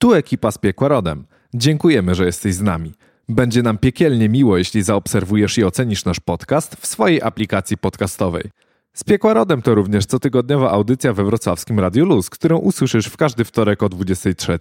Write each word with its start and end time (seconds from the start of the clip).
Tu 0.00 0.14
ekipa 0.14 0.50
z 0.50 0.58
Piekła 0.58 0.88
Rodem. 0.88 1.26
Dziękujemy, 1.54 2.14
że 2.14 2.26
jesteś 2.26 2.54
z 2.54 2.62
nami. 2.62 2.94
Będzie 3.28 3.62
nam 3.62 3.78
piekielnie 3.78 4.28
miło, 4.28 4.58
jeśli 4.58 4.82
zaobserwujesz 4.82 5.58
i 5.58 5.64
ocenisz 5.64 6.04
nasz 6.04 6.20
podcast 6.20 6.76
w 6.76 6.86
swojej 6.86 7.22
aplikacji 7.22 7.78
podcastowej. 7.78 8.50
Z 8.92 9.04
Piekła 9.04 9.34
Rodem 9.34 9.62
to 9.62 9.74
również 9.74 10.06
cotygodniowa 10.06 10.70
audycja 10.70 11.12
we 11.12 11.24
wrocławskim 11.24 11.80
Radiu 11.80 12.06
Luz, 12.06 12.30
którą 12.30 12.58
usłyszysz 12.58 13.06
w 13.06 13.16
każdy 13.16 13.44
wtorek 13.44 13.82
o 13.82 13.88
23 13.88 14.58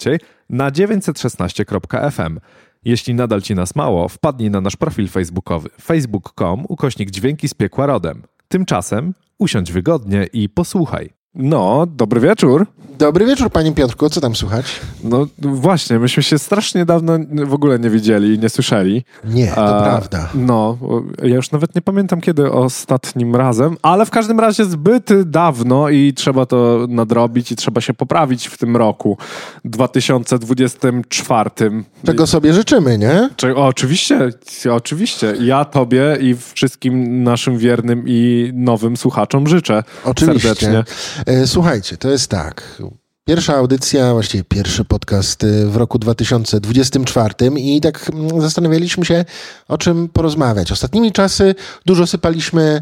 na 0.50 0.72
916.fm. 0.72 2.40
Jeśli 2.86 3.14
nadal 3.14 3.42
ci 3.42 3.56
nas 3.56 3.76
mało, 3.76 4.10
wpadnij 4.10 4.52
na 4.52 4.62
nasz 4.62 4.76
profil 4.76 5.08
facebookowy 5.08 5.70
facebook.com 5.82 6.66
ukośnik 6.70 7.12
dźwięki 7.12 7.48
z 7.48 7.54
Piekła 7.54 7.86
Rodem. 7.86 8.24
Tymczasem 8.48 9.14
usiądź 9.38 9.72
wygodnie 9.72 10.28
i 10.34 10.50
posłuchaj. 10.50 11.17
No, 11.38 11.88
dobry 11.96 12.22
wieczór. 12.22 12.66
Dobry 12.98 13.26
wieczór, 13.26 13.50
panie 13.50 13.72
Piotrku, 13.72 14.10
co 14.10 14.22
tam 14.22 14.36
słychać? 14.36 14.66
No 15.04 15.28
właśnie, 15.40 16.00
myśmy 16.00 16.24
się 16.24 16.40
strasznie 16.40 16.86
dawno 16.86 17.18
w 17.46 17.54
ogóle 17.54 17.80
nie 17.80 17.90
widzieli 17.90 18.36
i 18.36 18.40
nie 18.40 18.50
słyszeli. 18.50 19.04
Nie, 19.26 19.48
to 19.48 19.78
A, 19.78 19.84
prawda. 19.84 20.30
No, 20.34 20.78
ja 21.24 21.36
już 21.36 21.52
nawet 21.52 21.76
nie 21.76 21.82
pamiętam 21.82 22.22
kiedy 22.22 22.52
ostatnim 22.52 23.36
razem, 23.36 23.78
ale 23.82 24.06
w 24.06 24.10
każdym 24.10 24.40
razie 24.40 24.66
zbyt 24.66 25.22
dawno 25.22 25.90
i 25.90 26.14
trzeba 26.14 26.46
to 26.46 26.86
nadrobić 26.90 27.52
i 27.52 27.56
trzeba 27.56 27.82
się 27.82 27.94
poprawić 27.94 28.48
w 28.48 28.58
tym 28.58 28.78
roku 28.78 29.18
2024. 29.66 31.50
Czego 32.06 32.28
sobie 32.28 32.54
życzymy, 32.54 32.98
nie? 32.98 33.30
Czy, 33.36 33.56
o, 33.56 33.66
oczywiście, 33.68 34.30
oczywiście. 34.72 35.34
Ja 35.42 35.66
tobie 35.66 36.18
i 36.22 36.36
wszystkim 36.54 37.24
naszym 37.24 37.58
wiernym 37.58 38.04
i 38.08 38.52
nowym 38.54 38.98
słuchaczom 38.98 39.48
życzę 39.48 39.84
Oczywiście. 40.06 40.56
serdecznie. 40.56 40.84
E, 41.28 41.48
Słuchajcie, 41.48 41.98
to 41.98 42.10
jest 42.10 42.30
tak. 42.30 42.82
Pierwsza 43.26 43.56
audycja, 43.56 44.14
właściwie 44.14 44.44
pierwszy 44.44 44.86
podcast 44.86 45.44
e, 45.44 45.66
w 45.66 45.76
roku 45.76 46.00
2024 46.00 47.34
i 47.58 47.82
tak 47.82 48.10
mm, 48.14 48.42
zastanawialiśmy 48.42 49.06
się, 49.06 49.26
o 49.68 49.78
czym 49.78 50.10
porozmawiać. 50.10 50.72
Ostatnimi 50.72 51.12
czasy 51.12 51.56
dużo 51.86 52.08
sypaliśmy 52.08 52.82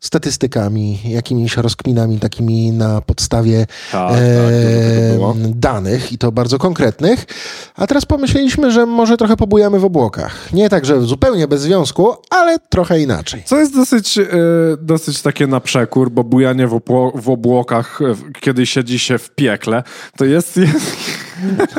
statystykami, 0.00 0.98
jakimiś 1.04 1.56
rozkminami 1.56 2.18
takimi 2.18 2.72
na 2.72 3.00
podstawie 3.00 3.66
Tak, 3.92 4.10
tak, 4.10 4.18
tego 4.18 5.14
było. 5.16 5.34
danych 5.38 6.12
i 6.12 6.18
to 6.18 6.32
bardzo 6.32 6.58
konkretnych. 6.58 7.26
A 7.76 7.86
teraz 7.86 8.04
pomyśleliśmy, 8.06 8.70
że 8.70 8.86
może 8.86 9.16
trochę 9.16 9.36
pobujamy 9.36 9.78
w 9.78 9.84
obłokach. 9.84 10.52
Nie 10.52 10.68
tak, 10.68 10.84
że 10.86 11.00
zupełnie 11.00 11.48
bez 11.48 11.60
związku, 11.62 12.12
ale 12.30 12.58
trochę 12.58 13.00
inaczej. 13.00 13.42
Co 13.46 13.58
jest 13.58 13.74
dosyć, 13.74 14.18
e, 14.18 14.26
dosyć 14.80 15.22
takie 15.22 15.46
na 15.46 15.60
przekór, 15.60 16.10
bo 16.10 16.24
bujanie 16.24 16.66
w, 16.66 16.72
obło- 16.72 17.20
w 17.20 17.28
obłokach, 17.30 18.00
e, 18.02 18.14
kiedy 18.40 18.66
siedzi 18.66 18.98
się 18.98 19.18
w 19.18 19.30
piekle, 19.30 19.82
to 20.16 20.24
jest, 20.24 20.56
jest, 20.56 20.96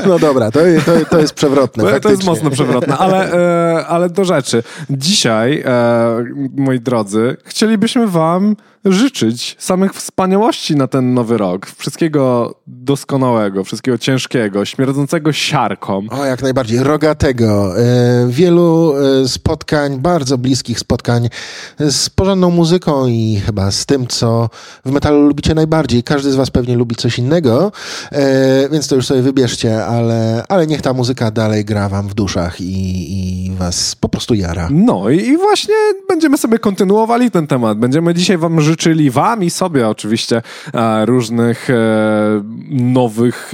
No 0.08 0.20
dobra, 0.20 0.52
to, 0.52 0.60
to, 0.86 1.06
to 1.10 1.20
jest 1.20 1.34
przewrotne. 1.34 1.84
to 1.84 1.90
jest 1.90 2.04
faktycznie. 2.04 2.30
mocno 2.30 2.50
przewrotne, 2.50 2.98
ale, 2.98 3.34
e, 3.34 3.88
ale 3.88 4.10
do 4.10 4.26
rzeczy. 4.26 4.64
Dzisiaj, 4.90 5.64
e, 5.66 6.26
moi 6.58 6.80
drodzy, 6.80 7.38
chcielibyśmy 7.46 8.08
wam 8.08 8.56
życzyć 8.86 9.56
samych 9.60 9.94
wspaniałości 9.94 10.76
na 10.76 10.88
ten 10.88 11.14
nowy 11.14 11.38
rok. 11.38 11.68
Wszystkiego 11.78 12.54
doskonałego, 12.68 13.64
wszystkiego 13.64 13.98
ciężkiego, 13.98 14.66
śmierdzącego 14.66 15.34
siarką. 15.34 16.06
O, 16.10 16.26
jak 16.26 16.42
najbardziej. 16.42 16.80
Rogatego. 16.80 17.80
E, 17.80 18.28
wielu 18.30 18.94
e, 19.24 19.28
spotkań, 19.28 20.00
bardzo 20.00 20.38
bliskich 20.38 20.80
spotkań 20.80 21.30
z 21.80 22.10
porządną 22.10 22.52
muzyką 22.52 23.08
i 23.08 23.42
chyba 23.46 23.72
z 23.72 23.86
tym, 23.86 24.08
co 24.08 24.50
w 24.86 24.92
metalu 24.92 25.28
lubicie 25.28 25.56
najbardziej. 25.56 26.04
Każdy 26.04 26.32
z 26.32 26.36
was 26.36 26.50
pewnie 26.50 26.76
lubi 26.76 26.96
coś 26.96 27.20
innego, 27.20 27.72
e, 28.12 28.70
więc 28.70 28.88
to 28.88 28.96
już 28.96 29.06
sobie 29.06 29.22
wybierzcie, 29.22 29.86
ale, 29.86 30.44
ale 30.50 30.68
niech 30.68 30.82
ta 30.82 30.94
muzyka 30.94 31.32
dalej 31.32 31.66
gra 31.66 31.90
wam 31.90 32.08
w 32.08 32.14
duszach 32.14 32.62
i, 32.62 33.46
i 33.48 33.52
was 33.52 33.96
po 33.96 34.10
prostu 34.10 34.34
jara. 34.34 34.68
No 34.72 35.10
i, 35.10 35.18
i 35.18 35.38
właśnie 35.38 35.76
będziemy 36.10 36.38
sobie 36.38 36.60
kontynuowali 36.60 37.32
ten 37.32 37.48
temat. 37.48 37.78
Będziemy 37.78 38.14
dzisiaj 38.14 38.38
wam 38.38 38.62
życzyli, 38.70 39.10
wam 39.12 39.44
i 39.44 39.50
sobie 39.50 39.88
oczywiście, 39.88 40.42
e, 40.74 41.06
różnych 41.06 41.70
e, 41.70 41.74
nowych 42.70 43.54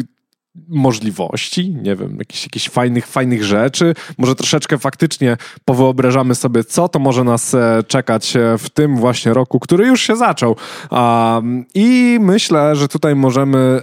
możliwości, 0.68 1.76
nie 1.84 1.96
wiem, 1.96 2.16
jakichś, 2.20 2.44
jakichś 2.44 2.70
fajnych, 2.70 3.08
fajnych 3.08 3.44
rzeczy. 3.44 3.94
Może 4.18 4.36
troszeczkę 4.36 4.78
faktycznie 4.78 5.38
powyobrażamy 5.66 6.36
sobie, 6.36 6.64
co 6.64 6.88
to 6.88 7.00
może 7.00 7.24
nas 7.24 7.54
e, 7.54 7.84
czekać 7.88 8.34
w 8.60 8.70
tym 8.70 8.98
właśnie 8.98 9.34
roku, 9.34 9.60
który 9.60 9.88
już 9.88 10.02
się 10.02 10.16
zaczął. 10.16 10.56
Um, 10.92 11.66
I 11.76 12.18
myślę, 12.22 12.76
że 12.76 12.88
tutaj 12.88 13.16
możemy 13.16 13.82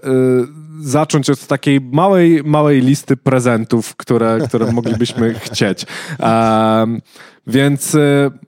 zacząć 0.81 1.31
od 1.31 1.47
takiej 1.47 1.81
małej, 1.81 2.43
małej 2.45 2.81
listy 2.81 3.17
prezentów, 3.17 3.97
które, 3.97 4.39
które 4.49 4.73
moglibyśmy 4.73 5.35
chcieć. 5.45 5.87
Um, 6.19 7.01
więc 7.47 7.97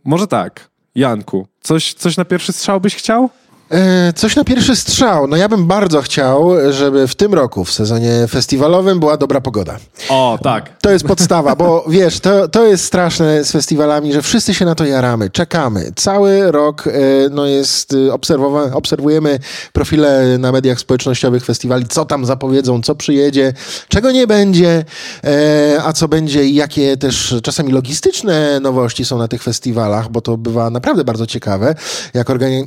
może 0.05 0.27
tak, 0.27 0.74
Janku, 0.95 1.47
coś, 1.61 1.95
coś 1.95 2.17
na 2.17 2.25
pierwszy 2.25 2.53
strzał 2.53 2.81
byś 2.81 2.95
chciał? 2.97 3.31
E, 3.75 4.13
Coś 4.13 4.37
na 4.37 4.45
pierwszy 4.45 4.77
strzał. 4.77 5.27
No 5.27 5.37
ja 5.37 5.49
bym 5.49 5.67
bardzo 5.67 6.03
chciał, 6.03 6.51
żeby 6.73 7.09
w 7.09 7.15
tym 7.15 7.35
roku, 7.35 7.65
w 7.65 7.73
sezonie 7.73 8.27
festiwalowym, 8.31 9.01
była 9.01 9.17
dobra 9.17 9.41
pogoda. 9.41 9.77
O, 10.09 10.39
tak. 10.43 10.79
To 10.81 10.91
jest 10.91 11.05
podstawa, 11.07 11.57
bo 11.57 11.85
wiesz, 11.89 12.21
to, 12.21 12.49
to 12.49 12.65
jest 12.67 12.85
straszne 12.85 13.45
z 13.45 13.53
festiwalami, 13.53 14.13
że 14.13 14.23
wszyscy 14.23 14.55
się 14.55 14.65
na 14.65 14.75
to 14.75 14.85
jaramy, 14.85 15.31
czekamy. 15.31 15.93
Cały 15.97 16.53
rok 16.53 16.87
e, 16.87 16.91
no 17.31 17.47
jest 17.47 17.93
obserwowa- 17.93 18.73
obserwujemy 18.73 19.39
profile 19.73 20.39
na 20.39 20.53
mediach 20.53 20.81
społecznościowych 20.81 21.45
festiwali, 21.45 21.87
co 21.87 22.05
tam 22.05 22.25
zapowiedzą, 22.27 22.83
co 22.83 22.95
przyjedzie, 22.95 23.53
czego 23.89 24.11
nie 24.13 24.27
będzie, 24.27 24.85
e, 25.25 25.81
a 25.85 25.93
co 25.93 26.09
będzie 26.09 26.45
i 26.45 26.55
jakie 26.55 26.97
też 26.97 27.35
czasami 27.43 27.73
logistyczne 27.73 28.61
nowości 28.61 29.05
są 29.05 29.19
na 29.19 29.29
tych 29.29 29.43
festiwalach, 29.43 30.09
bo 30.11 30.21
to 30.21 30.37
bywa 30.37 30.71
naprawdę 30.71 31.05
bardzo 31.05 31.27
ciekawe, 31.27 31.75
jak 32.15 32.29
organi- 32.29 32.67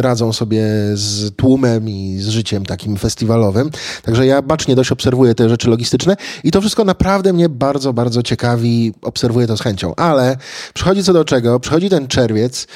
radzą 0.00 0.32
sobie 0.32 0.62
z 0.94 1.36
tłumem 1.36 1.88
i 1.88 2.18
z 2.18 2.28
życiem 2.28 2.66
takim 2.66 2.96
festiwalowym. 2.96 3.70
Także 4.02 4.26
ja 4.26 4.42
bacznie 4.42 4.76
dość 4.76 4.92
obserwuję 4.92 5.34
te 5.34 5.48
rzeczy 5.48 5.70
logistyczne 5.70 6.16
i 6.44 6.50
to 6.50 6.60
wszystko 6.60 6.84
naprawdę 6.84 7.32
mnie 7.32 7.48
bardzo, 7.48 7.92
bardzo 7.92 8.22
ciekawi. 8.22 8.92
Obserwuję 9.02 9.46
to 9.46 9.56
z 9.56 9.60
chęcią. 9.60 9.94
Ale 9.94 10.36
przychodzi 10.74 11.04
co 11.04 11.12
do 11.12 11.24
czego, 11.24 11.60
przychodzi 11.60 11.88
ten 11.90 12.08
czerwiec, 12.08 12.66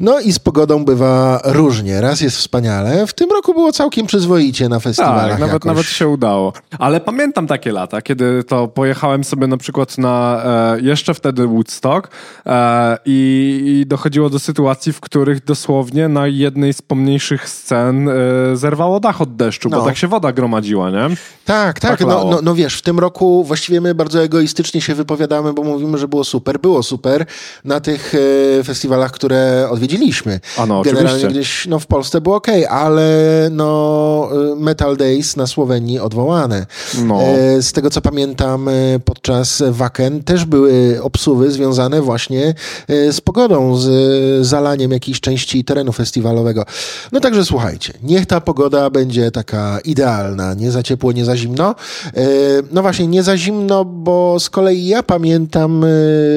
no 0.00 0.20
i 0.20 0.32
z 0.32 0.38
pogodą 0.38 0.84
bywa 0.84 1.40
różnie. 1.44 2.00
Raz 2.00 2.20
jest 2.20 2.36
wspaniale. 2.36 3.06
W 3.06 3.14
tym 3.14 3.30
roku 3.30 3.54
było 3.54 3.72
całkiem 3.72 4.06
przyzwoicie 4.06 4.68
na 4.68 4.80
festiwalach 4.80 5.30
Tak, 5.30 5.40
nawet, 5.40 5.52
jakoś. 5.52 5.66
nawet 5.66 5.86
się 5.86 6.08
udało. 6.08 6.52
Ale 6.78 7.00
pamiętam 7.00 7.46
takie 7.46 7.72
lata, 7.72 8.02
kiedy 8.02 8.44
to 8.44 8.68
pojechałem 8.68 9.24
sobie 9.24 9.46
na 9.46 9.56
przykład 9.56 9.98
na 9.98 10.42
e, 10.76 10.80
jeszcze 10.80 11.14
wtedy 11.14 11.46
Woodstock 11.46 12.08
e, 12.46 12.98
i, 13.04 13.80
i 13.82 13.86
dochodziło 13.86 14.30
do 14.30 14.38
sytuacji, 14.38 14.92
w 14.92 15.00
których 15.00 15.44
dosłownie 15.44 16.08
na 16.08 16.19
jednej 16.26 16.72
z 16.72 16.82
pomniejszych 16.82 17.48
scen 17.48 18.08
e, 18.08 18.12
zerwało 18.56 19.00
dach 19.00 19.20
od 19.20 19.36
deszczu, 19.36 19.70
bo 19.70 19.76
No. 19.76 19.84
tak 19.84 19.96
się 19.96 20.08
woda 20.08 20.32
gromadziła, 20.32 20.90
nie? 20.90 21.16
Tak, 21.44 21.80
tak. 21.80 21.98
Tak 21.98 22.00
no, 22.00 22.24
no, 22.30 22.38
no 22.42 22.54
wiesz, 22.54 22.74
w 22.78 22.82
tym 22.82 22.98
roku 22.98 23.44
właściwie 23.44 23.80
my 23.80 23.94
bardzo 23.94 24.22
egoistycznie 24.22 24.80
się 24.80 24.94
wypowiadamy, 24.94 25.52
bo 25.52 25.62
mówimy, 25.62 25.98
że 25.98 26.08
było 26.08 26.24
super. 26.24 26.60
Było 26.60 26.82
super 26.82 27.26
na 27.64 27.80
tych 27.80 28.14
e, 28.60 28.64
festiwalach, 28.64 29.12
które 29.12 29.68
odwiedziliśmy. 29.70 30.40
A 30.58 30.66
no, 30.66 30.82
Generalnie 30.82 31.10
oczywiście. 31.10 31.28
gdzieś 31.40 31.66
no, 31.66 31.78
w 31.78 31.86
Polsce 31.86 32.20
było 32.20 32.36
ok, 32.36 32.46
ale 32.70 33.08
no, 33.50 34.28
e, 34.52 34.56
Metal 34.56 34.96
Days 34.96 35.36
na 35.36 35.46
Słowenii 35.46 35.98
odwołane. 35.98 36.66
No. 37.04 37.20
E, 37.22 37.62
z 37.62 37.72
tego 37.72 37.90
co 37.90 38.00
pamiętam, 38.00 38.68
podczas 39.04 39.62
Waken 39.70 40.22
też 40.24 40.44
były 40.44 40.98
obsuwy 41.02 41.50
związane 41.50 42.02
właśnie 42.02 42.54
z 42.88 43.20
pogodą, 43.20 43.76
z 43.76 44.46
zalaniem 44.46 44.90
jakiejś 44.90 45.20
części 45.20 45.64
terenu 45.64 45.92
festiwalowego. 46.10 46.64
No 47.12 47.20
także 47.20 47.44
słuchajcie, 47.44 47.92
niech 48.02 48.26
ta 48.26 48.40
pogoda 48.40 48.90
będzie 48.90 49.30
taka 49.30 49.78
idealna, 49.84 50.54
nie 50.54 50.70
za 50.70 50.82
ciepło, 50.82 51.12
nie 51.12 51.24
za 51.24 51.36
zimno. 51.36 51.74
E, 52.14 52.26
No 52.72 52.82
właśnie, 52.82 53.06
nie 53.06 53.22
za 53.22 53.36
zimno, 53.36 53.84
bo 53.84 54.40
z 54.40 54.50
kolei 54.50 54.86
ja 54.86 55.02
pamiętam 55.02 55.84
e, 55.84 55.88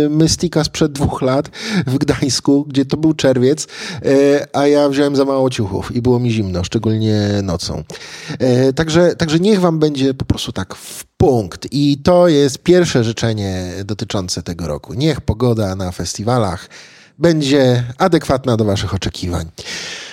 Mystika 0.09 0.63
sprzed 0.63 0.91
dwóch 0.91 1.21
lat 1.21 1.49
w 1.87 1.97
Gdańsku, 1.97 2.65
gdzie 2.65 2.85
to 2.85 2.97
był 2.97 3.13
czerwiec, 3.13 3.67
e, 4.05 4.47
a 4.53 4.67
ja 4.67 4.89
wziąłem 4.89 5.15
za 5.15 5.25
mało 5.25 5.49
ciuchów 5.49 5.95
i 5.95 6.01
było 6.01 6.19
mi 6.19 6.31
zimno, 6.31 6.63
szczególnie 6.63 7.29
nocą. 7.43 7.83
Także, 8.75 9.15
także 9.15 9.39
niech 9.39 9.59
wam 9.59 9.79
będzie 9.79 10.13
po 10.13 10.25
prostu 10.25 10.51
tak 10.51 10.75
w 10.75 11.05
punkt. 11.17 11.67
I 11.71 11.97
to 11.97 12.27
jest 12.27 12.57
pierwsze 12.57 13.03
życzenie 13.03 13.71
dotyczące 13.85 14.43
tego 14.43 14.67
roku. 14.67 14.93
Niech 14.93 15.21
pogoda 15.21 15.75
na 15.75 15.91
festiwalach 15.91 16.69
będzie 17.19 17.83
adekwatna 17.97 18.57
do 18.57 18.65
waszych 18.65 18.93
oczekiwań. 18.93 19.45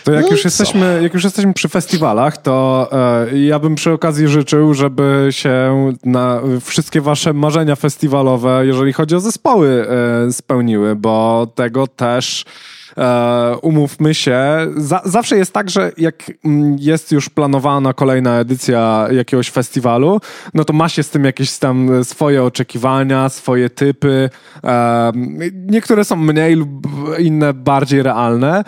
To 0.04 0.12
jak, 0.12 0.24
No 0.24 0.30
już 0.30 0.42
co? 0.42 0.46
jesteśmy, 0.46 1.00
jak 1.02 1.14
już 1.14 1.24
jesteśmy 1.24 1.54
przy 1.54 1.68
festiwalach, 1.68 2.36
to 2.38 2.88
e, 3.32 3.38
ja 3.38 3.58
bym 3.58 3.74
przy 3.74 3.92
okazji 3.92 4.28
życzył, 4.28 4.74
żeby 4.74 5.28
się 5.30 5.92
na 6.04 6.40
wszystkie 6.64 7.00
wasze 7.00 7.32
marzenia 7.32 7.76
festiwalowe, 7.76 8.66
jeżeli 8.66 8.92
chodzi 8.92 9.14
o 9.14 9.20
zespoły, 9.20 9.86
e, 10.28 10.32
spełniły, 10.32 10.96
bo 10.96 11.46
tego 11.54 11.86
też 11.86 12.44
umówmy 13.62 14.14
się, 14.14 14.40
za, 14.76 15.02
zawsze 15.04 15.36
jest 15.36 15.52
tak, 15.52 15.70
że 15.70 15.92
jak 15.96 16.32
mm, 16.44 16.76
jest 16.78 17.12
już 17.12 17.28
planowana 17.28 17.92
kolejna 17.92 18.38
edycja 18.38 19.08
jakiegoś 19.10 19.50
festiwalu, 19.50 20.20
no 20.54 20.64
to 20.64 20.72
ma 20.72 20.88
się 20.88 21.02
z 21.02 21.10
tym 21.10 21.24
jakieś 21.24 21.58
tam 21.58 22.04
swoje 22.04 22.44
oczekiwania, 22.44 23.28
swoje 23.28 23.70
typy. 23.70 24.30
E, 24.64 25.12
niektóre 25.54 26.04
są 26.04 26.16
mniej 26.16 26.54
lub 26.54 26.70
inne 27.18 27.54
bardziej 27.54 28.02
realne. 28.02 28.64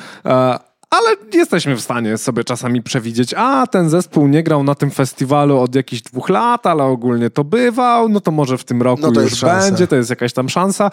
Ale 0.93 1.17
jesteśmy 1.35 1.77
w 1.77 1.81
stanie 1.81 2.19
sobie 2.19 2.45
czasami 2.45 2.83
przewidzieć, 2.83 3.35
a 3.35 3.67
ten 3.67 3.91
zespół 3.91 4.29
nie 4.29 4.43
grał 4.43 4.65
na 4.65 4.75
tym 4.75 4.91
festiwalu 4.91 5.61
od 5.61 5.75
jakichś 5.75 6.03
dwóch 6.03 6.29
lat, 6.29 6.67
ale 6.67 6.85
ogólnie 6.85 7.31
to 7.31 7.45
bywał, 7.45 8.09
no 8.09 8.21
to 8.21 8.31
może 8.31 8.59
w 8.59 8.65
tym 8.65 8.83
roku 8.83 9.11
no 9.13 9.21
już 9.21 9.41
będzie, 9.41 9.87
to 9.87 9.97
jest 9.97 10.11
jakaś 10.11 10.33
tam 10.33 10.49
szansa. 10.49 10.87
E, 10.87 10.91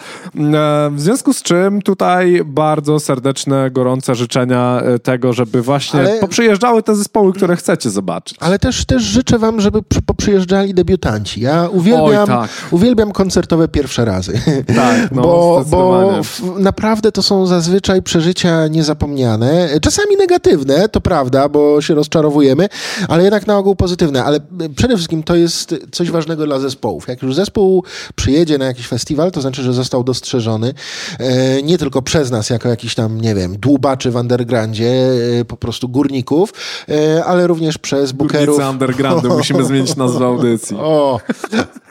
w 0.92 1.00
związku 1.00 1.32
z 1.32 1.42
czym 1.42 1.82
tutaj 1.82 2.40
bardzo 2.44 3.00
serdeczne, 3.00 3.70
gorące 3.70 4.14
życzenia 4.14 4.80
e, 4.80 4.98
tego, 4.98 5.32
żeby 5.32 5.62
właśnie 5.62 6.00
ale... 6.00 6.18
poprzyjeżdżały 6.18 6.82
te 6.82 6.96
zespoły, 6.96 7.32
które 7.32 7.56
chcecie 7.56 7.90
zobaczyć. 7.90 8.36
Ale 8.40 8.58
też, 8.58 8.84
też 8.84 9.02
życzę 9.02 9.38
wam, 9.38 9.60
żeby 9.60 9.82
poprzyjeżdżali 10.06 10.74
debiutanci. 10.74 11.40
Ja 11.40 11.68
uwielbiam, 11.72 12.22
Oj, 12.22 12.26
tak. 12.26 12.50
uwielbiam 12.70 13.12
koncertowe 13.12 13.68
pierwsze 13.68 14.04
razy. 14.04 14.40
Tak, 14.76 15.10
no, 15.12 15.22
bo, 15.26 15.64
bo 15.66 16.10
naprawdę 16.58 17.12
to 17.12 17.22
są 17.22 17.46
zazwyczaj 17.46 18.02
przeżycia 18.02 18.66
niezapomniane 18.66 19.68
czasami 19.80 19.89
negatywne, 20.16 20.88
to 20.88 21.00
prawda, 21.00 21.48
bo 21.48 21.80
się 21.80 21.94
rozczarowujemy, 21.94 22.68
ale 23.08 23.22
jednak 23.22 23.46
na 23.46 23.58
ogół 23.58 23.76
pozytywne. 23.76 24.24
Ale 24.24 24.40
przede 24.76 24.96
wszystkim 24.96 25.22
to 25.22 25.36
jest 25.36 25.74
coś 25.92 26.10
ważnego 26.10 26.46
dla 26.46 26.58
zespołów. 26.58 27.08
Jak 27.08 27.22
już 27.22 27.34
zespół 27.34 27.84
przyjedzie 28.14 28.58
na 28.58 28.64
jakiś 28.64 28.86
festiwal, 28.86 29.30
to 29.30 29.40
znaczy, 29.40 29.62
że 29.62 29.72
został 29.72 30.04
dostrzeżony 30.04 30.74
e, 31.18 31.62
nie 31.62 31.78
tylko 31.78 32.02
przez 32.02 32.30
nas, 32.30 32.50
jako 32.50 32.68
jakiś 32.68 32.94
tam, 32.94 33.20
nie 33.20 33.34
wiem, 33.34 33.56
dłubaczy 33.58 34.10
w 34.10 34.16
undergroundzie, 34.16 35.10
e, 35.40 35.44
po 35.44 35.56
prostu 35.56 35.88
górników, 35.88 36.52
e, 36.88 37.24
ale 37.24 37.46
również 37.46 37.78
przez 37.78 38.12
bookerów. 38.12 38.56
Górnicy 38.56 38.70
undergroundu, 38.70 39.28
musimy 39.28 39.64
zmienić 39.64 39.96
nazwę 39.96 40.26
audycji. 40.26 40.76
O, 40.90 41.20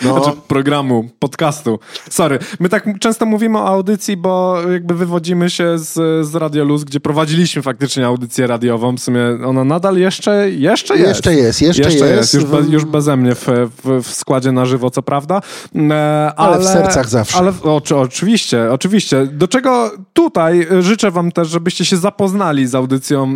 no. 0.02 0.20
Znaczy 0.24 0.38
programu, 0.48 1.10
podcastu. 1.20 1.80
Sorry, 2.10 2.40
my 2.60 2.70
tak 2.70 3.00
często 3.00 3.26
mówimy 3.26 3.58
o 3.58 3.68
audycji, 3.68 4.18
bo 4.18 4.62
jakby 4.72 4.96
wywodzimy 4.96 5.50
się 5.50 5.80
z, 5.80 5.94
z 6.28 6.36
Radio 6.36 6.64
Luz, 6.64 6.84
gdzie 6.84 7.00
prowadziliśmy 7.00 7.62
faktycznie 7.62 7.89
faktycznie 7.90 8.06
audycję 8.06 8.48
radiową. 8.48 8.96
W 8.96 9.00
sumie 9.00 9.22
ona 9.46 9.64
nadal 9.64 9.98
jeszcze, 9.98 10.52
jeszcze 10.52 10.98
jest. 10.98 11.10
Jeszcze 11.10 11.34
jest, 11.34 11.62
jeszcze, 11.62 11.84
jeszcze 11.84 12.08
jest. 12.08 12.18
jest. 12.18 12.34
Już, 12.34 12.44
be, 12.46 12.60
już 12.70 12.86
beze 12.86 13.18
mnie 13.18 13.36
w, 13.36 13.48
w, 13.84 14.04
w, 14.04 14.14
składzie 14.14 14.52
na 14.52 14.66
żywo, 14.66 14.90
co 14.90 15.02
prawda. 15.02 15.42
Ale, 15.76 16.34
ale 16.36 16.60
w 16.60 16.64
sercach 16.64 17.10
zawsze. 17.10 17.38
Ale 17.38 17.54
o, 17.64 17.82
oczywiście, 17.96 18.72
oczywiście. 18.72 19.26
Do 19.26 19.48
czego 19.48 19.92
tutaj 20.14 20.68
życzę 20.80 21.12
wam 21.12 21.32
też, 21.32 21.50
żebyście 21.50 21.86
się 21.86 21.98
zapoznali 21.98 22.68
z 22.68 22.76
audycją 22.76 23.24
e, 23.24 23.36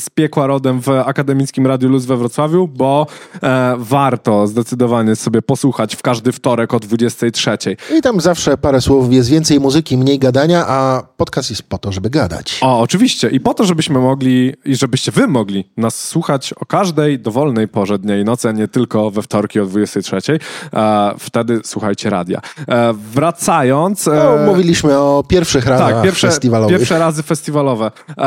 z 0.00 0.10
Piekła 0.14 0.46
Rodem 0.46 0.80
w 0.80 0.88
Akademickim 0.88 1.66
Radiu 1.66 1.88
Luz 1.88 2.04
we 2.04 2.16
Wrocławiu, 2.16 2.68
bo 2.68 3.06
e, 3.42 3.74
warto 3.78 4.46
zdecydowanie 4.46 5.16
sobie 5.16 5.42
posłuchać 5.42 5.96
w 5.96 6.02
każdy 6.02 6.32
wtorek 6.32 6.74
o 6.74 6.80
23. 6.80 7.76
I 7.98 8.02
tam 8.02 8.20
zawsze 8.20 8.56
parę 8.56 8.80
słów, 8.80 9.12
jest 9.12 9.28
więcej 9.28 9.60
muzyki, 9.60 9.96
mniej 9.96 10.18
gadania, 10.18 10.64
a 10.68 11.02
podcast 11.16 11.50
jest 11.50 11.62
po 11.62 11.78
to, 11.78 11.92
żeby 11.92 12.10
gadać. 12.10 12.58
O, 12.62 12.80
oczywiście. 12.80 13.28
I 13.28 13.40
po 13.40 13.54
to, 13.54 13.64
żebyśmy 13.70 13.98
mogli 13.98 14.54
i 14.64 14.76
żebyście 14.76 15.12
wy 15.12 15.26
mogli 15.26 15.64
nas 15.76 16.08
słuchać 16.08 16.52
o 16.52 16.66
każdej 16.66 17.18
dowolnej 17.18 17.68
porze 17.68 17.98
dnia 17.98 18.18
i 18.18 18.24
nocy, 18.24 18.48
a 18.48 18.52
nie 18.52 18.68
tylko 18.68 19.10
we 19.10 19.22
wtorki 19.22 19.60
o 19.60 19.66
23. 19.66 20.38
E, 20.72 21.14
wtedy 21.18 21.60
słuchajcie 21.64 22.10
radia. 22.10 22.40
E, 22.68 22.94
wracając... 23.12 24.08
E, 24.08 24.14
no, 24.14 24.46
mówiliśmy 24.46 24.98
o 24.98 25.24
pierwszych 25.28 25.66
razach 25.66 25.92
tak, 25.92 26.02
pierwsze, 26.02 26.28
festiwalowych. 26.28 26.78
pierwsze 26.78 26.98
razy 26.98 27.22
festiwalowe. 27.22 27.90
E, 28.08 28.22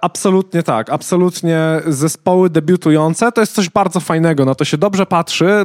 absolutnie 0.00 0.62
tak. 0.62 0.90
Absolutnie 0.90 1.58
zespoły 1.86 2.50
debiutujące 2.50 3.32
to 3.32 3.40
jest 3.40 3.54
coś 3.54 3.70
bardzo 3.70 4.00
fajnego. 4.00 4.44
Na 4.44 4.54
to 4.54 4.64
się 4.64 4.78
dobrze 4.78 5.06
patrzy 5.06 5.46
e, 5.50 5.64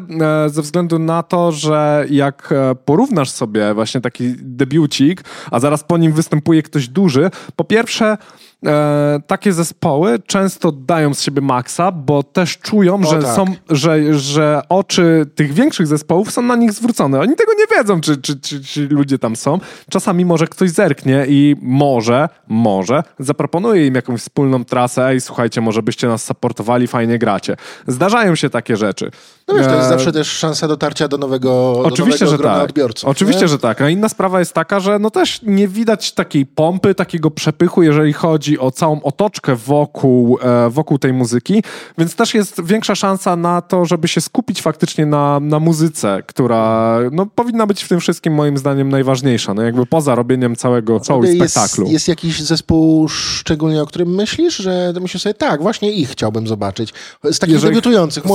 ze 0.50 0.62
względu 0.62 1.00
na 1.00 1.24
to, 1.24 1.52
że 1.52 2.06
jak 2.10 2.50
e, 2.52 2.75
porównasz 2.75 3.30
sobie 3.30 3.74
właśnie 3.74 4.02
taki 4.02 4.36
debiucik, 4.38 5.24
a 5.52 5.60
zaraz 5.60 5.84
po 5.84 5.98
nim 5.98 6.12
występuje 6.12 6.63
ktoś 6.63 6.88
duży, 6.88 7.30
po 7.56 7.63
pierwsze 7.63 8.18
e, 8.65 9.19
takie 9.27 9.54
zespoły 9.54 10.19
często 10.19 10.71
dają 10.71 11.13
z 11.13 11.21
siebie 11.21 11.42
maksa, 11.42 11.92
bo 11.92 12.24
też 12.24 12.57
czują, 12.57 13.04
że, 13.04 13.21
tak. 13.21 13.36
są, 13.36 13.45
że, 13.69 14.13
że 14.19 14.62
oczy 14.69 15.25
tych 15.36 15.54
większych 15.54 15.88
zespołów 15.88 16.31
są 16.31 16.42
na 16.42 16.56
nich 16.56 16.74
zwrócone. 16.74 17.19
Oni 17.19 17.36
tego 17.36 17.51
nie 17.54 17.77
wiedzą, 17.77 18.01
czy, 18.01 18.18
czy, 18.18 18.39
czy, 18.39 18.63
czy 18.63 18.88
ludzie 18.88 19.19
tam 19.19 19.36
są. 19.36 19.59
Czasami 19.89 20.25
może 20.25 20.48
ktoś 20.48 20.69
zerknie 20.69 21.25
i 21.27 21.56
może, 21.62 22.30
może 22.48 23.04
zaproponuje 23.19 23.88
im 23.88 23.95
jakąś 23.95 24.21
wspólną 24.21 24.65
trasę. 24.65 25.07
Ej, 25.07 25.21
słuchajcie, 25.21 25.62
może 25.62 25.83
byście 25.83 26.07
nas 26.07 26.24
supportowali, 26.24 26.88
fajnie 26.88 27.19
gracie. 27.19 27.56
Zdarzają 27.88 28.36
się 28.36 28.50
takie 28.50 28.77
rzeczy. 28.77 29.12
No 29.48 29.56
wiesz, 29.56 29.65
to 29.65 29.75
jest 29.75 29.86
e... 29.86 29.89
zawsze 29.89 30.12
też 30.12 30.27
szansa 30.27 30.68
dotarcia 30.68 31.07
do 31.07 31.18
nowego, 31.18 31.80
Oczywiście, 31.83 32.25
do 32.25 32.31
nowego 32.31 32.50
że 32.50 32.56
tak. 32.56 32.63
odbiorców. 32.63 33.10
Oczywiście, 33.10 33.42
nie? 33.42 33.48
że 33.48 33.60
tak. 33.60 33.81
A 33.81 33.89
inna 33.89 34.10
sprawa 34.10 34.39
jest 34.39 34.53
taka, 34.53 34.80
że 34.80 35.00
no 35.00 35.12
też 35.12 35.42
nie 35.42 35.68
widać 35.68 36.12
takiej 36.12 36.45
pompy, 36.45 36.95
takiego 36.95 37.31
przepychu, 37.31 37.83
jeżeli 37.83 38.13
chodzi 38.13 38.47
chodzi 38.48 38.60
o 38.60 38.72
całą 38.72 39.02
otoczkę 39.02 39.56
wokół, 39.56 40.40
e, 40.42 40.70
wokół 40.70 40.98
tej 40.98 41.14
muzyki, 41.14 41.64
więc 41.98 42.16
też 42.16 42.34
jest 42.34 42.64
większa 42.64 42.96
szansa 42.96 43.36
na 43.36 43.62
to, 43.62 43.86
żeby 43.86 44.08
się 44.08 44.22
skupić 44.22 44.62
faktycznie 44.62 45.06
na, 45.06 45.40
na 45.40 45.60
muzyce, 45.60 46.24
która 46.28 46.98
no, 47.12 47.26
powinna 47.26 47.68
być 47.68 47.84
w 47.84 47.88
tym 47.88 48.00
wszystkim 48.00 48.34
moim 48.34 48.58
zdaniem 48.58 48.90
najważniejsza, 48.90 49.54
no 49.54 49.62
jakby 49.62 49.86
poza 49.86 50.16
robieniem 50.16 50.56
całego 50.56 51.04
show 51.04 51.26
i 51.26 51.36
spektaklu. 51.36 51.84
Jest, 51.84 51.94
jest 51.94 52.08
jakiś 52.08 52.42
zespół 52.42 53.08
szczególnie, 53.08 53.82
o 53.82 53.86
którym 53.86 54.16
myślisz, 54.16 54.58
że 54.58 54.94
myślisz 55.02 55.24
sobie, 55.24 55.34
tak, 55.34 55.62
właśnie 55.62 55.92
ich 55.92 56.10
chciałbym 56.10 56.48
zobaczyć. 56.48 56.94
Z 57.24 57.40
takich 57.40 57.54
Jeżeli... 57.54 57.72
debiutujących. 57.74 58.26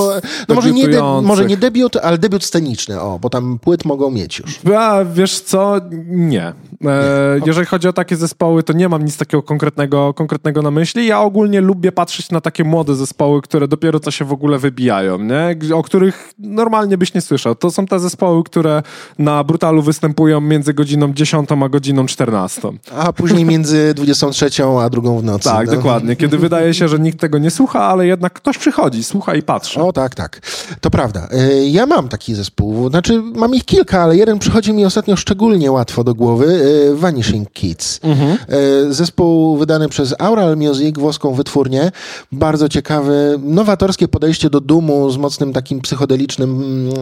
No 0.49 0.55
może 0.55 0.73
nie, 0.73 0.89
de, 0.89 1.03
może 1.23 1.45
nie 1.45 1.57
debiut, 1.57 1.97
ale 1.97 2.19
debiut 2.19 2.45
sceniczny, 2.45 3.01
o, 3.01 3.19
bo 3.19 3.31
tam 3.31 3.59
płyt 3.59 3.85
mogą 3.85 4.11
mieć 4.11 4.39
już. 4.39 4.61
A, 4.77 5.05
wiesz 5.05 5.41
co? 5.41 5.81
Nie. 6.09 6.53
E, 6.85 7.41
jeżeli 7.47 7.67
chodzi 7.67 7.89
o 7.89 7.93
takie 7.93 8.17
zespoły, 8.17 8.63
to 8.63 8.73
nie 8.73 8.89
mam 8.89 9.05
nic 9.05 9.17
takiego 9.17 9.43
konkretnego 9.43 10.02
konkretnego 10.17 10.63
na 10.63 10.71
myśli. 10.71 11.07
Ja 11.07 11.21
ogólnie 11.21 11.61
lubię 11.61 11.93
patrzeć 11.93 12.31
na 12.31 12.41
takie 12.41 12.65
młode 12.65 12.95
zespoły, 12.95 13.43
które 13.43 13.69
dopiero 13.69 14.01
co 14.01 14.11
się 14.11 14.25
w 14.25 14.33
ogóle 14.33 14.59
wybijają, 14.59 15.19
nie? 15.19 15.57
o 15.75 15.83
których 15.83 16.33
normalnie 16.39 16.99
byś 16.99 17.15
nie 17.15 17.21
słyszał. 17.21 17.55
To 17.55 17.71
są 17.71 17.87
te 17.87 18.01
zespoły, 18.01 18.45
które 18.45 18.83
na 19.19 19.45
Brutalu 19.45 19.83
występują 19.83 20.41
między 20.41 20.75
godziną 20.75 21.13
10 21.13 21.49
a 21.53 21.69
godziną 21.69 22.07
14. 22.07 22.69
A 22.97 23.13
później 23.13 23.45
między 23.45 23.95
23 23.95 24.65
a 24.81 24.91
drugą 24.91 25.19
w 25.19 25.25
nocy. 25.25 25.45
Tak, 25.45 25.67
no. 25.67 25.73
dokładnie. 25.73 26.17
Kiedy 26.17 26.39
wydaje 26.39 26.75
się, 26.75 26.89
że 26.89 26.99
nikt 26.99 27.21
tego 27.21 27.39
nie 27.39 27.51
słucha, 27.51 27.85
ale 27.85 28.07
jednak 28.07 28.33
ktoś 28.33 28.59
przychodzi, 28.59 29.05
słucha 29.05 29.35
i 29.35 29.43
patrzy. 29.43 29.81
O 29.81 29.93
tak, 29.93 30.15
tak. 30.15 30.41
To 30.81 30.91
prawda. 30.91 31.29
E, 31.31 31.69
ja 31.69 31.87
mam 31.87 32.09
taki 32.09 32.35
zespół. 32.35 32.89
Znaczy, 32.89 33.23
mam 33.23 33.55
ich 33.55 33.65
kilka, 33.65 34.03
ale 34.03 34.17
jeden 34.17 34.39
przychodzi 34.39 34.73
mi 34.73 34.85
ostatnio 34.85 35.17
szczególnie 35.17 35.73
łatwo 35.73 36.05
do 36.05 36.15
głowy. 36.15 36.63
E, 36.91 36.95
Vanishing 36.95 37.53
Kids. 37.53 38.01
Mhm. 38.03 38.39
E, 38.49 38.93
zespół 38.93 39.57
wydany 39.57 39.89
przez 39.93 40.15
Aural 40.19 40.57
Music, 40.57 40.99
włoską 40.99 41.35
wytwórnię. 41.35 41.91
Bardzo 42.33 42.69
ciekawe, 42.69 43.39
nowatorskie 43.43 44.09
podejście 44.09 44.51
do 44.51 44.61
dumu 44.61 45.11
z 45.11 45.17
mocnym 45.17 45.53
takim 45.53 45.81
psychodelicznym 45.81 46.51
mm, 46.51 46.95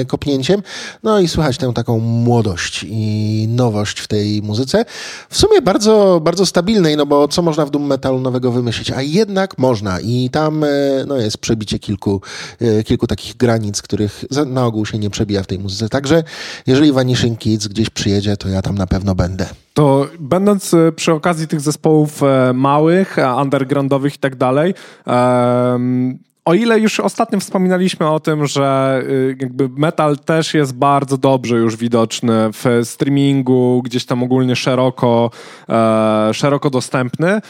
e, 0.00 0.04
kopnięciem. 0.04 0.62
No 1.02 1.18
i 1.18 1.28
słychać 1.28 1.58
tę 1.58 1.72
taką 1.74 1.98
młodość 1.98 2.86
i 2.88 3.46
nowość 3.48 4.00
w 4.00 4.08
tej 4.08 4.42
muzyce. 4.42 4.84
W 5.30 5.38
sumie 5.38 5.62
bardzo, 5.62 6.20
bardzo 6.22 6.46
stabilnej, 6.46 6.96
no 6.96 7.06
bo 7.06 7.28
co 7.28 7.42
można 7.42 7.66
w 7.66 7.70
doom 7.70 7.86
metalu 7.86 8.20
nowego 8.20 8.52
wymyślić? 8.52 8.90
A 8.90 9.02
jednak 9.02 9.58
można 9.58 10.00
i 10.00 10.30
tam 10.32 10.64
e, 10.64 10.68
no 11.06 11.16
jest 11.16 11.38
przebicie 11.38 11.78
kilku, 11.78 12.20
e, 12.60 12.82
kilku 12.84 13.06
takich 13.06 13.36
granic, 13.36 13.82
których 13.82 14.24
na 14.46 14.66
ogół 14.66 14.86
się 14.86 14.98
nie 14.98 15.10
przebija 15.10 15.42
w 15.42 15.46
tej 15.46 15.58
muzyce. 15.58 15.88
Także 15.88 16.22
jeżeli 16.66 16.92
Vanishing 16.92 17.38
Kids 17.38 17.68
gdzieś 17.68 17.90
przyjedzie, 17.90 18.36
to 18.36 18.48
ja 18.48 18.62
tam 18.62 18.78
na 18.78 18.86
pewno 18.86 19.14
będę. 19.14 19.63
To 19.74 20.06
będąc 20.20 20.74
e, 20.74 20.92
przy 20.92 21.12
okazji 21.12 21.48
tych 21.48 21.60
zespołów 21.60 22.22
e, 22.22 22.52
małych, 22.52 23.18
e, 23.18 23.34
undergroundowych 23.34 24.14
i 24.14 24.18
tak 24.18 24.36
dalej, 24.36 24.74
o 26.44 26.54
ile 26.54 26.80
już 26.80 27.00
ostatnio 27.00 27.40
wspominaliśmy 27.40 28.10
o 28.10 28.20
tym, 28.20 28.46
że 28.46 29.02
jakby 29.40 29.68
metal 29.68 30.18
też 30.18 30.54
jest 30.54 30.74
bardzo 30.74 31.18
dobrze 31.18 31.56
już 31.56 31.76
widoczny 31.76 32.32
w 32.52 32.80
streamingu, 32.84 33.82
gdzieś 33.84 34.06
tam 34.06 34.22
ogólnie 34.22 34.56
szeroko, 34.56 35.30
szeroko 36.32 36.70
dostępny, 36.70 37.40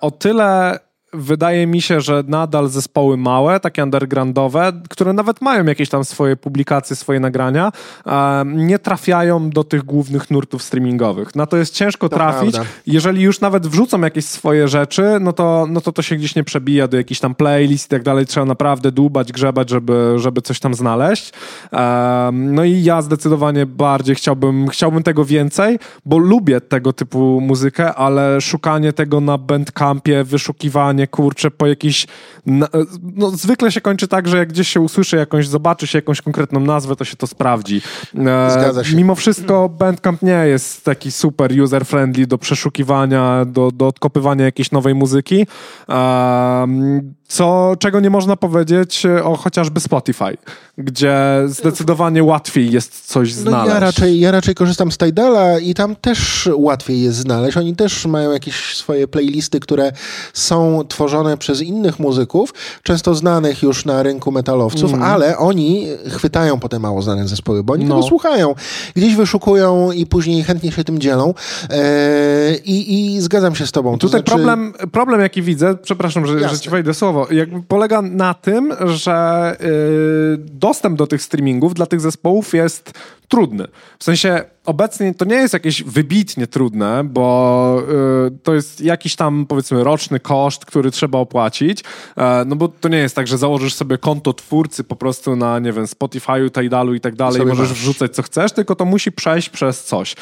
o 0.00 0.10
tyle 0.10 0.78
wydaje 1.14 1.66
mi 1.66 1.82
się, 1.82 2.00
że 2.00 2.24
nadal 2.26 2.68
zespoły 2.68 3.16
małe, 3.16 3.60
takie 3.60 3.82
undergroundowe, 3.82 4.72
które 4.90 5.12
nawet 5.12 5.40
mają 5.40 5.64
jakieś 5.64 5.88
tam 5.88 6.04
swoje 6.04 6.36
publikacje, 6.36 6.96
swoje 6.96 7.20
nagrania, 7.20 7.72
e, 8.06 8.44
nie 8.46 8.78
trafiają 8.78 9.50
do 9.50 9.64
tych 9.64 9.82
głównych 9.82 10.30
nurtów 10.30 10.62
streamingowych. 10.62 11.34
Na 11.34 11.46
to 11.46 11.56
jest 11.56 11.74
ciężko 11.74 12.08
To 12.08 12.16
trafić. 12.16 12.52
prawda. 12.52 12.70
Jeżeli 12.86 13.22
już 13.22 13.40
nawet 13.40 13.66
wrzucą 13.66 14.00
jakieś 14.00 14.24
swoje 14.24 14.68
rzeczy, 14.68 15.18
no 15.20 15.32
to, 15.32 15.66
no 15.70 15.80
to 15.80 15.92
to 15.92 16.02
się 16.02 16.16
gdzieś 16.16 16.34
nie 16.34 16.44
przebija 16.44 16.88
do 16.88 16.96
jakichś 16.96 17.20
tam 17.20 17.34
playlist 17.34 17.86
i 17.86 17.88
tak 17.88 18.02
dalej. 18.02 18.26
Trzeba 18.26 18.46
naprawdę 18.46 18.92
dłubać, 18.92 19.32
grzebać, 19.32 19.70
żeby, 19.70 20.14
żeby 20.16 20.42
coś 20.42 20.60
tam 20.60 20.74
znaleźć. 20.74 21.32
Em, 21.72 22.54
no 22.54 22.64
i 22.64 22.82
ja 22.82 23.02
zdecydowanie 23.02 23.66
bardziej 23.66 24.14
chciałbym, 24.14 24.68
chciałbym 24.68 25.02
tego 25.02 25.24
więcej, 25.24 25.78
bo 26.06 26.18
lubię 26.18 26.60
tego 26.60 26.92
typu 26.92 27.40
muzykę, 27.40 27.94
ale 27.94 28.40
szukanie 28.40 28.92
tego 28.92 29.20
na 29.20 29.38
bandcampie, 29.38 30.24
wyszukiwanie, 30.24 31.03
kurczę, 31.06 31.50
po 31.50 31.66
jakiś... 31.66 32.06
No, 32.46 33.30
zwykle 33.30 33.72
się 33.72 33.80
kończy 33.80 34.08
tak, 34.08 34.28
że 34.28 34.38
jak 34.38 34.48
gdzieś 34.48 34.68
się 34.68 34.80
usłyszy 34.80 35.16
jakąś, 35.16 35.48
zobaczy 35.48 35.86
się 35.86 35.98
jakąś 35.98 36.20
konkretną 36.20 36.60
nazwę, 36.60 36.96
to 36.96 37.04
się 37.04 37.16
to 37.16 37.26
sprawdzi. 37.26 37.82
E, 38.18 38.50
Zgadza 38.50 38.84
się. 38.84 38.96
Mimo 38.96 39.14
wszystko 39.14 39.68
Bandcamp 39.68 40.22
nie 40.22 40.46
jest 40.46 40.84
taki 40.84 41.12
super 41.12 41.50
user-friendly 41.52 42.26
do 42.26 42.38
przeszukiwania, 42.38 43.44
do, 43.44 43.70
do 43.70 43.86
odkopywania 43.86 44.44
jakiejś 44.44 44.70
nowej 44.70 44.94
muzyki, 44.94 45.46
um, 45.88 47.14
co, 47.28 47.76
czego 47.78 48.00
nie 48.00 48.10
można 48.10 48.36
powiedzieć 48.36 49.06
o 49.24 49.36
chociażby 49.36 49.80
Spotify, 49.80 50.36
gdzie 50.78 51.16
zdecydowanie 51.46 52.24
łatwiej 52.24 52.72
jest 52.72 53.06
coś 53.06 53.34
No 53.34 53.40
znaleźć. 53.40 53.74
ja 53.74 53.80
raczej, 53.80 54.20
ja 54.20 54.30
raczej 54.30 54.54
korzystam 54.54 54.92
z 54.92 54.98
Tidala 54.98 55.58
i 55.58 55.74
tam 55.74 55.96
też 55.96 56.48
łatwiej 56.54 57.02
jest 57.02 57.18
znaleźć. 57.18 57.56
Oni 57.56 57.76
też 57.76 58.06
mają 58.06 58.32
jakieś 58.32 58.76
swoje 58.76 59.08
playlisty, 59.08 59.60
które 59.60 59.92
są 60.32 60.84
tworzone 60.94 61.36
przez 61.36 61.62
innych 61.62 61.98
muzyków, 61.98 62.54
często 62.82 63.14
znanych 63.14 63.62
już 63.62 63.84
na 63.84 64.02
rynku 64.02 64.32
metalowców, 64.32 64.92
Mhm. 64.92 65.12
ale 65.12 65.38
oni 65.38 65.86
chwytają 66.08 66.60
potem 66.60 66.82
mało 66.82 67.02
znane 67.02 67.28
zespoły, 67.28 67.64
bo 67.64 67.72
oni 67.72 67.84
No. 67.84 67.94
tego 67.96 68.08
słuchają. 68.08 68.54
Gdzieś 68.96 69.16
wyszukują 69.16 69.92
i 69.92 70.06
później 70.06 70.44
chętnie 70.44 70.72
się 70.72 70.84
tym 70.84 70.98
dzielą. 70.98 71.34
Eee, 71.70 72.54
i, 72.64 73.14
I 73.14 73.20
zgadzam 73.20 73.54
się 73.54 73.66
z 73.66 73.72
tobą. 73.72 73.92
To 73.92 73.98
Tutaj 73.98 74.20
znaczy, 74.20 74.32
problem, 74.32 74.72
problem, 74.92 75.20
jaki 75.20 75.42
widzę, 75.42 75.74
przepraszam, 75.82 76.26
że, 76.26 76.32
że 76.34 76.40
Jasne. 76.40 76.58
ci 76.58 76.70
wejdę 76.70 76.94
słowo, 76.94 77.26
jakby 77.30 77.62
polega 77.62 78.02
na 78.02 78.34
tym, 78.34 78.72
że 78.86 79.56
y, 79.60 80.38
dostęp 80.38 80.98
do 80.98 81.06
tych 81.06 81.22
streamingów 81.22 81.74
dla 81.74 81.86
tych 81.86 82.00
zespołów 82.00 82.54
jest 82.54 82.92
trudny. 83.28 83.66
W 83.98 84.04
sensie 84.04 84.44
obecnie 84.66 85.14
to 85.14 85.24
nie 85.24 85.34
jest 85.36 85.54
jakieś 85.54 85.82
wybitnie 85.82 86.46
trudne, 86.46 87.04
bo 87.04 87.82
y, 88.28 88.38
to 88.42 88.54
jest 88.54 88.80
jakiś 88.80 89.16
tam 89.16 89.46
powiedzmy 89.46 89.84
roczny 89.84 90.20
koszt, 90.20 90.64
który 90.64 90.90
trzeba 90.90 91.18
opłacić, 91.18 91.84
e, 92.16 92.44
no 92.46 92.56
bo 92.56 92.68
to 92.68 92.88
nie 92.88 92.98
jest 92.98 93.16
tak, 93.16 93.26
że 93.26 93.38
założysz 93.38 93.74
sobie 93.74 93.98
konto 93.98 94.32
twórcy 94.32 94.84
po 94.84 94.96
prostu 94.96 95.36
na, 95.36 95.58
nie 95.58 95.72
wiem, 95.72 95.84
Spotify'u, 95.84 96.50
Tidalu 96.50 96.94
i 96.94 97.00
tak 97.00 97.14
dalej, 97.16 97.38
Sobie 97.38 97.50
możesz 97.52 97.68
masz. 97.68 97.78
wrzucać 97.78 98.14
co 98.14 98.22
chcesz, 98.22 98.52
tylko 98.52 98.74
to 98.74 98.84
musi 98.84 99.12
przejść 99.12 99.48
przez 99.48 99.84
coś. 99.84 100.16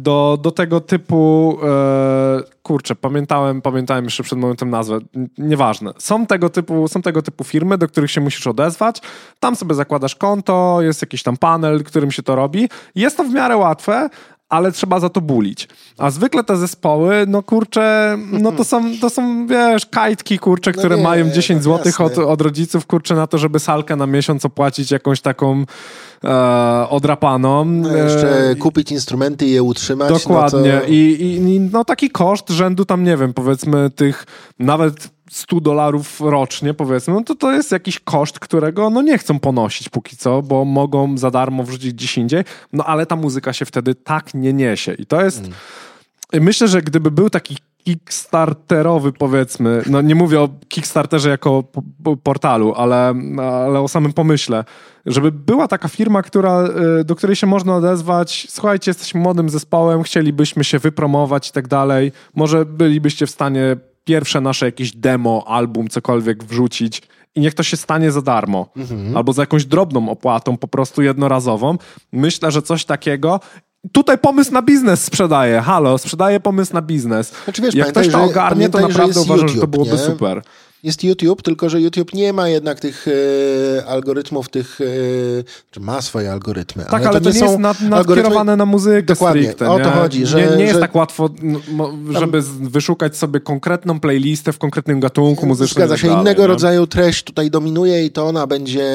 Do, 0.00 0.38
do 0.42 0.50
tego 0.50 0.80
typu 0.80 1.58
e, 1.62 2.59
kurczę, 2.62 2.94
pamiętałem, 2.94 3.62
pamiętałem 3.62 4.04
jeszcze 4.04 4.22
przed 4.22 4.38
momentem 4.38 4.70
nazwę, 4.70 4.98
nieważne. 5.38 5.92
Są 5.98 6.26
tego 6.26 6.50
typu, 6.50 6.88
są 6.88 7.02
tego 7.02 7.22
typu 7.22 7.44
firmy, 7.44 7.78
do 7.78 7.88
których 7.88 8.10
się 8.10 8.20
musisz 8.20 8.46
odezwać, 8.46 9.00
tam 9.40 9.56
sobie 9.56 9.74
zakładasz 9.74 10.14
konto, 10.14 10.78
jest 10.80 11.02
jakiś 11.02 11.22
tam 11.22 11.36
panel, 11.36 11.84
którym 11.84 12.10
się 12.10 12.22
to 12.22 12.36
robi. 12.36 12.68
Jest 12.94 13.16
to 13.16 13.24
w 13.24 13.30
miarę 13.30 13.56
łatwe, 13.56 14.08
ale 14.50 14.72
trzeba 14.72 15.00
za 15.00 15.08
to 15.08 15.20
bulić. 15.20 15.68
A 15.98 16.10
zwykle 16.10 16.44
te 16.44 16.56
zespoły, 16.56 17.24
no 17.28 17.42
kurczę, 17.42 18.18
no 18.32 18.52
to 18.52 18.64
są, 18.64 18.84
to 19.00 19.10
są 19.10 19.46
wiesz, 19.46 19.86
kajtki, 19.86 20.38
kurczę, 20.38 20.72
które 20.72 20.96
nie, 20.96 21.02
mają 21.02 21.30
10 21.30 21.66
no 21.66 21.78
zł 21.78 22.06
od, 22.06 22.18
od 22.18 22.40
rodziców, 22.40 22.86
kurczę, 22.86 23.14
na 23.14 23.26
to, 23.26 23.38
żeby 23.38 23.58
salkę 23.58 23.96
na 23.96 24.06
miesiąc 24.06 24.44
opłacić 24.44 24.90
jakąś 24.90 25.20
taką 25.20 25.64
e, 26.24 26.88
odrapaną. 26.88 27.64
No, 27.64 27.96
jeszcze 27.96 28.50
E, 28.50 28.54
kupić 28.56 28.92
instrumenty 28.92 29.46
i 29.46 29.50
je 29.50 29.62
utrzymać. 29.62 30.08
Dokładnie. 30.08 30.72
No 30.74 30.80
to... 30.80 30.86
I, 30.86 31.16
i, 31.20 31.60
no 31.60 31.84
taki 31.84 32.10
koszt 32.10 32.50
rzędu 32.50 32.84
tam, 32.84 33.04
nie 33.04 33.16
wiem, 33.16 33.34
powiedzmy 33.34 33.90
tych 33.90 34.26
nawet 34.58 35.10
100 35.30 35.60
dolarów 35.60 36.20
rocznie, 36.20 36.74
powiedzmy, 36.74 37.14
no 37.14 37.24
to 37.24 37.34
to 37.34 37.52
jest 37.52 37.72
jakiś 37.72 38.00
koszt, 38.00 38.38
którego 38.38 38.90
no 38.90 39.02
nie 39.02 39.18
chcą 39.18 39.38
ponosić 39.38 39.88
póki 39.88 40.16
co, 40.16 40.42
bo 40.42 40.64
mogą 40.64 41.18
za 41.18 41.30
darmo 41.30 41.62
wrzucić 41.62 41.92
gdzieś 41.92 42.18
indziej, 42.18 42.44
no 42.72 42.84
ale 42.84 43.06
ta 43.06 43.16
muzyka 43.16 43.52
się 43.52 43.64
wtedy 43.64 43.94
tak 43.94 44.34
nie 44.34 44.52
niesie. 44.52 44.94
I 44.94 45.06
to 45.06 45.24
jest... 45.24 45.48
Myślę, 46.32 46.68
że 46.68 46.82
gdyby 46.82 47.10
był 47.10 47.30
taki 47.30 47.56
kickstarterowy, 47.84 49.12
powiedzmy, 49.12 49.82
no 49.86 50.00
nie 50.00 50.14
mówię 50.14 50.40
o 50.40 50.48
Kickstarterze 50.68 51.30
jako 51.30 51.62
po- 51.62 51.82
po- 52.04 52.16
portalu, 52.16 52.74
ale, 52.76 53.14
ale 53.66 53.80
o 53.80 53.88
samym 53.88 54.12
pomyśle, 54.12 54.64
żeby 55.06 55.32
była 55.32 55.68
taka 55.68 55.88
firma, 55.88 56.22
która, 56.22 56.64
y, 57.00 57.04
do 57.04 57.16
której 57.16 57.36
się 57.36 57.46
można 57.46 57.76
odezwać, 57.76 58.46
słuchajcie, 58.50 58.90
jesteśmy 58.90 59.20
młodym 59.20 59.48
zespołem, 59.50 60.02
chcielibyśmy 60.02 60.64
się 60.64 60.78
wypromować 60.78 61.48
i 61.48 61.52
tak 61.52 61.68
dalej, 61.68 62.12
może 62.34 62.64
bylibyście 62.66 63.26
w 63.26 63.30
stanie 63.30 63.76
pierwsze 64.04 64.40
nasze 64.40 64.66
jakieś 64.66 64.96
demo, 64.96 65.44
album, 65.46 65.88
cokolwiek 65.88 66.44
wrzucić 66.44 67.02
i 67.34 67.40
niech 67.40 67.54
to 67.54 67.62
się 67.62 67.76
stanie 67.76 68.10
za 68.12 68.22
darmo. 68.22 68.66
Albo 69.16 69.32
za 69.32 69.42
jakąś 69.42 69.64
drobną 69.64 70.08
opłatą, 70.08 70.56
po 70.56 70.68
prostu 70.68 71.02
jednorazową. 71.02 71.78
Myślę, 72.12 72.50
że 72.50 72.62
coś 72.62 72.84
takiego 72.84 73.40
Tutaj 73.92 74.18
pomysł 74.18 74.52
na 74.52 74.62
biznes 74.62 75.04
sprzedaje. 75.04 75.60
Halo, 75.60 75.98
sprzedaje 75.98 76.40
pomysł 76.40 76.74
na 76.74 76.82
biznes. 76.82 77.32
Znaczy, 77.44 77.62
wiesz, 77.62 77.74
Jak 77.74 77.88
ktoś 77.88 78.06
to 78.06 78.12
że- 78.12 78.24
ogarnie, 78.24 78.68
to 78.68 78.80
naprawdę 78.80 79.20
uważam, 79.20 79.48
że 79.48 79.54
to 79.54 79.54
YouTube, 79.54 79.70
byłoby 79.70 79.90
nie? 79.92 79.98
super. 79.98 80.42
Jest 80.82 81.04
YouTube, 81.04 81.42
tylko 81.42 81.68
że 81.68 81.80
YouTube 81.80 82.14
nie 82.14 82.32
ma 82.32 82.48
jednak 82.48 82.80
tych 82.80 83.06
e, 83.78 83.86
algorytmów, 83.86 84.48
tych, 84.48 84.80
e, 84.80 84.84
czy 85.70 85.80
ma 85.80 86.02
swoje 86.02 86.32
algorytmy. 86.32 86.84
Tak, 86.90 87.06
ale 87.06 87.20
to 87.20 87.30
nie, 87.30 87.38
są 87.38 87.44
jest 87.46 87.58
nad, 87.58 87.80
nadkierowane 87.80 88.56
na 88.56 88.66
muzykę 88.66 89.02
Dokładnie, 89.02 89.42
stricte. 89.42 89.70
o 89.70 89.78
to 89.80 89.90
chodzi, 89.90 90.26
że- 90.26 90.50
nie, 90.50 90.56
nie 90.56 90.62
jest 90.62 90.74
że- 90.74 90.80
tak 90.80 90.94
łatwo, 90.94 91.28
no, 91.42 91.90
żeby 92.20 92.42
z- 92.42 92.48
wyszukać 92.48 93.16
sobie 93.16 93.40
konkretną 93.40 94.00
playlistę 94.00 94.52
w 94.52 94.58
konkretnym 94.58 95.00
gatunku 95.00 95.46
muzycznym. 95.46 95.74
Zgadza 95.88 95.94
i 95.94 95.96
tak 95.96 96.00
się, 96.02 96.08
dalej, 96.08 96.22
innego 96.22 96.42
nie? 96.42 96.46
rodzaju 96.48 96.86
treść 96.86 97.24
tutaj 97.24 97.50
dominuje 97.50 98.04
i 98.04 98.10
to 98.10 98.26
ona 98.26 98.46
będzie 98.46 98.88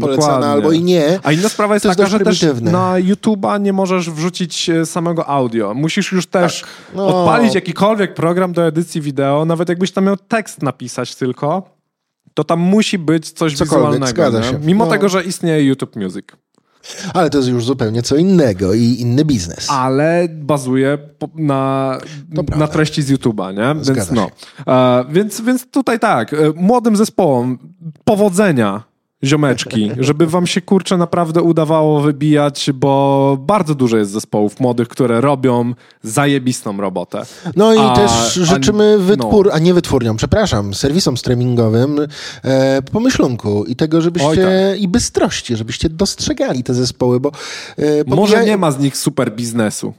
polecana 0.00 0.26
Dokładnie. 0.28 0.46
albo 0.48 0.72
i 0.72 0.82
nie. 0.82 1.20
A 1.22 1.32
inna 1.32 1.48
sprawa 1.48 1.74
jest 1.74 1.82
To 1.86 1.94
taka, 1.94 2.06
że 2.08 2.20
też 2.20 2.42
na 2.60 2.94
YouTube'a 2.94 3.60
nie 3.60 3.72
możesz 3.72 4.10
wrzucić 4.10 4.70
e, 4.70 4.86
samego 4.86 5.26
audio. 5.28 5.74
Musisz 5.74 6.12
już 6.12 6.26
też 6.26 6.64
No. 6.94 7.06
odpalić 7.22 7.54
jakikolwiek 7.54 8.14
program 8.14 8.52
do 8.52 8.66
edycji 8.66 9.00
wideo, 9.00 9.44
nawet 9.44 9.68
jakbyś 9.68 9.92
tam 9.92 10.04
miał 10.04 10.16
tekst 10.16 10.62
napisać 10.62 11.15
tylko, 11.18 11.70
to 12.34 12.44
tam 12.44 12.60
musi 12.60 12.98
być 12.98 13.30
coś 13.30 13.56
Cokolwiek, 13.56 14.04
wizualnego. 14.04 14.58
Mimo 14.66 14.84
No. 14.84 14.90
tego, 14.90 15.08
że 15.08 15.24
istnieje 15.24 15.64
YouTube 15.64 15.96
Music. 15.96 16.26
Ale 17.14 17.30
to 17.30 17.38
jest 17.38 17.50
już 17.50 17.64
zupełnie 17.64 18.02
co 18.02 18.16
innego 18.16 18.74
i 18.74 18.82
inny 18.82 19.24
biznes. 19.24 19.70
ale 19.70 20.28
bazuje 20.32 20.98
na, 21.34 21.98
na 22.56 22.68
treści 22.68 23.02
z 23.02 23.10
YouTube'a, 23.10 23.54
nie? 23.54 23.94
Więc, 23.94 24.10
no. 24.10 24.30
E, 24.66 25.04
więc, 25.10 25.40
więc 25.40 25.70
tutaj 25.70 25.98
tak, 26.00 26.32
e, 26.32 26.36
młodym 26.56 26.96
zespołom 26.96 27.58
powodzenia, 28.04 28.82
ziomeczki, 29.24 29.90
żeby 29.98 30.26
wam 30.26 30.46
się 30.46 30.60
kurczę 30.60 30.96
naprawdę 30.96 31.42
udawało 31.42 32.00
wybijać, 32.00 32.70
bo 32.74 33.36
bardzo 33.40 33.74
dużo 33.74 33.96
jest 33.96 34.10
zespołów 34.10 34.60
młodych, 34.60 34.88
które 34.88 35.20
robią 35.20 35.74
zajebistą 36.02 36.80
robotę. 36.80 37.22
No 37.56 37.74
i 37.74 37.78
A- 37.78 37.94
też 37.94 38.10
a- 38.10 38.44
życzymy 38.44 38.98
wytwór, 38.98 39.46
no. 39.46 39.52
a 39.52 39.58
nie 39.58 39.74
wytwórniom, 39.74 40.16
przepraszam, 40.16 40.74
serwisom 40.74 41.16
streamingowym 41.16 41.98
e, 42.44 42.82
pomyślunku 42.82 43.64
i 43.64 43.76
tego, 43.76 44.00
żebyście 44.00 44.28
Oj, 44.28 44.36
tak. 44.36 44.80
i 44.80 44.88
bystrości, 44.88 45.56
żebyście 45.56 45.88
dostrzegali 45.88 46.64
te 46.64 46.74
zespoły, 46.74 47.20
bo 47.20 47.32
e, 47.78 47.82
Może 48.06 48.44
nie 48.44 48.56
ma 48.56 48.70
z 48.70 48.78
nich 48.78 48.96
super 48.96 49.32
biznesu. 49.32 49.94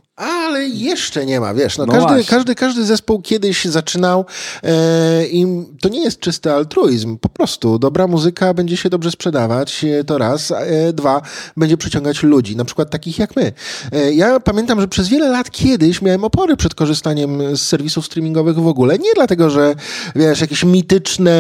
Ale 0.48 0.68
jeszcze 0.68 1.26
nie 1.26 1.40
ma, 1.40 1.54
wiesz, 1.54 1.78
no, 1.78 1.86
No 1.86 1.94
każdy, 1.94 2.08
właśnie. 2.08 2.26
każdy, 2.26 2.56
każdy 2.56 2.86
zespół 2.86 3.22
kiedyś 3.22 3.66
zaczynał 3.66 4.26
e, 4.64 5.28
i 5.28 5.46
to 5.82 5.90
nie 5.90 6.04
jest 6.04 6.20
czysty 6.20 6.52
altruizm, 6.52 7.18
po 7.18 7.30
prostu 7.30 7.80
dobra 7.80 8.08
muzyka 8.08 8.54
będzie 8.54 8.78
się 8.78 8.90
dobrze 8.90 9.12
sprzedawać, 9.12 9.84
e, 9.84 10.04
to 10.04 10.18
raz, 10.18 10.52
e, 10.52 10.94
dwa, 10.94 11.22
będzie 11.58 11.78
przyciągać 11.78 12.24
ludzi, 12.24 12.56
na 12.56 12.66
przykład 12.66 12.90
takich 12.90 13.20
jak 13.20 13.36
my. 13.36 13.52
E, 13.92 14.14
ja 14.14 14.40
pamiętam, 14.40 14.82
że 14.82 14.88
przez 14.88 15.08
wiele 15.08 15.30
lat 15.30 15.52
kiedyś 15.52 16.02
miałem 16.02 16.24
opory 16.24 16.58
przed 16.58 16.76
korzystaniem 16.76 17.58
z 17.58 17.62
serwisów 17.62 18.06
streamingowych 18.06 18.60
w 18.60 18.68
ogóle, 18.68 19.00
nie 19.00 19.14
dlatego, 19.16 19.50
że 19.50 19.76
wiesz, 20.16 20.42
jakieś 20.42 20.64
mityczne, 20.64 21.32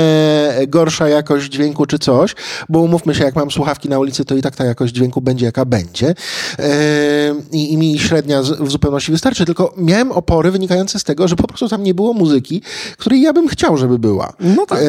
e, 0.57 0.67
gorsza 0.67 1.09
jakość 1.09 1.51
dźwięku 1.51 1.85
czy 1.85 1.99
coś, 1.99 2.35
bo 2.69 2.79
umówmy 2.79 3.15
się, 3.15 3.23
jak 3.23 3.35
mam 3.35 3.51
słuchawki 3.51 3.89
na 3.89 3.99
ulicy, 3.99 4.25
to 4.25 4.35
i 4.35 4.41
tak 4.41 4.55
ta 4.55 4.65
jakość 4.65 4.93
dźwięku 4.93 5.21
będzie 5.21 5.45
jaka 5.45 5.65
będzie 5.65 6.15
e, 6.59 6.65
i, 7.51 7.73
i 7.73 7.77
mi 7.77 7.99
średnia 7.99 8.41
w 8.41 8.71
zupełności 8.71 8.96
wystarczy, 9.11 9.45
tylko 9.45 9.73
miałem 9.77 10.11
opory 10.11 10.51
wynikające 10.51 10.99
z 10.99 11.03
tego, 11.03 11.27
że 11.27 11.35
po 11.35 11.47
prostu 11.47 11.69
tam 11.69 11.83
nie 11.83 11.93
było 11.93 12.13
muzyki, 12.13 12.61
której 12.97 13.21
ja 13.21 13.33
bym 13.33 13.47
chciał, 13.47 13.77
żeby 13.77 13.99
była. 13.99 14.33
No 14.39 14.65
tak. 14.65 14.79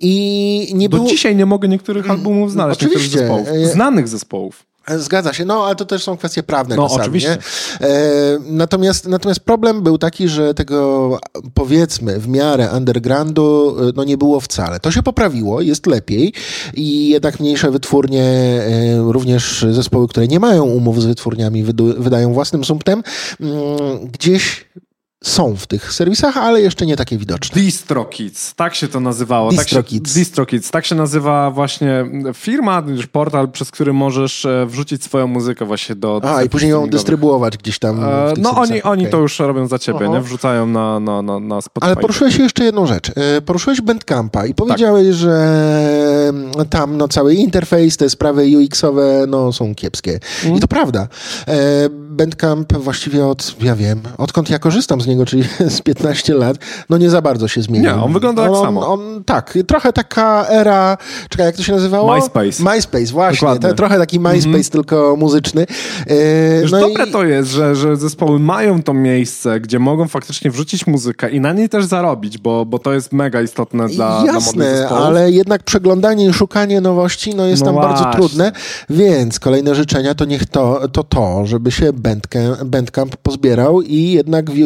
I 0.00 0.72
nie 0.74 0.88
Do 0.88 0.96
było... 0.96 1.08
dzisiaj 1.08 1.36
nie 1.36 1.46
mogę 1.46 1.68
niektórych 1.68 2.10
albumów 2.10 2.52
znaleźć, 2.52 2.80
oczywiście. 2.84 3.18
niektórych 3.18 3.44
zespołów. 3.46 3.68
E, 3.70 3.72
Znanych 3.72 4.08
zespołów. 4.08 4.67
Zgadza 4.96 5.32
się, 5.32 5.44
no 5.44 5.64
ale 5.66 5.76
to 5.76 5.84
też 5.84 6.04
są 6.04 6.16
kwestie 6.16 6.42
prawne 6.42 6.76
No, 6.76 6.82
czasami. 6.82 7.00
oczywiście. 7.00 7.38
E, 7.80 7.88
natomiast, 8.46 9.06
natomiast 9.08 9.40
problem 9.40 9.82
był 9.82 9.98
taki, 9.98 10.28
że 10.28 10.54
tego 10.54 11.18
powiedzmy 11.54 12.18
w 12.20 12.28
miarę 12.28 12.68
undergroundu 12.76 13.76
e, 13.80 13.92
no 13.96 14.04
nie 14.04 14.18
było 14.18 14.40
wcale. 14.40 14.80
To 14.80 14.90
się 14.90 15.02
poprawiło, 15.02 15.60
jest 15.60 15.86
lepiej 15.86 16.32
i 16.74 17.08
jednak 17.08 17.40
mniejsze 17.40 17.70
wytwórnie, 17.70 18.22
e, 18.22 19.12
również 19.12 19.66
zespoły, 19.70 20.08
które 20.08 20.28
nie 20.28 20.40
mają 20.40 20.64
umów 20.64 21.02
z 21.02 21.06
wytwórniami, 21.06 21.64
wydają 21.98 22.32
własnym 22.32 22.64
sumptem, 22.64 23.02
mm, 23.40 23.58
gdzieś 24.12 24.68
są 25.24 25.56
w 25.56 25.66
tych 25.66 25.92
serwisach, 25.92 26.36
ale 26.36 26.60
jeszcze 26.60 26.86
nie 26.86 26.96
takie 26.96 27.18
widoczne. 27.18 27.62
DistroKids, 27.62 28.54
tak 28.54 28.74
się 28.74 28.88
to 28.88 29.00
nazywało. 29.00 29.50
DistroKids. 29.50 30.02
Tak 30.02 30.14
się, 30.14 30.18
DistroKids, 30.20 30.70
tak 30.70 30.86
się 30.86 30.94
nazywa 30.94 31.50
właśnie 31.50 32.04
firma, 32.34 32.82
już 32.86 33.06
portal, 33.06 33.50
przez 33.50 33.70
który 33.70 33.92
możesz 33.92 34.44
e, 34.44 34.66
wrzucić 34.66 35.04
swoją 35.04 35.26
muzykę 35.26 35.64
właśnie 35.64 35.94
do... 35.94 36.20
A, 36.24 36.42
i 36.42 36.48
później 36.48 36.70
ją 36.70 36.88
dystrybuować 36.88 37.56
gdzieś 37.56 37.78
tam. 37.78 38.04
E, 38.04 38.32
No 38.36 38.50
oni, 38.50 38.66
serwisach. 38.66 38.92
oni 38.92 39.02
Okej. 39.02 39.12
to 39.12 39.18
już 39.18 39.38
robią 39.38 39.68
za 39.68 39.78
ciebie, 39.78 39.98
Aha. 40.02 40.14
nie? 40.14 40.20
Wrzucają 40.20 40.66
na, 40.66 41.00
na, 41.00 41.22
na, 41.22 41.40
na 41.40 41.60
Spotify. 41.60 41.86
Ale 41.86 41.96
poruszyłeś 41.96 42.38
jeszcze 42.38 42.64
jedną 42.64 42.86
rzecz. 42.86 43.10
E, 43.16 43.40
Poruszyłeś 43.42 43.80
Bandcampa 43.80 44.46
i 44.46 44.54
powiedziałeś, 44.54 45.16
że 45.16 45.34
mm, 46.28 46.52
tam 46.70 46.96
no, 46.96 47.08
cały 47.08 47.34
interfejs, 47.34 47.96
te 47.96 48.10
sprawy 48.10 48.42
UX-owe 48.42 49.26
no, 49.28 49.52
są 49.52 49.74
kiepskie. 49.74 50.20
I 50.56 50.60
to 50.60 50.68
prawda. 50.68 51.08
E, 51.48 51.88
Bandcamp 51.90 52.72
właściwie 52.72 53.26
od, 53.26 53.54
ja 53.62 53.76
wiem, 53.76 54.02
odkąd 54.18 54.50
ja 54.50 54.58
korzystam 54.58 55.00
z 55.00 55.07
niego, 55.08 55.26
czyli 55.26 55.42
z 55.76 55.80
15 55.80 56.34
lat, 56.34 56.56
no 56.90 56.98
nie 56.98 57.10
za 57.10 57.22
bardzo 57.22 57.48
się 57.48 57.62
zmienił. 57.62 57.90
Nie, 57.90 57.96
on 58.02 58.12
wygląda 58.12 58.42
tak 58.42 58.52
on, 58.52 58.64
samo. 58.64 58.86
On, 58.92 59.24
tak, 59.24 59.58
trochę 59.66 59.92
taka 59.92 60.46
era, 60.48 60.98
czekaj, 61.28 61.46
jak 61.46 61.56
to 61.56 61.62
się 61.62 61.72
nazywało? 61.72 62.14
MySpace. 62.14 62.62
MySpace, 62.74 63.06
właśnie. 63.06 63.58
Te, 63.58 63.74
trochę 63.74 63.98
taki 63.98 64.20
MySpace, 64.20 64.70
tylko 64.70 65.16
muzyczny. 65.18 65.66
E, 66.06 66.60
Już 66.62 66.72
no 66.72 66.80
dobre 66.80 67.06
i- 67.06 67.10
to 67.12 67.24
jest, 67.24 67.50
że, 67.50 67.76
że 67.76 67.96
zespoły 67.96 68.38
mają 68.38 68.82
to 68.82 68.94
miejsce, 68.94 69.60
gdzie 69.60 69.78
mogą 69.78 70.08
faktycznie 70.08 70.50
wrzucić 70.50 70.86
muzykę 70.86 71.30
i 71.30 71.40
na 71.40 71.52
niej 71.52 71.68
też 71.68 71.84
zarobić, 71.84 72.38
bo, 72.38 72.66
bo 72.66 72.78
to 72.78 72.92
jest 72.92 73.12
mega 73.12 73.42
istotne 73.42 73.88
dla, 73.88 74.22
dla 74.22 74.32
Jasne, 74.32 74.76
zespołów. 74.76 75.04
ale 75.04 75.30
jednak 75.30 75.62
przeglądanie 75.62 76.26
i 76.28 76.32
szukanie 76.32 76.80
nowości 76.80 77.34
no 77.34 77.46
jest 77.46 77.62
No 77.62 77.66
tam 77.66 77.74
bardzo 77.82 78.02
właśnie. 78.02 78.20
trudne, 78.20 78.52
więc 78.90 79.38
kolejne 79.40 79.74
życzenia 79.74 80.14
to 80.14 80.24
niech 80.24 80.46
to 80.46 80.88
to, 80.92 81.04
to 81.04 81.46
żeby 81.46 81.70
się 81.70 81.92
Bandcamp, 81.92 82.64
Bandcamp 82.64 83.16
pozbierał 83.16 83.82
i 83.82 84.10
jednak 84.12 84.50
w 84.50 84.56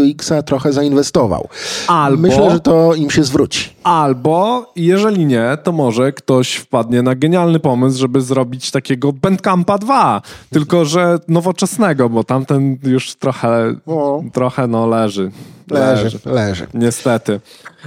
Trochę 0.43 0.73
zainwestował. 0.73 1.49
Albo- 1.89 2.23
Myślę, 2.23 2.51
że 2.51 2.61
to 2.61 2.95
im 2.95 3.11
się 3.11 3.25
zwróci. 3.25 3.71
Albo, 3.85 4.67
jeżeli 4.77 5.27
nie, 5.27 5.59
to 5.63 5.73
może 5.73 6.13
ktoś 6.13 6.55
wpadnie 6.55 7.03
na 7.03 7.15
genialny 7.15 7.61
pomysł, 7.61 7.99
żeby 7.99 8.21
zrobić 8.21 8.71
takiego 8.71 9.13
Bandcampa 9.13 9.79
2, 9.79 10.23
tylko 10.51 10.85
że 10.85 11.19
nowoczesnego, 11.29 12.09
bo 12.09 12.25
tamten 12.25 12.79
już 12.83 13.15
trochę, 13.15 13.75
O. 13.87 14.23
trochę 14.33 14.67
no 14.67 14.87
leży. 14.87 15.31
Leży, 15.71 16.19
leży. 16.25 16.67
Niestety. 16.75 17.41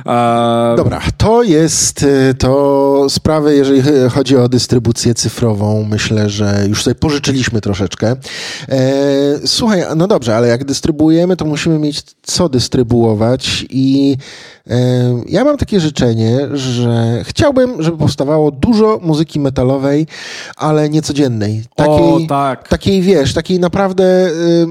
E, 0.05 0.73
Dobra, 0.77 1.01
to 1.17 1.43
jest 1.43 2.03
y, 2.03 2.33
to 2.37 3.05
sprawy, 3.09 3.55
jeżeli 3.55 3.81
ch- 3.81 4.13
chodzi 4.13 4.37
o 4.37 4.49
dystrybucję 4.49 5.13
cyfrową. 5.13 5.83
Myślę, 5.89 6.29
że 6.29 6.63
już 6.69 6.83
sobie 6.83 6.95
pożyczyliśmy 6.95 7.61
troszeczkę. 7.61 8.15
E, 8.69 8.77
słuchaj, 9.45 9.83
no 9.95 10.07
dobrze, 10.07 10.35
ale 10.35 10.47
jak 10.47 10.63
dystrybuujemy, 10.65 11.37
to 11.37 11.45
musimy 11.45 11.79
mieć 11.79 12.01
co 12.23 12.49
dystrybuować 12.49 13.65
i 13.69 14.17
e, 14.69 14.75
ja 15.27 15.43
mam 15.43 15.57
takie 15.57 15.79
życzenie, 15.79 16.39
że 16.53 17.21
chciałbym, 17.23 17.81
żeby 17.83 17.97
powstawało 17.97 18.51
dużo 18.51 18.99
muzyki 19.01 19.39
metalowej, 19.39 20.07
ale 20.55 20.89
niecodziennej. 20.89 21.63
O, 21.77 22.17
tak. 22.29 22.67
Takiej, 22.67 23.01
wiesz, 23.01 23.33
takiej 23.33 23.59
naprawdę... 23.59 24.03
y, 24.27 24.67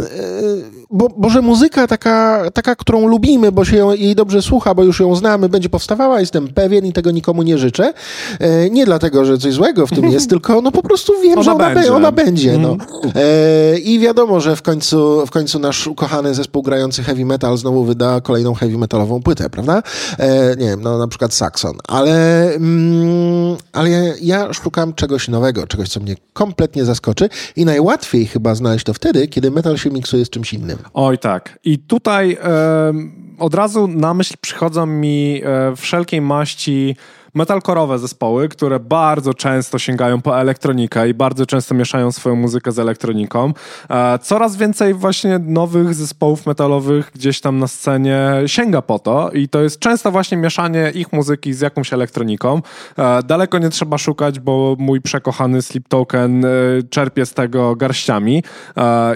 y, 0.00 0.78
bo, 0.90 1.08
bo 1.16 1.30
że 1.30 1.42
muzyka 1.42 1.86
taka, 1.86 2.42
taka, 2.62 2.76
którą 2.76 3.06
lubimy, 3.06 3.52
bo 3.52 3.64
się 3.64 3.76
ją, 3.76 3.92
jej 3.92 4.14
dobrze 4.14 4.42
słucha, 4.42 4.74
bo 4.74 4.84
już 4.84 5.00
ją 5.00 5.14
znamy, 5.14 5.48
będzie 5.48 5.68
powstawała, 5.68 6.20
jestem 6.20 6.48
pewien 6.48 6.86
i 6.86 6.92
tego 6.92 7.10
nikomu 7.10 7.42
nie 7.42 7.58
życzę. 7.58 7.92
E, 8.40 8.70
nie 8.70 8.86
dlatego, 8.86 9.24
że 9.24 9.38
coś 9.38 9.52
złego 9.52 9.86
w 9.86 9.90
tym 9.90 10.04
jest, 10.14 10.30
tylko 10.30 10.62
no 10.62 10.72
po 10.72 10.82
prostu 10.82 11.12
wiem, 11.22 11.32
Ona 11.32 11.42
że 11.42 11.52
ona 11.52 11.74
będzie. 11.74 11.94
Ona 11.94 12.12
będzie 12.12 12.58
no. 12.58 12.76
e, 13.14 13.78
I 13.78 13.98
wiadomo, 13.98 14.40
że 14.40 14.56
w 14.56 14.62
końcu, 14.62 15.26
w 15.26 15.30
końcu 15.30 15.58
nasz 15.58 15.86
ukochany 15.86 16.34
zespół 16.34 16.62
grający 16.62 17.02
heavy 17.02 17.24
metal 17.24 17.56
znowu 17.56 17.84
wyda 17.84 18.20
kolejną 18.20 18.54
heavy 18.54 18.78
metalową 18.78 19.22
płytę, 19.22 19.50
prawda? 19.50 19.82
E, 20.18 20.56
nie 20.56 20.66
wiem, 20.66 20.82
no 20.82 20.98
na 20.98 21.08
przykład 21.08 21.34
Saxon. 21.34 21.74
Ale, 21.88 22.44
mm, 22.54 23.56
ale 23.72 23.90
ja, 23.90 24.00
ja 24.22 24.52
szukam 24.52 24.94
czegoś 24.94 25.28
nowego, 25.28 25.66
czegoś, 25.66 25.88
co 25.88 26.00
mnie 26.00 26.14
kompletnie 26.32 26.84
zaskoczy 26.84 27.28
i 27.56 27.64
najłatwiej 27.64 28.26
chyba 28.26 28.54
znaleźć 28.54 28.84
to 28.84 28.94
wtedy, 28.94 29.28
kiedy 29.28 29.50
metal 29.50 29.76
się 29.76 29.90
miksuje 29.90 30.24
z 30.24 30.30
czymś 30.30 30.52
innym. 30.52 30.78
Oj 30.94 31.18
tak. 31.18 31.58
I 31.64 31.78
tutaj 31.78 32.37
od 33.38 33.54
razu 33.54 33.88
na 33.88 34.14
myśl 34.14 34.34
przychodzą 34.40 34.86
mi 34.86 35.42
e, 35.44 35.76
wszelkiej 35.76 36.20
maści 36.20 36.96
metalkorowe 37.38 37.98
zespoły, 37.98 38.48
które 38.48 38.80
bardzo 38.80 39.34
często 39.34 39.78
sięgają 39.78 40.20
po 40.22 40.40
elektronikę 40.40 41.08
i 41.08 41.14
bardzo 41.14 41.46
często 41.46 41.74
mieszają 41.74 42.12
swoją 42.12 42.36
muzykę 42.36 42.72
z 42.72 42.78
elektroniką. 42.78 43.52
E, 43.90 44.18
coraz 44.18 44.56
więcej 44.56 44.94
właśnie 44.94 45.38
nowych 45.38 45.94
zespołów 45.94 46.46
metalowych 46.46 47.10
gdzieś 47.14 47.40
tam 47.40 47.58
na 47.58 47.68
scenie 47.68 48.28
sięga 48.46 48.82
po 48.82 48.98
to 48.98 49.30
i 49.30 49.48
to 49.48 49.62
jest 49.62 49.78
często 49.78 50.10
właśnie 50.10 50.36
mieszanie 50.36 50.92
ich 50.94 51.12
muzyki 51.12 51.54
z 51.54 51.60
jakąś 51.60 51.92
elektroniką. 51.92 52.62
E, 52.98 53.22
daleko 53.22 53.58
nie 53.58 53.70
trzeba 53.70 53.98
szukać, 53.98 54.40
bo 54.40 54.76
mój 54.78 55.00
przekochany 55.00 55.62
Sleep 55.62 55.88
Token 55.88 56.44
e, 56.44 56.48
czerpie 56.90 57.26
z 57.26 57.34
tego 57.34 57.76
garściami 57.76 58.42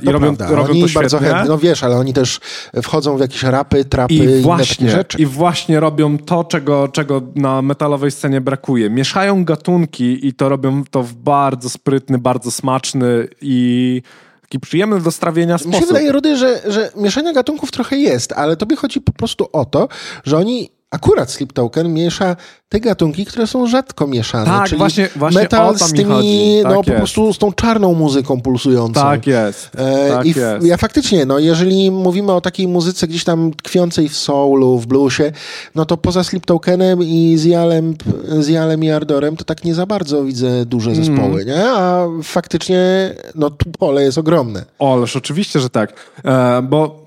i 0.03 0.07
To 0.07 0.13
robią, 0.13 0.37
prawda. 0.37 0.57
robią 0.57 0.71
oni 0.71 0.81
to 0.83 0.89
świetnie. 0.89 1.03
bardzo 1.03 1.19
chętnie, 1.19 1.49
no 1.49 1.59
wiesz, 1.59 1.85
ale 1.85 1.97
oni 1.97 2.13
też 2.13 2.41
wchodzą 2.83 3.17
w 3.17 3.21
jakieś 3.21 3.43
rapy, 3.43 3.85
trapy 3.85 4.15
i, 4.15 4.19
I 4.19 4.43
właśnie, 4.43 4.91
rzeczy. 4.91 5.19
I 5.19 5.27
właśnie 5.27 5.81
robią 5.81 6.19
to, 6.19 6.45
czego, 6.45 6.89
czego 6.89 7.23
na 7.35 7.63
metalowej 7.63 8.12
scenie 8.13 8.41
brakuje. 8.41 8.91
Mieszają 8.91 9.45
gatunki 9.45 10.27
i 10.27 10.35
to 10.35 10.49
robią 10.49 10.85
to 10.91 11.03
w 11.03 11.15
bardzo 11.15 11.71
sprytny, 11.71 12.19
bardzo 12.19 12.51
smaczny 12.51 13.29
i 13.41 14.03
taki 14.43 14.61
przyjemny 14.61 15.01
do 15.01 15.11
strawienia 15.11 15.55
Mi 15.55 15.61
się 15.61 15.69
sposób. 15.69 15.87
wydaje, 15.87 16.13
Rudy, 16.13 16.37
że, 16.37 16.61
że 16.67 16.91
mieszania 16.97 17.33
gatunków 17.33 17.71
trochę 17.71 17.97
jest, 17.97 18.33
ale 18.33 18.57
tobie 18.57 18.77
chodzi 18.77 19.01
po 19.01 19.13
prostu 19.13 19.49
o 19.53 19.65
to, 19.65 19.89
że 20.25 20.39
oni 20.39 20.71
akurat 20.93 21.31
Sleep 21.31 21.53
Token 21.53 21.95
miesza 21.95 22.37
te 22.69 22.81
gatunki, 22.81 23.25
które 23.27 23.47
są 23.47 23.67
rzadko 23.67 24.07
mieszane. 24.07 24.45
Tak, 24.45 24.65
czyli 24.69 24.79
właśnie- 24.79 25.09
właśnie 25.17 25.41
metal 25.41 25.79
z 25.79 25.93
mi 25.93 25.99
tymi, 25.99 26.11
chodzi. 26.13 26.61
Tak 26.63 26.73
no 26.73 26.83
po 26.83 26.91
jest. 26.91 26.97
prostu 26.99 27.33
z 27.33 27.39
tą 27.39 27.53
czarną 27.53 27.95
muzyką 27.95 28.41
pulsującą. 28.41 29.01
Tak 29.01 29.27
jest. 29.27 29.71
E, 29.77 30.09
tak 30.11 30.27
I 30.27 30.35
w, 30.35 30.37
jest. 30.37 30.67
ja 30.67 30.77
faktycznie, 30.77 31.27
no 31.27 31.39
jeżeli 31.39 31.91
mówimy 31.91 32.33
o 32.33 32.41
takiej 32.41 32.69
muzyce 32.69 33.07
gdzieś 33.09 33.25
tam 33.25 33.53
tkwiącej 33.63 34.09
w 34.09 34.17
soulu, 34.17 34.79
w 34.79 34.87
bluesie, 34.87 35.33
no 35.75 35.85
to 35.85 35.97
poza 35.97 36.25
Sleep 36.25 36.47
Tokenem 36.47 37.03
i 37.03 37.37
Zialem, 37.39 37.95
Zialem 38.43 38.85
i 38.85 38.91
Ardorem, 38.91 39.37
to 39.37 39.45
tak 39.45 39.65
nie 39.65 39.75
za 39.75 39.87
bardzo 39.87 40.25
widzę 40.25 40.67
duże 40.67 40.91
Mm. 40.91 41.05
zespoły, 41.05 41.45
nie? 41.45 41.65
A 41.71 42.07
faktycznie, 42.23 43.15
no 43.35 43.51
tu 43.51 43.71
pole 43.79 44.03
jest 44.03 44.19
ogromne. 44.19 44.65
Oleż, 44.79 45.17
oczywiście, 45.17 45.61
że 45.61 45.71
tak. 45.71 45.93
E, 46.25 46.63
bo 46.63 47.05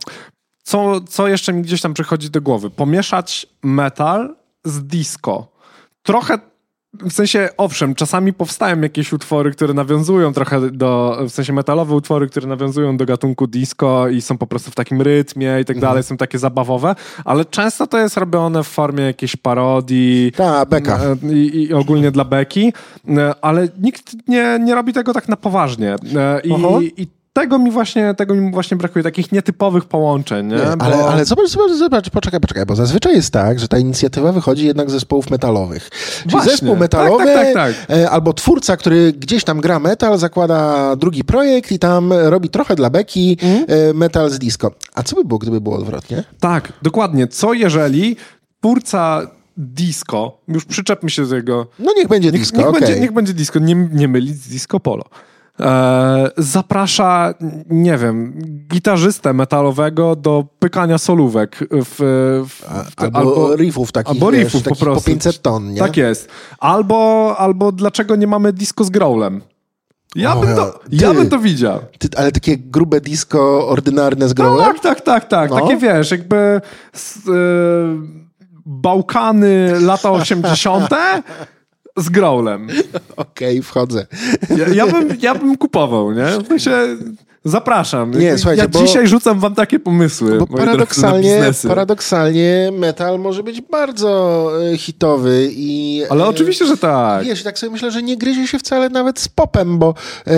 co, 0.66 1.02
co 1.02 1.28
jeszcze 1.28 1.54
mi 1.54 1.62
gdzieś 1.62 1.82
tam 1.82 1.94
przychodzi 1.94 2.30
do 2.30 2.42
głowy? 2.42 2.70
Pomieszać 2.70 3.48
metal 3.64 4.36
z 4.64 4.84
disco. 4.84 5.48
Trochę 6.04 6.40
w 7.02 7.14
sensie, 7.14 7.50
owszem, 7.58 7.96
czasami 7.96 8.34
powstają 8.34 8.82
jakieś 8.82 9.14
utwory, 9.14 9.52
które 9.52 9.74
nawiązują 9.74 10.34
trochę 10.34 10.72
do, 10.72 11.18
w 11.22 11.30
sensie 11.30 11.54
metalowe 11.54 11.96
utwory, 11.96 12.28
które 12.30 12.48
nawiązują 12.48 12.98
do 12.98 13.06
gatunku 13.06 13.48
disco 13.48 14.08
i 14.08 14.22
są 14.22 14.38
po 14.38 14.48
prostu 14.48 14.72
w 14.72 14.76
takim 14.76 15.02
rytmie 15.02 15.60
i 15.62 15.66
tak 15.66 15.80
dalej, 15.80 16.04
są 16.04 16.18
takie 16.18 16.40
zabawowe, 16.40 16.96
ale 17.26 17.46
często 17.46 17.88
to 17.88 17.98
jest 17.98 18.18
robione 18.18 18.64
w 18.64 18.68
formie 18.68 19.04
jakiejś 19.04 19.36
parodii. 19.36 20.32
Ta, 20.36 20.66
beka. 20.66 21.00
E, 21.24 21.34
I, 21.34 21.64
I 21.64 21.74
ogólnie 21.74 22.12
dla 22.12 22.26
beki, 22.26 22.74
e, 23.08 23.34
ale 23.42 23.68
nikt 23.82 24.28
nie, 24.28 24.60
nie 24.62 24.76
robi 24.76 24.94
tego 24.94 25.14
tak 25.14 25.30
na 25.30 25.36
poważnie. 25.38 25.96
E. 26.16 26.42
I, 26.44 27.02
i 27.02 27.08
tego 27.36 27.60
mi 27.60 27.72
właśnie, 27.72 28.14
tego 28.14 28.36
mi 28.36 28.52
właśnie 28.52 28.78
brakuje, 28.78 29.04
takich 29.04 29.32
nietypowych 29.32 29.86
połączeń. 29.86 30.48
Nie? 30.48 30.56
Nie, 30.56 30.62
Bo- 30.78 30.86
ale, 30.86 30.96
ale 31.06 31.26
zobacz, 31.26 31.50
zobacz, 31.50 31.72
zobacz, 31.72 32.10
poczekaj, 32.10 32.40
poczekaj, 32.40 32.66
bo 32.66 32.76
zazwyczaj 32.76 33.16
jest 33.16 33.32
tak, 33.34 33.60
że 33.60 33.68
ta 33.68 33.78
inicjatywa 33.78 34.32
wychodzi 34.32 34.66
jednak 34.66 34.90
z 34.90 34.94
zespołów 34.94 35.30
metalowych. 35.30 35.90
Czyli 36.20 36.32
Właśnie. 36.32 36.52
zespół 36.52 36.76
metalowy 36.76 37.26
Tak, 37.26 37.34
tak, 37.36 37.54
tak, 37.54 37.76
tak. 37.88 37.98
e, 37.98 38.10
albo 38.10 38.34
twórca, 38.34 38.78
który 38.78 39.14
gdzieś 39.14 39.44
tam 39.44 39.62
gra 39.62 39.80
metal, 39.80 40.18
zakłada 40.18 40.96
drugi 40.96 41.24
projekt 41.24 41.72
i 41.72 41.80
tam 41.80 42.14
robi 42.14 42.50
trochę 42.50 42.76
dla 42.76 42.90
beki 42.90 43.38
Mhm. 43.42 43.66
e, 43.90 43.94
metal 43.94 44.30
z 44.30 44.40
disco. 44.40 44.72
A 44.94 45.04
co 45.04 45.16
by 45.16 45.26
było, 45.26 45.38
gdyby 45.40 45.62
było 45.62 45.76
odwrotnie? 45.78 46.24
Tak, 46.40 46.74
dokładnie. 46.82 47.28
Co 47.28 47.54
jeżeli 47.54 48.16
twórca 48.62 49.22
disco, 49.58 50.38
już 50.48 50.66
przyczepmy 50.66 51.10
się 51.10 51.24
do 51.24 51.30
tego, 51.30 51.68
No 51.80 51.92
niech 51.98 52.08
będzie 52.08 52.32
niech, 52.32 52.42
disco, 52.42 52.58
niech, 52.58 52.68
okej. 52.68 52.82
będzie, 52.82 53.00
niech 53.00 53.12
będzie 53.12 53.34
disco, 53.34 53.60
nie, 53.60 53.76
nie 53.94 54.08
mylić 54.08 54.36
z 54.36 54.48
disco 54.48 54.80
polo. 54.80 55.04
E, 55.60 56.30
zaprasza, 56.38 57.34
nie 57.70 57.98
wiem, 57.98 58.40
gitarzystę 58.72 59.34
metalowego 59.34 60.16
do 60.16 60.46
pykania 60.60 60.98
solówek 60.98 61.60
w, 61.72 61.96
w, 62.50 62.64
A- 62.98 63.18
Albo, 63.18 63.56
riffów 63.56 63.92
takich, 63.92 64.12
albo 64.12 64.32
wiesz, 64.32 64.44
riffów 64.44 64.64
po 64.64 64.76
prostu. 64.76 65.12
500 65.12 65.42
ton, 65.42 65.74
nie? 65.74 65.80
Tak 65.80 65.98
jest. 65.98 66.30
Albo, 66.60 67.36
albo 67.38 67.72
dlaczego 67.72 68.16
nie 68.16 68.28
mamy 68.28 68.54
disco 68.54 68.84
z 68.84 68.90
growlem? 68.90 69.42
Ja, 70.16 70.36
bym, 70.36 70.56
to, 70.56 70.80
ja 70.92 71.10
ty. 71.10 71.16
bym 71.16 71.30
to 71.30 71.40
widział. 71.40 71.80
Ty, 72.00 72.08
ale 72.18 72.32
takie 72.32 72.58
grube 72.58 73.02
disco, 73.02 73.68
ordynarne 73.68 74.30
z 74.30 74.34
growlem? 74.34 74.66
Tak, 74.66 74.80
tak, 74.80 75.02
tak, 75.02 75.28
tak. 75.28 75.50
No. 75.50 75.62
Takie 75.62 75.78
wiesz, 75.78 76.12
jakby 76.12 76.62
s, 76.94 77.18
y, 77.18 78.26
Bałkany 78.66 79.80
lata 79.80 80.12
80. 80.22 80.90
z 81.98 82.10
growlem. 82.10 82.68
Okej, 83.16 83.62
wchodzę. 83.62 84.08
Ja, 84.58 84.68
ja, 84.68 84.88
bym, 84.88 85.18
ja 85.22 85.36
bym 85.36 85.58
kupował, 85.58 86.12
nie? 86.12 86.26
W 86.26 86.48
sensie 86.48 86.72
zapraszam. 87.46 88.12
Nie, 88.20 88.38
słuchajcie, 88.38 88.62
ja 88.62 88.68
bo- 88.68 88.80
dzisiaj 88.80 89.08
rzucam 89.08 89.40
wam 89.40 89.56
takie 89.56 89.80
pomysły. 89.80 90.38
Bo 90.38 90.46
drodzy, 90.46 90.58
paradoksalnie, 90.58 91.40
paradoksalnie 91.68 92.72
metal 92.80 93.20
może 93.20 93.44
być 93.44 93.62
bardzo 93.62 94.52
e, 94.74 94.78
hitowy 94.78 95.50
i... 95.52 96.04
Ale 96.10 96.24
e, 96.24 96.28
oczywiście, 96.28 96.66
że 96.66 96.78
tak. 96.78 97.26
Wiesz, 97.26 97.44
tak 97.44 97.60
sobie 97.60 97.72
myślę, 97.72 97.92
że 97.92 98.04
nie 98.04 98.18
gryzie 98.18 98.48
się 98.48 98.60
wcale 98.60 98.90
nawet 98.90 99.20
z 99.20 99.28
popem, 99.28 99.80
bo 99.80 99.94
e, 100.28 100.34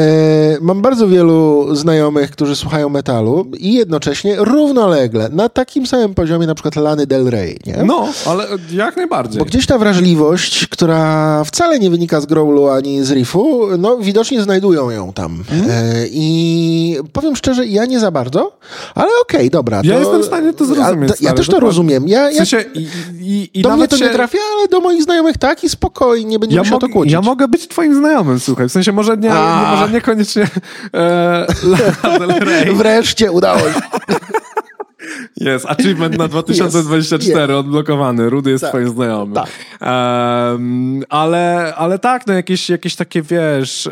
mam 0.62 0.82
bardzo 0.82 1.08
wielu 1.08 1.68
znajomych, 1.76 2.32
którzy 2.32 2.56
słuchają 2.56 2.90
metalu 2.90 3.52
i 3.58 3.74
jednocześnie 3.74 4.36
równolegle, 4.38 5.30
na 5.30 5.50
takim 5.50 5.88
samym 5.88 6.14
poziomie 6.14 6.48
na 6.48 6.56
przykład 6.56 6.76
Lany 6.76 7.08
Del 7.08 7.30
Rey, 7.30 7.60
nie? 7.66 7.84
No, 7.86 8.08
ale 8.26 8.46
jak 8.72 8.98
najbardziej. 8.98 9.40
Bo 9.40 9.46
gdzieś 9.46 9.66
ta 9.66 9.78
wrażliwość, 9.78 10.68
która 10.68 11.44
wcale 11.44 11.80
nie 11.80 11.90
wynika 11.90 12.22
z 12.22 12.26
growlu 12.26 12.70
ani 12.70 13.04
z 13.04 13.12
riffu, 13.12 13.68
no 13.78 13.98
widocznie 13.98 14.42
znajdują 14.42 14.90
ją 14.90 15.14
tam. 15.14 15.44
Mhm. 15.52 15.72
E, 15.72 16.08
I 16.12 16.97
powiem 17.14 17.36
szczerze, 17.36 17.66
ja 17.66 17.86
nie 17.86 18.00
za 18.00 18.12
bardzo, 18.12 18.58
ale 18.96 19.10
okej, 19.22 19.50
dobra. 19.50 19.82
Ja 19.84 19.94
to, 19.94 20.00
jestem 20.00 20.22
w 20.22 20.26
stanie 20.26 20.54
to 20.54 20.66
zrozumieć, 20.66 21.12
Ja, 21.22 21.30
ja 21.30 21.36
też 21.36 21.48
to 21.48 21.60
rozumiem. 21.60 22.08
Ja, 22.08 22.30
W 22.30 22.34
ja, 22.34 22.38
sensie 22.46 22.66
i, 22.74 22.88
i, 23.22 23.50
i 23.54 23.62
do 23.62 23.78
mnie 23.78 23.88
to 23.88 23.98
się... 23.98 24.06
nie 24.06 24.12
trafia, 24.12 24.38
ale 24.58 24.68
do 24.68 24.80
moich 24.80 25.04
znajomych 25.04 25.38
tak 25.38 25.64
i 25.64 25.70
spokojnie, 25.70 26.26
nie 26.30 26.40
będziemy 26.40 26.64
Ja, 26.66 26.70
się 26.72 26.80
to 26.80 26.90
kłócić. 26.90 27.14
ja 27.14 27.22
mogę 27.22 27.48
być 27.48 27.68
twoim 27.68 27.96
znajomym, 27.96 28.40
słuchaj. 28.40 28.70
W 28.70 28.72
sensie 28.72 28.92
może, 28.92 29.18
nie, 29.18 29.34
A. 29.34 29.76
może 29.76 29.94
niekoniecznie 29.94 30.48
e. 30.94 31.48
Wreszcie 32.74 33.32
udało 33.32 33.60
się. 33.60 33.66
Jest, 35.38 35.66
achievement 35.66 36.18
na 36.18 36.28
2024 36.38 37.40
Jest, 37.40 37.52
odblokowany. 37.52 38.30
Rudy 38.30 38.52
jest 38.52 38.62
Tak, 38.62 38.72
twoim 38.72 38.90
znajomym. 38.90 39.36
tak. 39.36 39.48
Em, 39.82 41.04
ale, 41.10 41.74
ale 41.76 42.00
tak, 42.00 42.28
no 42.28 42.34
jakieś, 42.34 42.70
jakieś 42.70 42.96
takie, 42.96 43.22
wiesz, 43.22 43.90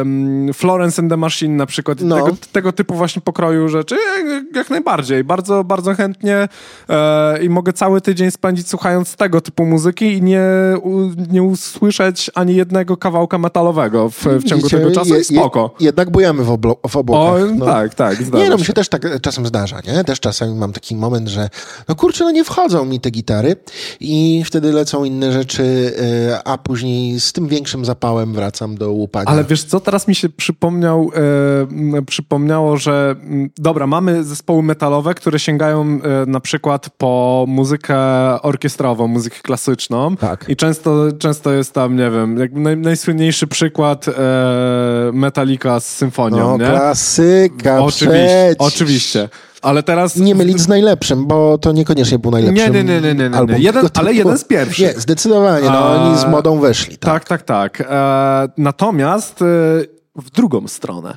em, 0.00 0.50
Florence 0.54 1.02
and 1.02 1.10
the 1.10 1.16
Machine 1.16 1.56
na 1.56 1.66
przykład, 1.66 1.98
No. 2.00 2.16
tego, 2.16 2.36
tego 2.52 2.72
typu 2.72 2.94
właśnie 2.94 3.22
pokroju 3.22 3.68
rzeczy, 3.68 3.96
jak, 4.18 4.44
jak 4.56 4.70
najbardziej. 4.70 5.24
Bardzo, 5.24 5.64
bardzo 5.64 5.94
chętnie 5.94 6.48
e, 6.88 7.42
i 7.44 7.48
mogę 7.48 7.72
cały 7.72 8.00
tydzień 8.00 8.30
spędzić 8.30 8.68
słuchając 8.68 9.16
tego 9.16 9.40
typu 9.40 9.64
muzyki 9.66 10.12
i 10.12 10.22
nie, 10.22 10.42
u, 10.82 11.00
nie 11.30 11.42
usłyszeć 11.42 12.30
ani 12.34 12.54
jednego 12.56 12.96
kawałka 12.96 13.38
metalowego 13.38 14.10
w, 14.10 14.14
w 14.18 14.24
ciągu 14.24 14.56
Widzicie, 14.64 14.78
tego 14.78 14.90
czasu 14.90 15.14
je- 15.14 15.20
i 15.20 15.24
spoko. 15.24 15.74
Je, 15.80 15.86
jednak 15.86 16.10
bujamy 16.10 16.44
w, 16.44 16.50
oblo, 16.50 16.76
w 16.88 16.96
o, 16.96 17.00
obłokach. 17.00 17.40
no. 17.56 17.66
tak, 17.66 17.94
tak, 17.94 18.22
zdarza 18.22 18.44
Nie, 18.44 18.50
no 18.50 18.56
mi 18.56 18.64
się. 18.64 18.72
też 18.72 18.88
tak 18.88 19.20
czasem 19.20 19.46
zdarza, 19.46 19.76
nie? 19.86 20.04
Też 20.04 20.20
czasami 20.52 20.60
mam 20.60 20.72
taki 20.72 20.96
moment, 20.96 21.28
że 21.28 21.48
no 21.88 21.94
kurczę, 21.94 22.24
no 22.24 22.30
nie 22.30 22.44
wchodzą 22.44 22.84
mi 22.84 23.00
te 23.00 23.10
gitary 23.10 23.56
i 24.00 24.42
wtedy 24.46 24.72
lecą 24.72 25.04
inne 25.04 25.32
rzeczy, 25.32 25.94
e, 26.30 26.48
a 26.48 26.58
później 26.58 27.20
z 27.20 27.32
tym 27.32 27.48
większym 27.48 27.84
zapałem 27.84 28.32
wracam 28.32 28.74
do 28.74 28.92
łupania. 28.92 29.26
Ale 29.26 29.44
wiesz 29.44 29.64
co, 29.64 29.80
teraz 29.80 30.08
mi 30.08 30.14
się 30.14 30.28
przypomniał, 30.28 31.10
e, 31.98 32.02
przypomniało, 32.02 32.76
że 32.76 33.16
dobra, 33.56 33.86
mamy 33.86 34.24
zespoły 34.24 34.62
metalowe, 34.62 35.14
które 35.14 35.38
sięgają 35.38 35.82
e, 35.82 36.26
na 36.26 36.40
przykład 36.40 36.90
po 36.98 37.44
muzykę 37.48 37.96
orkiestrową, 38.42 39.06
muzykę 39.06 39.36
klasyczną. 39.42 40.16
Tak. 40.16 40.44
I 40.48 40.56
często, 40.56 41.12
często 41.18 41.52
jest 41.52 41.72
tam, 41.72 41.96
nie 41.96 42.10
wiem, 42.10 42.38
naj, 42.52 42.76
najsłynniejszy 42.76 43.46
przykład 43.46 44.08
e, 44.08 44.12
Metallica 45.12 45.80
z 45.80 45.86
symfonią, 45.86 46.36
no, 46.36 46.64
nie? 46.64 46.70
klasyka, 46.70 47.86
przecież. 47.86 48.56
oczywiście. 48.58 49.28
Ale 49.62 49.82
teraz... 49.82 50.16
Nie 50.16 50.34
mylić 50.34 50.60
z 50.60 50.68
najlepszym, 50.68 51.26
bo 51.26 51.58
to 51.58 51.72
niekoniecznie 51.72 52.18
był 52.18 52.30
najlepszy 52.30 52.62
Nie, 52.62 52.70
nie, 52.70 52.84
nie, 52.84 53.00
nie, 53.00 53.14
nie, 53.14 53.28
nie. 53.30 53.36
album. 53.36 53.56
Jeden- 53.58 53.88
ale 53.94 54.14
jeden 54.14 54.38
z 54.38 54.44
pierwszych. 54.44 54.94
Nie, 54.94 55.00
zdecydowanie, 55.00 55.70
no 55.70 55.90
oni 56.04 56.18
z 56.18 56.24
modą 56.24 56.58
weszli. 56.58 56.98
Tak. 56.98 57.24
Tak, 57.24 57.24
tak, 57.24 57.78
tak. 57.78 57.88
E, 57.90 58.48
natomiast 58.58 59.42
e, 59.42 59.44
w 60.16 60.30
drugą 60.30 60.68
stronę. 60.68 61.16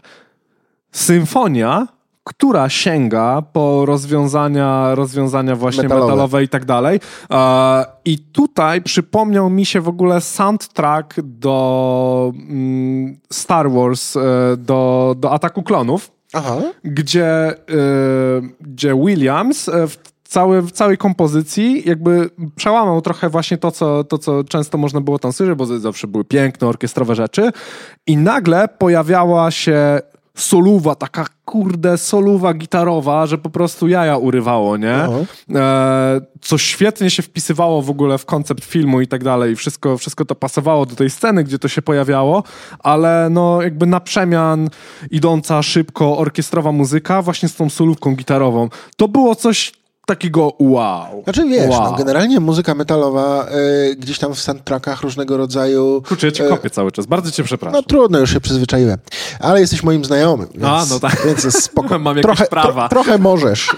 Symfonia, 0.91 1.88
która 2.23 2.69
sięga 2.69 3.41
po 3.53 3.86
rozwiązania, 3.86 4.95
rozwiązania 4.95 5.55
właśnie 5.55 5.84
Metalowe. 5.84 6.05
metalowe, 6.08 6.43
i 6.43 6.49
tak 6.49 6.65
dalej. 6.65 6.99
E, 7.31 7.86
I 8.05 8.19
tutaj 8.19 8.81
przypomniał 8.81 9.49
mi 9.49 9.65
się 9.65 9.81
w 9.81 9.88
ogóle 9.88 10.21
soundtrack 10.21 11.13
do 11.21 12.31
mm, 12.36 13.17
Star 13.31 13.71
Wars, 13.71 14.13
do, 14.58 15.15
do 15.17 15.31
Ataku 15.31 15.63
Klonów 15.63 16.14
Aha. 16.36 16.62
gdzie, 16.84 17.52
y, 17.52 17.56
gdzie 18.62 18.95
Williams 18.95 19.67
y, 19.67 19.88
w, 19.88 19.98
cały, 20.24 20.62
w 20.62 20.71
całej 20.71 20.98
kompozycji 20.98 21.89
jakby 21.89 22.30
przełamał 22.56 23.02
trochę 23.02 23.30
właśnie 23.30 23.58
to 23.58 23.71
co, 23.71 24.04
to, 24.04 24.17
co 24.17 24.43
często 24.43 24.78
można 24.78 25.02
było 25.02 25.19
tam 25.19 25.34
słyszeć, 25.34 25.56
bo 25.56 25.65
zawsze 25.65 26.08
były 26.08 26.24
piękne, 26.24 26.67
orkiestrowe 26.67 27.15
rzeczy 27.15 27.52
i 28.08 28.17
nagle 28.17 28.67
pojawiała 28.67 29.52
się 29.52 30.00
soluwa, 30.36 30.95
taka 30.95 31.26
kurde 31.45 31.98
soluwa 31.98 32.54
gitarowa, 32.54 33.26
że 33.26 33.38
po 33.38 33.50
prostu 33.50 33.88
jaja 33.88 34.17
urywało, 34.17 34.78
nie? 34.78 34.95
Aha. 34.95 35.19
E, 35.56 36.21
co 36.41 36.58
świetnie 36.58 37.10
się 37.10 37.24
wpisywało 37.24 37.82
w 37.82 37.89
ogóle 37.89 38.17
w 38.17 38.26
koncept 38.26 38.65
filmu 38.65 39.02
i 39.02 39.08
tak 39.08 39.24
dalej. 39.24 39.56
Wszystko, 39.56 39.98
wszystko 39.98 40.26
to 40.26 40.36
pasowało 40.36 40.86
do 40.86 40.95
tej 40.95 41.10
sceny, 41.10 41.43
gdzie 41.43 41.60
to 41.60 41.67
się 41.67 41.82
pojawiało, 41.82 42.43
ale 42.80 43.28
no 43.32 43.62
jakby 43.62 43.86
na 43.86 44.00
przemian 44.00 44.69
idąca 45.12 45.63
szybko 45.63 46.17
orkiestrowa 46.17 46.71
muzyka 46.71 47.21
właśnie 47.21 47.50
z 47.50 47.56
tą 47.56 47.69
solówką 47.69 48.15
gitarową. 48.15 48.69
To 48.98 49.08
było 49.08 49.36
coś 49.36 49.85
takiego 50.06 50.54
wow. 50.60 51.24
Znaczy 51.24 51.46
wiesz, 51.50 51.70
wow. 51.70 51.91
no, 51.91 51.98
generalnie 51.98 52.39
muzyka 52.39 52.76
metalowa 52.76 53.46
e, 53.46 53.96
gdzieś 53.96 54.20
tam 54.20 54.36
w 54.36 54.39
soundtrackach 54.41 55.02
różnego 55.02 55.38
rodzaju... 55.38 56.02
Kurczę, 56.08 56.28
ja 56.28 56.32
cię 56.32 56.46
e, 56.46 56.50
kopię 56.50 56.70
cały 56.70 56.91
czas. 56.91 57.06
Bardzo 57.06 57.32
cię 57.32 57.44
przepraszam. 57.44 57.76
No 57.76 57.84
trudno, 57.84 58.20
już 58.20 58.34
się 58.34 58.39
przyzwyzaiłem. 58.39 58.98
Ale 59.39 59.60
jesteś 59.60 59.84
moim 59.84 60.06
znajomym, 60.06 60.48
więc, 60.54 60.65
A, 60.65 60.86
no 60.89 61.00
tak. 61.00 61.22
więc 61.26 61.44
jest 61.44 61.63
spoko. 61.63 62.00
Mam 62.06 62.22
trochę, 62.22 62.46
prawa. 62.46 62.89
trochę 62.89 63.18
możesz. 63.18 63.70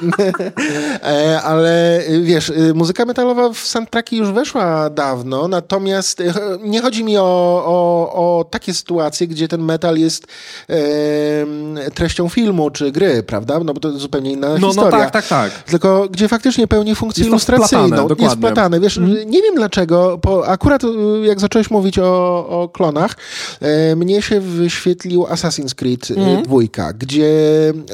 e, 1.03 1.41
ale 1.41 2.01
y, 2.09 2.21
wiesz, 2.21 2.49
y, 2.49 2.73
muzyka 2.73 3.05
metalowa 3.05 3.49
w 3.49 3.57
soundtracki 3.57 4.17
już 4.17 4.31
weszła 4.31 4.89
dawno, 4.89 5.47
natomiast 5.47 6.19
y, 6.19 6.33
nie 6.63 6.81
chodzi 6.81 7.03
mi 7.03 7.17
o, 7.17 7.23
o, 7.65 8.39
o 8.39 8.43
takie 8.43 8.73
sytuacje, 8.73 9.27
gdzie 9.27 9.47
ten 9.47 9.61
metal 9.61 9.97
jest 9.97 10.27
em, 10.67 11.79
treścią 11.93 12.29
filmu 12.29 12.69
czy 12.69 12.91
gry, 12.91 13.23
prawda? 13.23 13.59
No 13.59 13.73
bo 13.73 13.79
to 13.79 13.91
zupełnie 13.91 14.31
inna 14.31 14.47
No, 14.47 14.57
no 14.57 14.67
historia. 14.67 14.99
tak, 14.99 15.11
tak, 15.11 15.27
tak. 15.27 15.51
Tylko 15.51 16.07
gdzie 16.17 16.27
faktycznie 16.27 16.67
pełni 16.67 16.95
funkcję 16.95 17.21
Jest 17.21 17.29
ilustracyjną. 17.29 17.87
wplatane, 17.87 18.23
jest 18.23 18.35
wplatane. 18.35 18.79
Wiesz, 18.79 18.99
nie 19.25 19.41
wiem 19.41 19.55
dlaczego, 19.55 20.19
bo 20.23 20.47
akurat 20.47 20.83
y, 20.83 20.87
jak 21.23 21.39
zacząłeś 21.39 21.71
mówić 21.71 21.99
o, 21.99 22.47
o 22.49 22.69
klonach, 22.69 23.15
e, 23.61 23.95
mnie 23.95 24.21
się 24.21 24.39
wyświetlił 24.39 25.23
Assassin's 25.23 25.75
Creed 25.75 26.11
y, 26.11 26.15
dwójka, 26.43 26.93
gdzie 26.93 27.33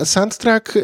soundtrack 0.04 0.74
no, 0.76 0.82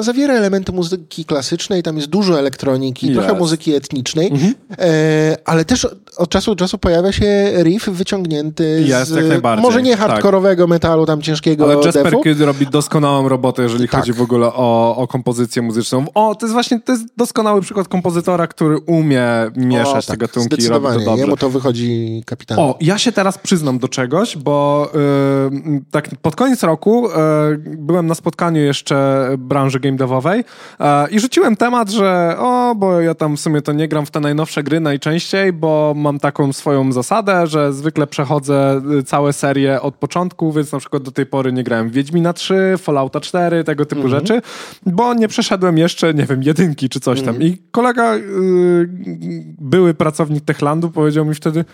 zawiera 0.00 0.34
elementy 0.34 0.72
muzyki 0.72 1.24
klasycznej, 1.24 1.82
tam 1.82 1.96
jest 1.96 2.08
dużo 2.08 2.38
elektroniki, 2.38 3.06
Jest. 3.06 3.18
trochę 3.18 3.38
muzyki 3.38 3.74
etnicznej, 3.74 4.26
Mhm. 4.30 4.54
e, 4.78 5.36
ale 5.44 5.64
też 5.64 5.86
od 6.16 6.30
czasu 6.30 6.54
do 6.54 6.64
czasu 6.64 6.78
pojawia 6.78 7.12
się 7.12 7.52
riff 7.62 7.88
wyciągnięty 7.88 8.84
Jest, 8.86 9.10
z 9.10 9.42
może 9.62 9.82
nie 9.82 9.90
tak. 9.96 10.00
hardkorowego 10.00 10.66
metalu, 10.66 11.06
tam 11.06 11.22
ciężkiego 11.22 11.64
Ale 11.64 11.74
Jasper 11.84 12.04
defu. 12.04 12.20
Kidd 12.22 12.40
robi 12.40 12.66
doskonałą 12.66 13.28
robotę, 13.28 13.62
jeżeli 13.62 13.88
Tak. 13.88 14.00
chodzi 14.00 14.12
w 14.12 14.22
ogóle 14.22 14.46
o, 14.46 14.96
o 14.96 15.06
kompozycję 15.06 15.62
muzyczną. 15.62 16.04
O, 16.14 16.34
to 16.34 16.46
jest 16.46 16.52
właśnie 16.52 16.80
to 16.80 16.92
jest 16.92 17.04
doskonały 17.16 17.60
przykład 17.60 17.88
kompozytora, 17.88 18.46
który 18.46 18.78
umie 18.78 19.24
mieszać 19.56 20.04
O, 20.08 20.12
te 20.12 20.16
gatunki 20.16 20.62
i 20.64 20.68
robi 20.68 20.86
to 20.86 20.92
dobrze. 21.00 21.16
jemu 21.20 21.36
to 21.36 21.50
wychodzi 21.50 22.22
kapitalnie. 22.26 22.64
O, 22.64 22.78
ja 22.80 22.98
się 22.98 23.12
teraz 23.12 23.38
przyznam 23.38 23.78
do 23.78 23.88
czegoś, 23.88 24.36
bo 24.36 24.88
y, 25.76 25.82
tak 25.90 26.08
pod 26.22 26.36
koniec 26.36 26.62
roku 26.62 27.08
y, 27.08 27.12
byłem 27.78 28.06
na 28.06 28.14
spotkaniu 28.14 28.60
jeszcze 28.60 29.28
branży 29.38 29.71
game 29.80 29.96
devowej 29.96 30.40
y, 30.40 30.84
i 31.10 31.20
rzuciłem 31.20 31.56
temat, 31.56 31.90
że 31.90 32.36
o, 32.38 32.74
bo 32.76 33.00
ja 33.00 33.14
tam 33.14 33.36
w 33.36 33.40
sumie 33.40 33.62
to 33.62 33.72
nie 33.72 33.88
gram 33.88 34.06
w 34.06 34.10
te 34.10 34.20
najnowsze 34.20 34.62
gry 34.62 34.80
najczęściej, 34.80 35.52
bo 35.52 35.92
mam 35.96 36.18
taką 36.18 36.52
swoją 36.52 36.92
zasadę, 36.92 37.46
że 37.46 37.72
zwykle 37.72 38.06
przechodzę 38.06 38.82
y, 38.98 39.02
całe 39.02 39.32
serie 39.32 39.80
od 39.80 39.94
początku, 39.94 40.52
więc 40.52 40.72
na 40.72 40.78
przykład 40.78 41.02
do 41.02 41.10
tej 41.10 41.26
pory 41.26 41.52
nie 41.52 41.64
grałem 41.64 41.88
w 41.88 41.92
Wiedźmina 41.92 42.32
3, 42.32 42.74
Fallouta 42.78 43.20
4, 43.20 43.64
tego 43.64 43.86
typu 43.86 44.08
rzeczy, 44.08 44.42
bo 44.86 45.14
nie 45.14 45.28
przeszedłem 45.28 45.78
jeszcze, 45.78 46.14
nie 46.14 46.26
wiem, 46.26 46.42
jedynki 46.42 46.88
czy 46.88 47.00
coś 47.00 47.22
tam. 47.22 47.42
I 47.42 47.58
kolega, 47.70 48.16
y, 48.16 48.20
były 49.58 49.94
pracownik 49.94 50.44
Techlandu 50.44 50.90
powiedział 50.90 51.24
mi 51.24 51.34
wtedy, 51.34 51.64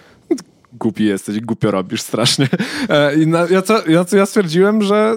głupi 0.73 1.05
jesteś, 1.05 1.41
głupio 1.41 1.71
robisz 1.71 2.03
strasznie. 2.03 2.49
E, 2.89 3.15
I 3.15 3.27
na, 3.27 3.47
ja, 3.51 3.63
co, 3.63 3.89
ja, 3.89 4.05
ja 4.13 4.27
stwierdziłem, 4.27 4.83
że 4.83 5.15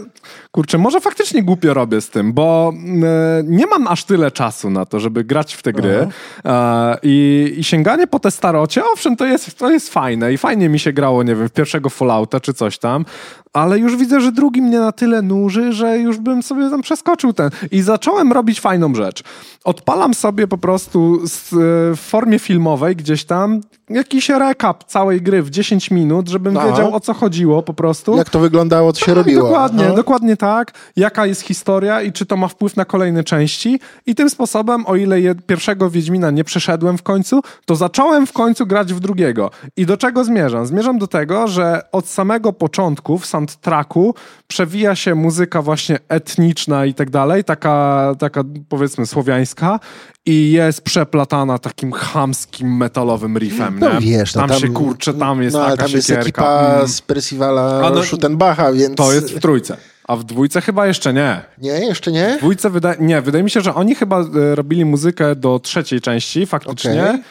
kurczę, 0.52 0.78
może 0.78 1.02
faktycznie 1.02 1.44
głupio 1.44 1.74
robię 1.74 2.02
z 2.02 2.10
tym, 2.10 2.34
bo 2.34 2.74
e, 3.04 3.44
nie 3.44 3.68
mam 3.68 3.88
aż 3.88 4.04
tyle 4.04 4.32
czasu 4.32 4.70
na 4.70 4.86
to, 4.86 5.00
żeby 5.00 5.24
grać 5.24 5.54
w 5.54 5.64
te 5.64 5.74
gry 5.74 6.08
e, 6.46 6.98
i, 7.04 7.54
i 7.58 7.64
sięganie 7.64 8.08
po 8.08 8.20
te 8.20 8.32
starocie, 8.32 8.84
owszem, 8.94 9.16
to 9.16 9.26
jest, 9.26 9.58
to 9.58 9.72
jest 9.72 9.94
fajne 9.94 10.34
i 10.34 10.38
fajnie 10.38 10.70
mi 10.70 10.80
się 10.80 10.94
grało, 10.94 11.24
nie 11.24 11.36
wiem, 11.36 11.48
w 11.48 11.52
pierwszego 11.52 11.90
Fallouta 11.90 12.40
czy 12.40 12.54
coś 12.54 12.78
tam, 12.78 13.06
ale 13.54 13.80
już 13.80 13.96
widzę, 13.96 14.22
że 14.22 14.32
drugi 14.32 14.62
mnie 14.62 14.80
na 14.80 14.92
tyle 14.92 15.22
nuży, 15.22 15.74
że 15.74 15.98
już 15.98 16.18
bym 16.18 16.44
sobie 16.44 16.70
tam 16.70 16.82
przeskoczył 16.82 17.34
ten. 17.34 17.50
I 17.72 17.82
zacząłem 17.82 18.32
robić 18.32 18.60
fajną 18.60 18.96
rzecz. 18.96 19.24
Odpalam 19.64 20.14
sobie 20.14 20.48
po 20.48 20.58
prostu 20.58 21.28
z, 21.28 21.50
w 21.98 22.02
formie 22.02 22.40
filmowej 22.40 22.96
gdzieś 22.96 23.26
tam 23.26 23.62
jakiś 23.96 24.30
recap 24.30 24.84
całej 24.84 25.22
gry 25.22 25.44
w 25.44 25.50
10 25.50 25.92
minut, 25.92 26.30
żebym 26.30 26.58
Aha. 26.58 26.68
wiedział 26.68 26.96
o 26.96 27.00
co 27.00 27.14
chodziło 27.14 27.64
po 27.64 27.74
prostu. 27.74 28.18
Jak 28.18 28.30
to 28.30 28.40
wyglądało, 28.40 28.94
co 28.94 29.00
się 29.00 29.06
Tak, 29.06 29.16
robiło. 29.16 29.44
Dokładnie, 29.44 29.86
No. 29.90 29.96
dokładnie 29.96 30.38
tak. 30.38 30.72
Jaka 30.96 31.26
jest 31.26 31.42
historia 31.42 32.02
i 32.02 32.12
czy 32.12 32.26
to 32.26 32.38
ma 32.38 32.48
wpływ 32.48 32.78
na 32.78 32.86
kolejne 32.86 33.24
części. 33.24 33.80
I 34.06 34.16
tym 34.16 34.30
sposobem, 34.30 34.86
o 34.88 34.96
ile 34.96 35.22
je, 35.22 35.36
pierwszego 35.36 35.90
Wiedźmina 35.90 36.32
nie 36.32 36.44
przeszedłem 36.44 36.98
w 36.98 37.04
końcu, 37.04 37.42
to 37.66 37.76
zacząłem 37.76 38.28
w 38.28 38.34
końcu 38.34 38.66
grać 38.68 38.94
w 38.94 39.00
drugiego. 39.00 39.52
I 39.78 39.86
do 39.86 39.98
czego 39.98 40.24
zmierzam? 40.24 40.66
Zmierzam 40.66 40.98
do 41.00 41.08
tego, 41.08 41.48
że 41.48 41.82
od 41.92 42.08
samego 42.08 42.54
początku 42.54 43.18
w 43.18 43.26
soundtracku 43.26 44.16
przewija 44.48 44.96
się 44.96 45.16
muzyka 45.16 45.62
właśnie 45.62 46.00
etniczna 46.10 46.86
i 46.86 46.94
tak 46.94 47.10
dalej, 47.10 47.44
taka, 47.44 48.12
taka 48.20 48.44
powiedzmy 48.70 49.06
słowiańska 49.06 49.80
i 50.26 50.52
jest 50.52 50.82
przeplatana 50.82 51.58
takim 51.60 51.92
chamskim 51.92 52.78
metalowym 52.78 53.38
riffem, 53.38 53.80
No 53.82 53.94
nie? 53.94 54.00
wiesz, 54.00 54.36
no 54.36 54.48
tam, 54.48 54.60
się 54.60 54.70
kurczę, 54.70 55.14
tam 55.14 55.44
jest 55.44 55.56
no, 55.56 55.66
taka 55.66 55.84
tam 55.84 55.92
jest 55.92 56.10
ekipa 56.10 56.74
Mm. 56.76 56.88
z 56.88 57.02
Percivala 57.02 57.90
no- 57.96 58.04
Schuttenbacha, 58.04 58.72
więc... 58.74 58.96
To 58.96 59.14
jest 59.14 59.34
w 59.34 59.40
trójce. 59.40 59.78
A 60.08 60.16
w 60.16 60.24
dwójce 60.24 60.62
chyba 60.62 60.88
jeszcze 60.88 61.14
nie. 61.14 61.42
Nie, 61.58 61.72
jeszcze 61.72 62.12
nie? 62.12 62.36
W 62.36 62.40
dwójce 62.40 62.70
wyda... 62.70 62.94
nie, 63.00 63.22
wydaje 63.22 63.44
mi 63.44 63.50
się, 63.50 63.62
że 63.62 63.76
oni 63.76 63.96
chyba 63.96 64.22
e, 64.22 64.56
robili 64.56 64.86
muzykę 64.86 65.36
do 65.36 65.60
trzeciej 65.60 66.02
części, 66.02 66.46
faktycznie. 66.46 67.04
Okej. 67.04 67.22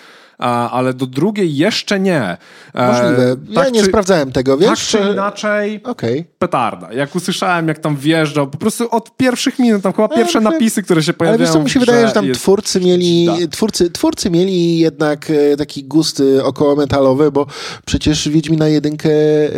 A, 0.40 0.70
ale 0.70 0.94
do 0.94 1.06
drugiej 1.06 1.56
jeszcze 1.56 2.00
nie. 2.00 2.36
E, 2.74 2.86
Możliwe. 2.86 3.36
Ja 3.48 3.62
tak 3.62 3.72
nie 3.72 3.80
czy- 3.80 3.86
sprawdzałem 3.86 4.32
tego, 4.32 4.56
Tak 4.56 4.68
wiesz? 4.68 4.88
czy 4.88 5.02
że- 5.04 5.12
inaczej, 5.12 5.80
Okej. 5.82 6.24
petarda. 6.38 6.92
Jak 6.92 7.16
usłyszałem, 7.16 7.68
jak 7.68 7.78
tam 7.78 7.96
wjeżdżał, 7.96 8.46
po 8.50 8.58
prostu 8.58 8.90
od 8.90 9.16
pierwszych 9.16 9.58
minut, 9.58 9.82
tam 9.82 9.92
chyba 9.92 10.08
pierwsze 10.08 10.38
Ale- 10.38 10.50
napisy, 10.50 10.82
które 10.82 11.02
się 11.02 11.10
Ale 11.12 11.16
pojawiają 11.18 11.40
wiesz 11.40 11.50
co, 11.50 11.60
mi 11.62 11.70
się 11.70 11.80
wydaje, 11.80 12.06
że 12.06 12.12
tam 12.12 12.24
jest- 12.26 12.40
twórcy 12.40 12.80
mieli, 12.80 13.26
Da. 13.26 13.36
twórcy, 13.50 13.90
twórcy 13.90 14.30
mieli 14.30 14.78
jednak 14.78 15.30
e, 15.30 15.56
taki 15.56 15.84
gust 15.84 16.22
e, 16.38 16.44
około 16.44 16.76
metalowy, 16.76 17.32
bo 17.32 17.46
przecież 17.86 18.28
Wiedźmina 18.28 18.68
jedynkę 18.68 19.10
e, 19.10 19.50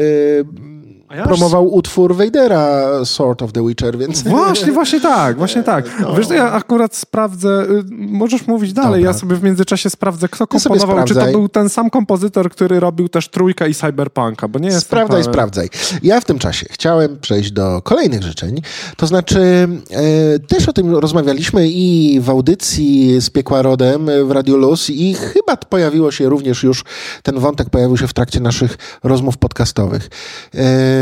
ja 1.16 1.24
promował 1.24 1.74
utwór 1.74 2.16
Weidera, 2.16 2.88
Sword 3.04 3.42
of 3.42 3.52
the 3.52 3.66
Witcher, 3.66 3.98
więc... 3.98 4.22
Właśnie, 4.22 4.72
właśnie 4.72 5.00
tak, 5.00 5.36
właśnie 5.36 5.62
tak. 5.62 5.84
Wiesz, 6.16 6.26
to 6.28 6.34
ja 6.34 6.52
akurat 6.52 6.96
sprawdzę, 6.96 7.66
y, 7.70 7.84
możesz 7.90 8.46
mówić 8.46 8.72
dalej, 8.72 9.00
Dobra. 9.00 9.12
ja 9.12 9.18
sobie 9.18 9.36
w 9.36 9.42
międzyczasie 9.42 9.90
sprawdzę, 9.90 10.28
kto 10.28 10.46
komponował, 10.46 11.04
czy 11.04 11.14
to 11.14 11.26
był 11.26 11.48
ten 11.48 11.68
sam 11.68 11.90
kompozytor, 11.90 12.50
który 12.50 12.80
robił 12.80 13.08
też 13.08 13.28
Trójkę 13.28 13.68
i 13.70 13.74
Cyberpunka, 13.74 14.48
bo 14.48 14.58
nie 14.58 14.68
jest 14.68 14.80
Sprawdzaj, 14.80 15.24
sprawdzaj. 15.24 15.68
Ja 16.02 16.20
w 16.20 16.24
tym 16.24 16.38
czasie 16.38 16.66
chciałem 16.70 17.18
przejść 17.20 17.52
do 17.52 17.82
kolejnych 17.82 18.22
życzeń. 18.22 18.60
To 18.96 19.06
znaczy, 19.06 19.68
e, 19.90 20.38
też 20.38 20.68
o 20.68 20.72
tym 20.72 20.94
rozmawialiśmy 20.94 21.68
i 21.68 22.20
w 22.20 22.30
audycji 22.30 23.20
z 23.20 23.30
Piekła 23.30 23.62
Rodem 23.62 24.08
e, 24.08 24.24
w 24.24 24.30
Radio 24.30 24.56
Luz 24.56 24.90
i 24.90 25.14
chyba 25.14 25.56
pojawiło 25.56 26.10
się 26.10 26.28
również 26.28 26.62
już, 26.62 26.84
ten 27.22 27.38
wątek 27.38 27.70
pojawił 27.70 27.96
się 27.96 28.06
w 28.06 28.12
trakcie 28.12 28.40
naszych 28.40 28.78
rozmów 29.02 29.38
podcastowych. 29.38 30.08
E, 30.54 31.01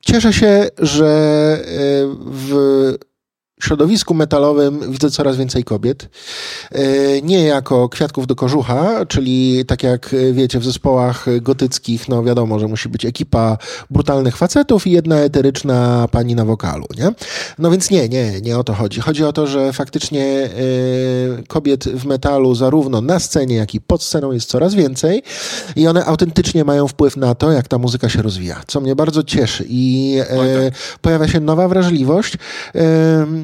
cieszę 0.00 0.32
się, 0.32 0.68
że 0.78 1.06
e, 1.60 1.64
w 2.16 2.94
środowisku 3.62 4.14
metalowym 4.14 4.92
widzę 4.92 5.10
coraz 5.10 5.36
więcej 5.36 5.64
kobiet. 5.64 6.08
E, 6.72 7.22
Nie 7.22 7.44
jako 7.44 7.88
kwiatków 7.88 8.26
do 8.26 8.34
kożucha, 8.36 9.06
czyli 9.06 9.64
tak 9.66 9.82
jak 9.82 10.14
e, 10.14 10.32
wiecie, 10.32 10.58
w 10.58 10.64
zespołach 10.64 11.26
gotyckich, 11.40 12.08
no 12.08 12.22
wiadomo, 12.22 12.58
że 12.58 12.68
musi 12.68 12.88
być 12.88 13.04
ekipa 13.04 13.58
brutalnych 13.90 14.36
facetów 14.36 14.86
i 14.86 14.90
jedna 14.90 15.16
eteryczna 15.16 16.08
pani 16.10 16.34
na 16.34 16.44
wokalu, 16.44 16.86
nie? 16.98 17.12
No 17.58 17.70
więc 17.70 17.90
nie, 17.90 18.08
nie, 18.08 18.40
nie 18.40 18.58
o 18.58 18.64
to 18.64 18.74
chodzi. 18.74 19.00
Chodzi 19.00 19.24
o 19.24 19.32
to, 19.32 19.46
że 19.46 19.72
faktycznie 19.72 20.24
e, 20.24 20.48
kobiet 21.48 21.84
w 21.84 22.04
metalu 22.04 22.54
zarówno 22.54 23.00
na 23.00 23.18
scenie, 23.18 23.56
jak 23.56 23.74
i 23.74 23.80
pod 23.80 24.02
sceną 24.02 24.32
jest 24.32 24.48
coraz 24.48 24.74
więcej 24.74 25.22
i 25.76 25.86
one 25.88 26.04
autentycznie 26.04 26.64
mają 26.64 26.88
wpływ 26.88 27.16
na 27.16 27.34
to, 27.34 27.52
jak 27.52 27.68
ta 27.68 27.78
muzyka 27.78 28.08
się 28.08 28.22
rozwija, 28.22 28.62
co 28.66 28.80
mnie 28.80 28.96
bardzo 28.96 29.22
cieszy 29.22 29.64
i 29.68 30.16
Oj, 30.38 30.48
pojawia 31.00 31.28
się 31.28 31.40
nowa 31.40 31.68
wrażliwość. 31.68 32.36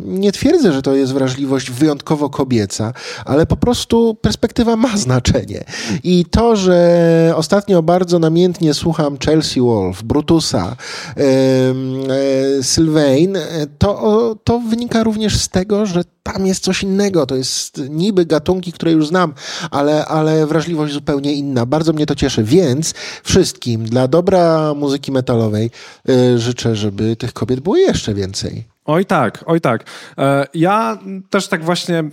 Nie 0.09 0.33
twierdzę, 0.33 0.73
że 0.73 0.83
to 0.83 0.95
jest 0.95 1.13
wrażliwość 1.13 1.71
wyjątkowo 1.71 2.31
kobieca, 2.31 2.93
ale 3.25 3.47
po 3.47 3.57
prostu 3.57 4.15
perspektywa 4.15 4.77
ma 4.77 4.97
znaczenie. 4.97 5.65
I 6.05 6.25
to, 6.31 6.57
że 6.57 7.33
ostatnio 7.37 7.83
bardzo 7.83 8.19
namiętnie 8.19 8.75
słucham 8.75 9.19
Chelsea 9.25 9.61
Wolf, 9.61 10.03
Brutusa, 10.03 10.77
e, 11.17 12.63
Sylvain, 12.63 13.37
e, 13.37 13.67
to, 13.79 14.37
to 14.45 14.59
wynika 14.59 15.03
również 15.03 15.37
z 15.37 15.49
tego, 15.49 15.87
że 15.87 16.05
tam 16.23 16.47
jest 16.47 16.65
coś 16.65 16.83
innego. 16.83 17.27
To 17.27 17.37
jest 17.37 17.83
niby 17.91 18.27
gatunki, 18.27 18.73
które 18.73 18.93
już 18.93 19.07
znam, 19.07 19.35
ale, 19.71 20.07
ale 20.07 20.47
wrażliwość 20.47 20.93
zupełnie 20.93 21.33
inna. 21.33 21.67
Bardzo 21.67 21.93
mnie 21.93 22.07
to 22.07 22.15
cieszy. 22.15 22.45
Więc 22.45 22.95
wszystkim 23.25 23.85
dla 23.85 24.09
dobra 24.09 24.75
muzyki 24.75 25.13
metalowej 25.13 25.71
e, 26.09 26.39
życzę, 26.39 26.77
żeby 26.77 27.17
tych 27.17 27.33
kobiet 27.33 27.61
było 27.61 27.77
jeszcze 27.77 28.15
więcej. 28.15 28.78
Oj 28.89 29.05
tak, 29.05 29.45
oj 29.47 29.61
tak. 29.61 29.85
E, 30.19 30.47
Ja 30.55 30.99
też 31.31 31.49
tak 31.49 31.65
właśnie, 31.65 32.05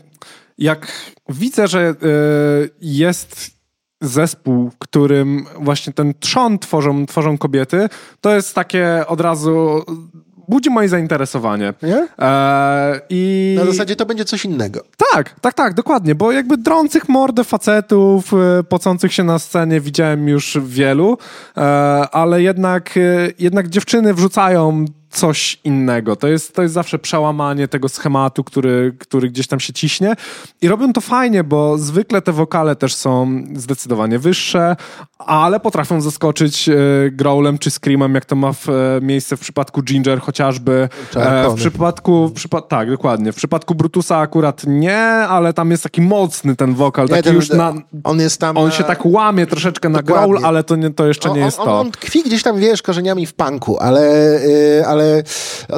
jak 0.57 0.87
widzę, 1.29 1.67
że 1.67 1.79
e, 1.89 1.93
jest 2.81 3.51
zespół, 4.01 4.71
którym 4.79 5.45
właśnie 5.59 5.93
ten 5.93 6.13
trzon 6.19 6.59
tworzą, 6.59 7.05
tworzą 7.05 7.37
kobiety, 7.37 7.89
to 8.21 8.35
jest 8.35 8.55
takie 8.55 9.03
od 9.07 9.21
razu 9.21 9.83
budzi 10.47 10.69
moje 10.69 10.89
zainteresowanie. 10.89 11.73
Nie? 11.83 12.07
E, 12.19 13.01
I 13.09 13.55
Na 13.59 13.65
zasadzie 13.65 13.95
to 13.95 14.05
będzie 14.05 14.25
coś 14.25 14.45
innego. 14.45 14.81
tak, 15.13 15.39
tak, 15.39 15.53
tak, 15.53 15.73
dokładnie, 15.73 16.15
bo 16.15 16.31
jakby 16.31 16.57
drących 16.57 17.09
mordę 17.09 17.43
facetów, 17.43 18.33
e, 18.33 18.63
pocących 18.63 19.13
się 19.13 19.23
na 19.23 19.39
scenie 19.39 19.81
widziałem 19.81 20.27
już 20.29 20.57
wielu, 20.65 21.17
e, 21.57 21.61
ale 22.11 22.41
jednak, 22.41 22.97
e, 22.97 23.01
jednak 23.39 23.69
dziewczyny 23.69 24.13
wrzucają 24.13 24.85
coś 25.15 25.59
innego. 25.63 26.15
To 26.15 26.27
jest, 26.27 26.55
to 26.55 26.61
jest 26.61 26.73
zawsze 26.73 26.99
przełamanie 26.99 27.67
tego 27.67 27.89
schematu, 27.89 28.43
który, 28.43 28.95
który 28.99 29.29
gdzieś 29.29 29.47
tam 29.47 29.59
się 29.59 29.73
ciśnie 29.73 30.13
i 30.61 30.67
robią 30.67 30.93
to 30.93 31.01
fajnie, 31.01 31.43
bo 31.43 31.77
zwykle 31.77 32.21
te 32.21 32.31
wokale 32.31 32.75
też 32.75 32.95
są 32.95 33.43
zdecydowanie 33.55 34.19
wyższe, 34.19 34.75
ale 35.17 35.59
potrafią 35.59 36.01
zaskoczyć 36.01 36.69
e, 36.69 36.75
growlem 37.11 37.57
czy 37.57 37.71
screamem, 37.71 38.15
jak 38.15 38.25
to 38.25 38.35
ma 38.35 38.53
w, 38.53 38.69
e, 38.69 38.73
miejsce 39.01 39.37
w 39.37 39.39
przypadku 39.39 39.81
Ginger 39.83 40.19
chociażby. 40.21 40.89
E, 41.15 41.49
w 41.49 41.55
przypadku, 41.55 42.27
w 42.27 42.33
przypa- 42.33 42.61
tak, 42.67 42.89
dokładnie. 42.91 43.31
W 43.31 43.35
przypadku 43.35 43.75
Brutusa 43.75 44.17
akurat 44.17 44.61
nie, 44.67 44.97
ale 45.05 45.53
tam 45.53 45.71
jest 45.71 45.83
taki 45.83 46.01
mocny 46.01 46.55
ten 46.55 46.73
wokal, 46.73 47.05
Nie, 47.05 47.09
taki 47.09 47.23
ten- 47.23 47.35
już 47.35 47.49
na... 47.49 47.73
On 48.03 48.19
jest 48.19 48.39
tam. 48.39 48.57
On 48.57 48.65
na- 48.65 48.71
się 48.71 48.83
tak 48.83 49.05
łamie 49.05 49.45
troszeczkę 49.47 49.89
na 49.89 50.01
Dokładnie. 50.01 50.27
growl, 50.29 50.45
ale 50.45 50.63
to, 50.63 50.75
nie, 50.75 50.93
to 50.93 51.07
jeszcze 51.07 51.29
nie 51.29 51.33
on, 51.39 51.45
jest 51.45 51.59
on, 51.59 51.65
to. 51.65 51.79
on 51.79 51.91
tkwi 51.91 52.23
gdzieś 52.23 52.43
tam, 52.43 52.57
wiesz, 52.57 52.81
korzeniami 52.81 53.25
w 53.25 53.33
punku, 53.33 53.77
ale, 53.79 54.35
y, 54.43 54.83
ale 54.87 55.04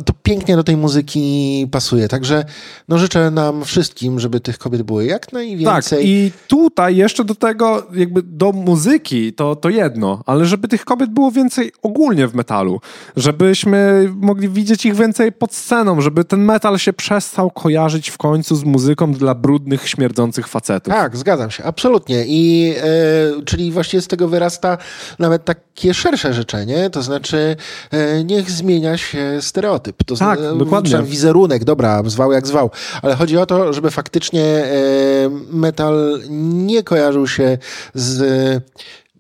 to 0.06 0.14
pięknie 0.24 0.56
do 0.56 0.64
tej 0.64 0.78
muzyki 0.78 1.68
pasuje. 1.72 2.08
Także 2.08 2.46
no, 2.88 2.98
życzę 2.98 3.32
nam 3.32 3.66
wszystkim, 3.66 4.20
żeby 4.20 4.40
tych 4.40 4.58
kobiet 4.58 4.82
było 4.82 5.02
jak 5.02 5.26
Tak, 5.26 5.34
najwięcej. 5.34 6.08
i 6.10 6.32
tutaj 6.48 6.96
jeszcze 6.96 7.24
do 7.24 7.36
tego, 7.36 7.88
jakby 7.94 8.22
do 8.24 8.52
muzyki 8.52 9.34
to, 9.34 9.56
to 9.56 9.70
jedno, 9.70 10.24
ale 10.26 10.46
żeby 10.46 10.68
tych 10.68 10.86
kobiet 10.86 11.10
było 11.10 11.32
więcej 11.32 11.72
ogólnie 11.82 12.28
w 12.28 12.36
metalu, 12.36 12.82
żebyśmy 13.16 14.10
mogli 14.16 14.50
widzieć 14.50 14.86
ich 14.86 14.96
więcej 14.96 15.32
pod 15.32 15.54
sceną, 15.56 16.02
żeby 16.02 16.24
ten 16.24 16.40
metal 16.46 16.78
się 16.78 16.94
przestał 16.94 17.52
kojarzyć 17.52 18.10
w 18.10 18.18
końcu 18.18 18.56
z 18.56 18.64
muzyką 18.64 19.14
dla 19.14 19.36
brudnych, 19.36 19.90
śmierdzących 19.90 20.48
facetów. 20.48 20.94
Tak, 20.94 21.18
zgadzam 21.18 21.52
się, 21.52 21.64
absolutnie. 21.64 22.24
I 22.28 22.74
e, 22.78 23.44
czyli 23.46 23.72
właściwie 23.72 24.02
z 24.02 24.08
tego 24.08 24.28
wyrasta 24.28 24.78
nawet 25.20 25.46
takie 25.46 25.94
szersze 25.94 26.34
życzenie, 26.34 26.90
to 26.90 27.02
znaczy 27.02 27.56
e, 27.92 28.24
niech 28.24 28.52
zmienia 28.52 28.98
się 28.98 29.17
stereotyp. 29.42 30.04
To 30.04 30.16
Tak, 30.16 30.40
zna- 30.40 30.56
dokładnie. 30.56 30.92
czy 30.92 30.98
tam 30.98 31.06
Wizerunek, 31.06 31.64
dobra, 31.64 32.04
zwał 32.06 32.32
jak 32.32 32.48
zwał, 32.48 32.72
ale 33.02 33.16
chodzi 33.16 33.38
o 33.38 33.46
to, 33.46 33.74
żeby 33.74 33.92
faktycznie 33.92 34.44
e, 34.44 34.70
metal 35.52 36.20
nie 36.30 36.84
kojarzył 36.84 37.28
się 37.28 37.58
z 37.94 38.24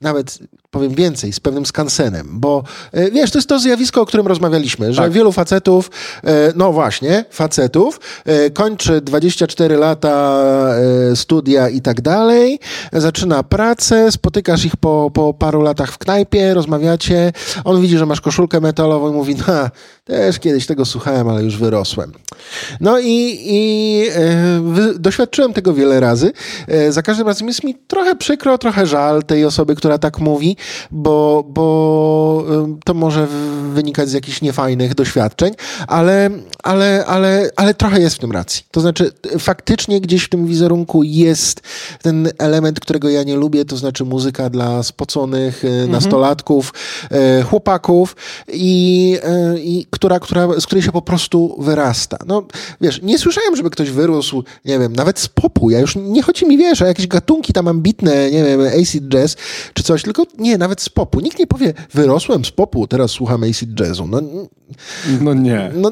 nawet 0.01 0.39
powiem 0.71 0.93
więcej, 0.93 1.33
z 1.33 1.39
pewnym 1.39 1.65
skansenem, 1.65 2.27
bo 2.31 2.63
e, 2.91 3.11
wiesz, 3.11 3.31
to 3.31 3.37
jest 3.37 3.49
to 3.49 3.59
zjawisko, 3.59 4.01
o 4.01 4.05
którym 4.05 4.27
rozmawialiśmy, 4.27 4.93
że 4.93 5.01
Tak. 5.01 5.11
wielu 5.11 5.31
facetów, 5.31 5.91
e, 6.23 6.53
no 6.55 6.71
właśnie, 6.71 7.25
facetów, 7.31 7.99
e, 8.25 8.49
kończy 8.49 9.01
24 9.01 9.77
lata 9.77 10.37
studia 11.15 11.69
i 11.69 11.81
tak 11.81 12.01
dalej, 12.01 12.59
zaczyna 12.93 13.43
pracę, 13.43 14.11
spotykasz 14.11 14.65
ich 14.65 14.75
po, 14.77 15.11
po 15.13 15.33
paru 15.33 15.61
latach 15.61 15.91
w 15.91 15.97
knajpie, 15.97 16.53
rozmawiacie, 16.53 17.31
on 17.63 17.81
widzi, 17.81 17.97
że 17.97 18.05
masz 18.05 18.21
koszulkę 18.21 18.59
metalową 18.59 19.09
i 19.09 19.13
mówi, 19.13 19.35
no, 19.35 19.53
też 20.07 20.39
kiedyś 20.39 20.65
tego 20.65 20.85
słuchałem, 20.85 21.29
ale 21.29 21.43
już 21.43 21.57
wyrosłem. 21.57 22.11
No 22.81 22.99
i, 22.99 23.39
i 23.41 24.03
e, 24.15 24.99
doświadczyłem 24.99 25.53
tego 25.53 25.73
wiele 25.73 25.99
razy. 25.99 26.31
E, 26.67 26.91
za 26.91 27.01
każdym 27.01 27.27
razem 27.27 27.47
jest 27.47 27.63
mi 27.63 27.75
trochę 27.87 28.15
przykro, 28.15 28.57
trochę 28.57 28.85
żal 28.85 29.23
tej 29.23 29.45
osoby, 29.45 29.75
która 29.75 29.97
tak 29.97 30.19
mówi, 30.19 30.57
bo, 30.91 31.43
bo 31.47 32.45
e, 32.49 32.77
to 32.85 32.93
może 32.93 33.27
wynikać 33.73 34.09
z 34.09 34.13
jakichś 34.13 34.41
niefajnych 34.41 34.95
doświadczeń, 34.95 35.53
ale, 35.87 36.29
ale, 36.63 37.05
ale, 37.05 37.49
ale 37.55 37.73
trochę 37.73 37.99
jest 37.99 38.15
w 38.15 38.19
tym 38.19 38.31
racji. 38.31 38.63
To 38.71 38.81
znaczy, 38.81 39.11
faktycznie 39.39 40.01
gdzieś 40.01 40.23
w 40.23 40.29
tym 40.29 40.47
wizerunku 40.47 41.03
jest 41.03 41.61
ten 42.01 42.29
element, 42.37 42.79
którego 42.79 43.09
ja 43.09 43.23
nie 43.23 43.35
lubię, 43.35 43.65
to 43.65 43.77
znaczy 43.77 44.05
muzyka 44.05 44.49
dla 44.49 44.83
spoconych 44.83 45.63
e, 45.65 45.87
nastolatków, 45.87 46.73
e, 47.11 47.43
chłopaków 47.43 48.15
i, 48.53 49.17
i 49.63 49.85
która, 49.97 50.19
która, 50.19 50.47
z 50.59 50.65
której 50.65 50.83
się 50.83 50.91
po 50.91 51.01
prostu 51.01 51.55
wyrasta. 51.59 52.17
No, 52.27 52.43
wiesz, 52.81 53.01
nie 53.01 53.17
słyszałem, 53.19 53.55
żeby 53.55 53.69
ktoś 53.69 53.89
wyrósł, 53.91 54.43
nie 54.65 54.79
wiem, 54.79 54.93
nawet 54.93 55.19
z 55.19 55.27
popu. 55.27 55.69
Ja 55.69 55.79
już 55.79 55.95
nie 55.95 56.21
chodzi 56.21 56.45
mi, 56.45 56.57
wiesz, 56.57 56.81
o 56.81 56.85
jakieś 56.85 57.07
gatunki 57.07 57.53
tam 57.53 57.67
ambitne, 57.67 58.31
nie 58.31 58.43
wiem, 58.43 58.61
acid 58.81 59.03
jazz 59.07 59.35
czy 59.73 59.83
coś, 59.83 60.03
tylko 60.03 60.23
nie, 60.37 60.57
nawet 60.57 60.81
z 60.81 60.89
popu. 60.89 61.19
Nikt 61.19 61.39
nie 61.39 61.47
powie, 61.47 61.73
wyrosłem 61.93 62.45
z 62.45 62.51
popu, 62.51 62.87
teraz 62.87 63.11
słucham 63.11 63.43
acid 63.43 63.79
jazzu. 63.79 64.07
No, 64.07 64.21
No 65.21 65.33
nie. 65.33 65.71
no 65.75 65.91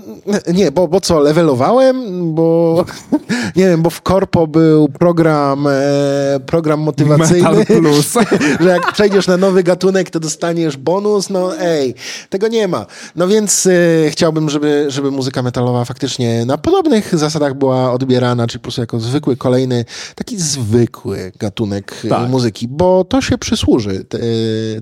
nie, 0.53 0.71
bo, 0.71 0.87
bo 0.87 1.01
co, 1.01 1.19
levelowałem, 1.19 1.95
bo 2.35 2.85
nie 3.55 3.65
wiem, 3.67 3.81
bo 3.81 3.89
w 3.89 4.01
Korpo 4.01 4.47
był 4.47 4.89
program, 4.89 5.67
e, 5.67 6.39
program 6.45 6.79
motywacyjny, 6.79 7.51
Metal 7.51 7.65
Plus. 7.65 8.13
że 8.61 8.69
jak 8.69 8.93
przejdziesz 8.93 9.27
na 9.27 9.37
nowy 9.37 9.63
gatunek, 9.63 10.09
to 10.09 10.19
dostaniesz 10.19 10.77
bonus, 10.77 11.29
no 11.29 11.59
ej, 11.59 11.95
tego 12.29 12.47
nie 12.47 12.67
ma. 12.67 12.85
No 13.15 13.27
więc 13.27 13.65
e, 13.65 13.71
chciałbym, 14.11 14.49
żeby, 14.49 14.85
żeby 14.87 15.11
muzyka 15.11 15.41
metalowa 15.41 15.85
faktycznie 15.85 16.45
na 16.45 16.57
podobnych 16.57 17.15
zasadach 17.17 17.53
była 17.53 17.91
odbierana, 17.91 18.47
czyli 18.47 18.59
po 18.59 18.63
prostu 18.63 18.81
jako 18.81 18.99
zwykły, 18.99 19.37
kolejny, 19.37 19.85
taki 20.15 20.37
zwykły 20.37 21.31
gatunek 21.39 21.95
e, 22.05 22.07
Tak. 22.07 22.29
muzyki, 22.29 22.67
bo 22.67 23.03
to 23.03 23.21
się 23.21 23.37
przysłuży 23.37 24.03
te, 24.03 24.17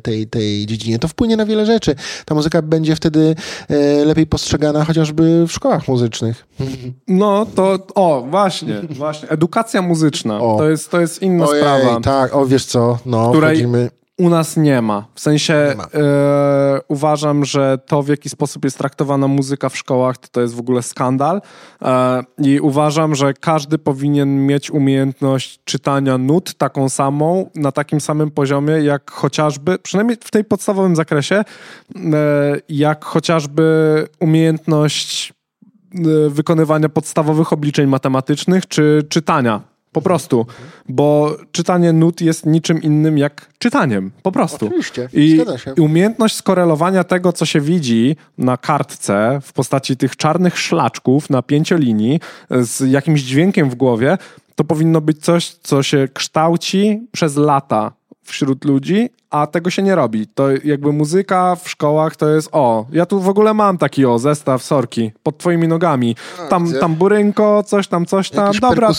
tej, 0.04 0.28
tej 0.28 0.66
dziedzinie. 0.66 1.00
To 1.00 1.08
wpłynie 1.08 1.38
na 1.38 1.46
wiele 1.46 1.66
rzeczy. 1.66 1.96
Ta 2.26 2.36
muzyka 2.36 2.62
będzie 2.62 2.96
wtedy 2.96 3.36
e, 3.70 4.06
lepiej 4.06 4.28
postrzegana 4.28 4.86
chociażby 4.86 5.46
w 5.48 5.52
szkołach 5.52 5.88
muzycznych. 5.88 6.46
No 7.08 7.46
to, 7.56 7.78
o, 7.96 8.26
właśnie, 8.30 8.82
właśnie. 8.90 9.30
Edukacja 9.30 9.82
muzyczna. 9.82 10.40
O. 10.42 10.58
To 10.58 10.70
jest, 10.70 10.92
to 10.92 11.02
jest 11.02 11.22
inna 11.22 11.46
Ojej, 11.48 11.62
sprawa. 11.64 12.00
tak, 12.02 12.36
o 12.36 12.46
wiesz 12.46 12.66
co, 12.66 12.98
no, 13.06 13.30
Której- 13.32 13.50
wchodzimy... 13.56 13.90
U 14.18 14.30
nas 14.30 14.58
nie 14.58 14.82
ma. 14.82 15.06
W 15.16 15.20
sensie 15.20 15.74
ma. 15.78 15.84
e, 15.84 16.80
uważam, 16.88 17.46
że 17.46 17.78
to 17.86 18.04
w 18.04 18.08
jaki 18.08 18.30
sposób 18.30 18.64
jest 18.64 18.78
traktowana 18.78 19.28
muzyka 19.28 19.70
w 19.70 19.78
szkołach, 19.78 20.18
to, 20.18 20.28
to 20.28 20.42
jest 20.42 20.56
w 20.56 20.60
ogóle 20.60 20.84
skandal. 20.84 21.42
E, 21.82 22.24
I 22.38 22.60
uważam, 22.60 23.16
że 23.16 23.34
każdy 23.34 23.78
powinien 23.78 24.46
mieć 24.46 24.72
umiejętność 24.72 25.60
czytania 25.64 26.18
nut 26.18 26.54
taką 26.54 26.90
samą, 26.90 27.50
na 27.56 27.72
takim 27.72 28.02
samym 28.02 28.32
poziomie, 28.32 28.74
jak 28.74 29.12
chociażby, 29.12 29.80
przynajmniej 29.80 30.18
w 30.24 30.32
tej 30.32 30.44
podstawowym 30.44 30.96
zakresie, 30.96 31.36
e, 31.36 31.44
jak 32.70 33.06
chociażby 33.06 34.08
umiejętność 34.20 35.34
wykonywania 36.30 36.90
podstawowych 36.90 37.54
obliczeń 37.54 37.88
matematycznych 37.88 38.68
czy 38.68 39.04
czytania. 39.10 39.73
Po 39.94 40.02
prostu, 40.02 40.46
bo 40.90 41.38
czytanie 41.52 41.94
nut 41.94 42.22
jest 42.22 42.46
niczym 42.46 42.82
innym 42.82 43.18
jak 43.18 43.50
czytaniem. 43.58 44.12
Po 44.24 44.32
prostu. 44.32 44.66
Oczywiście, 44.66 45.10
I. 45.14 45.42
I 45.78 45.82
umiejętność 45.82 46.36
skorelowania 46.36 47.04
tego, 47.04 47.34
co 47.34 47.46
się 47.46 47.62
widzi 47.62 48.16
na 48.38 48.58
kartce 48.58 49.40
w 49.44 49.54
postaci 49.54 49.98
tych 49.98 50.16
czarnych 50.16 50.60
szlaczków 50.60 51.30
na 51.30 51.42
pięciolinii 51.42 52.20
z 52.50 52.92
jakimś 52.92 53.22
dźwiękiem 53.22 53.70
w 53.70 53.76
głowie, 53.76 54.18
to 54.56 54.64
powinno 54.64 55.02
być 55.02 55.24
coś, 55.24 55.50
co 55.50 55.84
się 55.84 56.08
kształci 56.14 57.08
przez 57.12 57.36
lata 57.36 57.92
wśród 58.24 58.66
ludzi, 58.66 59.10
a 59.34 59.48
tego 59.48 59.70
się 59.70 59.84
nie 59.84 59.96
robi. 59.96 60.28
To 60.28 60.48
jakby 60.64 60.92
muzyka 60.92 61.56
w 61.56 61.70
szkołach 61.70 62.16
to 62.16 62.30
jest 62.30 62.50
o, 62.52 62.86
ja 62.92 63.06
tu 63.06 63.20
w 63.20 63.30
ogóle 63.30 63.54
mam 63.54 63.78
taki 63.78 64.06
o, 64.06 64.20
zestaw 64.20 64.64
sorki 64.64 65.12
pod 65.24 65.38
twoimi 65.38 65.68
nogami. 65.68 66.16
Tam, 66.50 66.66
burynko, 66.96 67.64
coś 67.64 67.88
tam, 67.88 68.06
coś 68.06 68.30
tam. 68.30 68.46
Jakieś 68.46 68.62
Dobra, 68.62 68.88
to, 68.88 68.94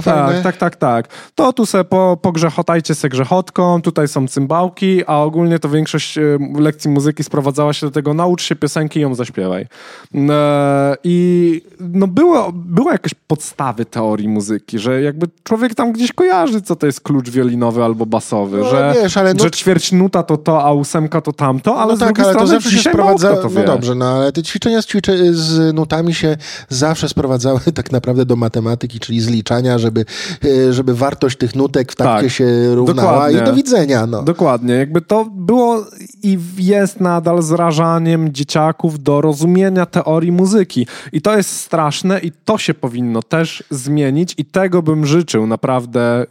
fajne. 0.00 0.42
tak, 0.42 0.42
tak, 0.42 0.56
tak, 0.56 0.76
tak. 0.76 1.08
To 1.34 1.52
tu 1.52 1.66
se 1.66 1.84
po, 1.84 2.18
pogrzechotajcie 2.22 2.94
se 2.94 3.08
grzechotką, 3.08 3.82
tutaj 3.82 4.08
są 4.08 4.28
cymbałki, 4.28 5.02
a 5.06 5.18
ogólnie 5.18 5.58
to 5.58 5.68
większość 5.68 6.18
e, 6.18 6.22
lekcji 6.58 6.90
muzyki 6.90 7.24
sprowadzała 7.24 7.72
się 7.72 7.86
do 7.86 7.92
tego, 7.92 8.14
naucz 8.14 8.42
się 8.42 8.56
piosenki 8.56 8.98
i 8.98 9.02
ją 9.02 9.14
zaśpiewaj. 9.14 9.66
E, 10.14 10.96
I 11.04 11.62
no 11.80 12.06
było, 12.06 12.52
było 12.54 12.92
jakieś 12.92 13.14
podstawy 13.14 13.84
teorii 13.84 14.28
muzyki, 14.28 14.78
że 14.78 15.02
jakby 15.02 15.26
człowiek 15.42 15.74
tam 15.74 15.92
gdzieś 15.92 16.12
kojarzy, 16.12 16.62
co 16.62 16.76
to 16.76 16.86
jest 16.86 17.00
klucz 17.00 17.30
wiolinowy 17.30 17.84
albo 17.84 18.06
basowy, 18.06 18.58
No, 18.58 18.70
że, 18.70 18.94
wiesz, 19.02 19.16
ale 19.16 19.28
że 19.28 19.34
nut- 19.34 19.56
ćwierć 19.78 19.92
nuta 19.92 20.22
to 20.22 20.36
to, 20.36 20.64
a 20.64 20.72
ósemka 20.72 21.20
to 21.20 21.32
tamto, 21.32 21.76
ale 21.78 21.92
no 21.92 21.96
z 21.96 22.00
tak, 22.00 22.08
drugiej 22.08 22.24
ale 22.24 22.34
to 22.34 22.40
strony 22.46 22.60
zawsze 22.62 22.70
się 22.78 22.90
sprowadza. 22.90 23.36
to 23.36 23.42
No 23.42 23.48
wie. 23.50 23.64
dobrze, 23.64 23.94
no 23.94 24.04
ale 24.06 24.32
te 24.32 24.42
ćwiczenia 24.42 24.82
z, 24.82 24.86
z 25.32 25.74
nutami 25.74 26.14
się 26.14 26.36
zawsze 26.68 27.08
sprowadzały 27.08 27.60
tak 27.74 27.92
naprawdę 27.92 28.26
do 28.26 28.36
matematyki, 28.36 29.00
czyli 29.00 29.20
zliczania, 29.20 29.78
żeby, 29.78 30.04
e, 30.44 30.72
żeby 30.72 30.94
wartość 30.94 31.36
tych 31.38 31.54
nutek 31.54 31.92
w 31.92 31.96
takcie 31.96 32.22
Tak, 32.22 32.32
się 32.32 32.74
równała 32.74 33.12
dokładnie. 33.12 33.38
i 33.40 33.44
do 33.44 33.52
widzenia. 33.52 34.06
No. 34.06 34.22
Dokładnie, 34.22 34.74
jakby 34.74 35.00
to 35.00 35.24
było 35.24 35.84
i 36.22 36.38
jest 36.58 37.00
nadal 37.00 37.42
zrażaniem 37.42 38.32
dzieciaków 38.32 39.02
do 39.02 39.20
rozumienia 39.20 39.86
teorii 39.86 40.32
muzyki. 40.32 40.86
I 41.12 41.22
to 41.22 41.36
jest 41.36 41.50
straszne 41.60 42.18
i 42.20 42.32
to 42.44 42.58
się 42.58 42.74
powinno 42.74 43.22
też 43.22 43.64
zmienić 43.70 44.34
i 44.38 44.44
tego 44.44 44.82
bym 44.82 45.06
życzył 45.06 45.46
naprawdę 45.46 46.26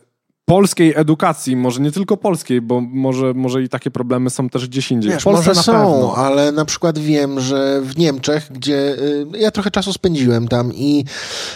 polskiej 0.46 0.94
edukacji, 0.96 1.56
może 1.56 1.82
nie 1.82 1.92
tylko 1.92 2.18
polskiej, 2.18 2.62
bo 2.62 2.82
może, 2.82 3.34
może 3.34 3.64
i 3.64 3.70
takie 3.70 3.92
problemy 3.92 4.30
są 4.30 4.50
też 4.50 4.68
gdzieś 4.68 4.92
indziej. 4.92 5.12
Wiesz, 5.12 5.22
w 5.22 5.24
Polsce 5.24 5.50
może 5.50 5.64
są, 5.64 5.72
pewno. 5.72 6.16
ale 6.16 6.52
na 6.52 6.66
przykład 6.66 7.00
wiem, 7.00 7.40
że 7.40 7.82
w 7.82 7.98
Niemczech, 7.98 8.48
gdzie 8.52 8.76
y, 8.76 9.26
ja 9.38 9.52
trochę 9.52 9.72
czasu 9.72 9.94
spędziłem 9.94 10.48
tam 10.48 10.74
i 10.74 11.06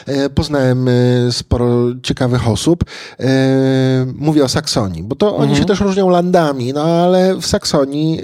y, 0.10 0.30
poznałem 0.30 0.88
y, 0.88 1.28
sporo 1.32 1.68
ciekawych 2.04 2.48
osób, 2.48 2.84
mówię 4.16 4.44
o 4.44 4.48
Saksonii, 4.48 5.04
bo 5.04 5.16
to 5.16 5.30
Mhm. 5.30 5.50
oni 5.50 5.60
się 5.60 5.66
też 5.66 5.80
różnią 5.80 6.10
landami, 6.10 6.74
no 6.74 6.84
ale 6.84 7.36
w 7.36 7.46
Saksonii 7.46 8.22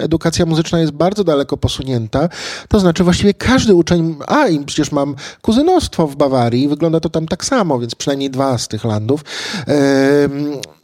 edukacja 0.00 0.46
muzyczna 0.46 0.80
jest 0.80 0.92
bardzo 0.92 1.24
daleko 1.24 1.56
posunięta, 1.56 2.28
to 2.68 2.80
znaczy 2.80 3.04
właściwie 3.04 3.34
każdy 3.34 3.74
uczeń, 3.74 4.16
a 4.26 4.46
i 4.46 4.64
przecież 4.64 4.92
mam 4.92 5.14
kuzynostwo 5.42 6.06
w 6.06 6.16
Bawarii, 6.16 6.68
wygląda 6.68 7.00
to 7.00 7.08
tam 7.10 7.26
tak 7.26 7.44
samo, 7.44 7.78
więc 7.78 7.94
przynajmniej 7.94 8.30
dwa 8.30 8.58
z 8.58 8.68
tych 8.68 8.84
landów. 8.84 9.24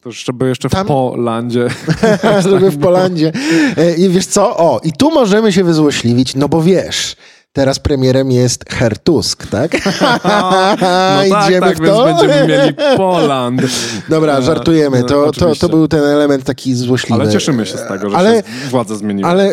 To 0.00 0.08
jeszcze 0.08 0.32
by 0.32 0.48
jeszcze 0.48 0.68
Tam- 0.68 0.84
w 0.84 0.88
Polandzie. 0.88 1.68
żeby 2.50 2.70
w 2.70 2.78
Polandzie. 2.78 3.32
E, 3.76 3.94
I 3.94 4.08
wiesz 4.08 4.26
co? 4.26 4.56
O, 4.56 4.80
i 4.84 4.92
tu 4.92 5.10
możemy 5.10 5.52
się 5.52 5.64
wyzłośliwić, 5.64 6.34
no 6.34 6.48
bo 6.48 6.62
wiesz, 6.62 7.16
teraz 7.54 7.78
premierem 7.78 8.30
jest 8.30 8.64
Herr 8.70 8.98
Tusk, 8.98 9.46
tak? 9.46 9.72
No 10.24 11.30
tak, 11.30 11.46
Idziemy 11.46 11.66
tak, 11.66 11.76
w 11.76 11.80
więc 11.80 11.96
to? 11.96 12.04
będziemy 12.04 12.46
mieli 12.48 12.74
Poland. 12.96 13.62
Dobra, 14.08 14.38
E, 14.38 14.42
żartujemy. 14.42 15.00
no, 15.00 15.06
To, 15.06 15.32
to, 15.32 15.54
to 15.56 15.68
był 15.68 15.88
ten 15.88 16.04
element 16.04 16.44
taki 16.44 16.74
złośliwy. 16.74 17.22
Ale 17.22 17.32
cieszymy 17.32 17.66
się 17.66 17.76
z 17.78 17.88
tego, 17.88 18.10
że 18.10 18.16
Ale- 18.16 18.36
się 18.36 18.42
władza 18.70 18.96
zmieniła. 18.96 19.28
Ale 19.30 19.52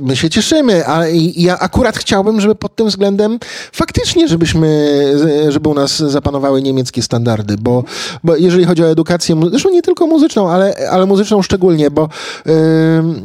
my 0.00 0.16
się 0.16 0.30
cieszymy, 0.30 0.88
a 0.88 1.02
ja 1.36 1.58
akurat 1.58 1.96
chciałbym, 1.98 2.40
żeby 2.40 2.54
pod 2.54 2.74
tym 2.76 2.88
względem 2.88 3.38
faktycznie, 3.72 4.28
żebyśmy, 4.28 4.96
żeby 5.48 5.68
u 5.68 5.74
nas 5.74 5.96
zapanowały 5.98 6.62
niemieckie 6.62 7.02
standardy, 7.02 7.56
bo, 7.60 7.84
bo 8.24 8.36
jeżeli 8.36 8.64
chodzi 8.64 8.82
o 8.84 8.88
edukację, 8.90 9.36
zresztą 9.50 9.70
nie 9.70 9.82
tylko 9.82 10.06
muzyczną, 10.06 10.50
ale, 10.50 10.74
ale 10.90 11.06
muzyczną 11.06 11.42
szczególnie, 11.42 11.90
bo 11.90 12.08
ym, 12.46 13.22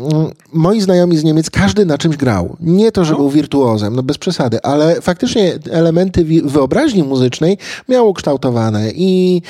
moi 0.53 0.81
znajomi 0.81 1.17
z 1.17 1.23
Niemiec, 1.23 1.49
każdy 1.49 1.85
na 1.85 1.97
czymś 1.97 2.17
grał. 2.17 2.55
Nie 2.59 2.91
to, 2.91 3.05
że 3.05 3.15
był 3.15 3.29
wirtuozem. 3.29 3.95
No 3.95 4.03
bez 4.11 4.17
przesady, 4.17 4.61
ale 4.63 5.01
faktycznie 5.01 5.53
elementy 5.69 6.25
wyobraźni 6.43 7.03
muzycznej 7.03 7.57
miał 7.89 8.09
ukształtowane 8.09 8.91
i, 8.95 9.41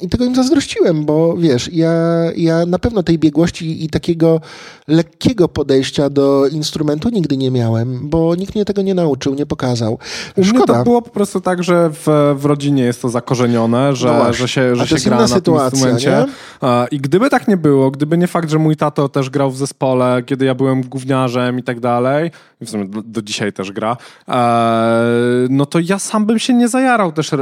i 0.00 0.08
tego 0.08 0.24
im 0.24 0.34
zazdrościłem, 0.34 1.04
bo 1.04 1.36
wiesz, 1.36 1.70
ja, 1.72 1.92
ja 2.36 2.66
na 2.66 2.78
pewno 2.78 3.02
tej 3.02 3.18
biegłości 3.18 3.84
i 3.84 3.88
takiego 3.88 4.40
lekkiego 4.88 5.48
podejścia 5.48 6.10
do 6.10 6.46
instrumentu 6.46 7.08
nigdy 7.08 7.36
nie 7.36 7.50
miałem, 7.50 8.08
bo 8.08 8.34
nikt 8.34 8.54
mnie 8.54 8.64
tego 8.64 8.82
nie 8.82 8.94
nauczył, 8.94 9.34
nie 9.34 9.46
pokazał. 9.46 9.98
Szkoda. 10.42 10.74
to 10.74 10.84
było 10.84 11.02
po 11.02 11.10
prostu 11.10 11.40
tak, 11.40 11.64
że 11.64 11.90
w, 11.90 12.34
w 12.38 12.44
rodzinie 12.44 12.82
jest 12.82 13.02
to 13.02 13.08
zakorzenione, 13.08 13.96
że, 13.96 14.08
no 14.08 14.32
że 14.32 14.48
się, 14.48 14.76
że 14.76 14.86
się 14.86 15.10
gra 15.10 15.18
na 15.18 15.28
sytuacja, 15.28 15.70
tym 15.70 15.90
instrumencie. 15.90 16.26
Nie? 16.62 16.86
I 16.90 17.00
gdyby 17.00 17.30
tak 17.30 17.48
nie 17.48 17.56
było, 17.56 17.90
gdyby 17.90 18.18
nie 18.18 18.26
fakt, 18.26 18.50
że 18.50 18.58
mój 18.58 18.76
tato 18.76 19.08
też 19.08 19.30
grał 19.30 19.50
w 19.50 19.56
zespole, 19.56 20.22
kiedy 20.26 20.44
ja 20.44 20.54
byłem 20.54 20.82
gówniarzem 20.82 21.58
i 21.58 21.62
tak 21.62 21.80
dalej, 21.80 22.30
w 22.60 22.70
sumie 22.70 22.86
do, 23.12 23.22
dzisiaj 23.22 23.52
też 23.52 23.72
gra, 23.72 23.96
e, 24.28 24.36
no 25.50 25.66
to 25.66 25.78
ja 25.78 25.98
sam 25.98 26.26
bym 26.26 26.38
się 26.38 26.54
nie 26.54 26.68
zajarał 26.68 27.12
też 27.12 27.32
e, 27.32 27.38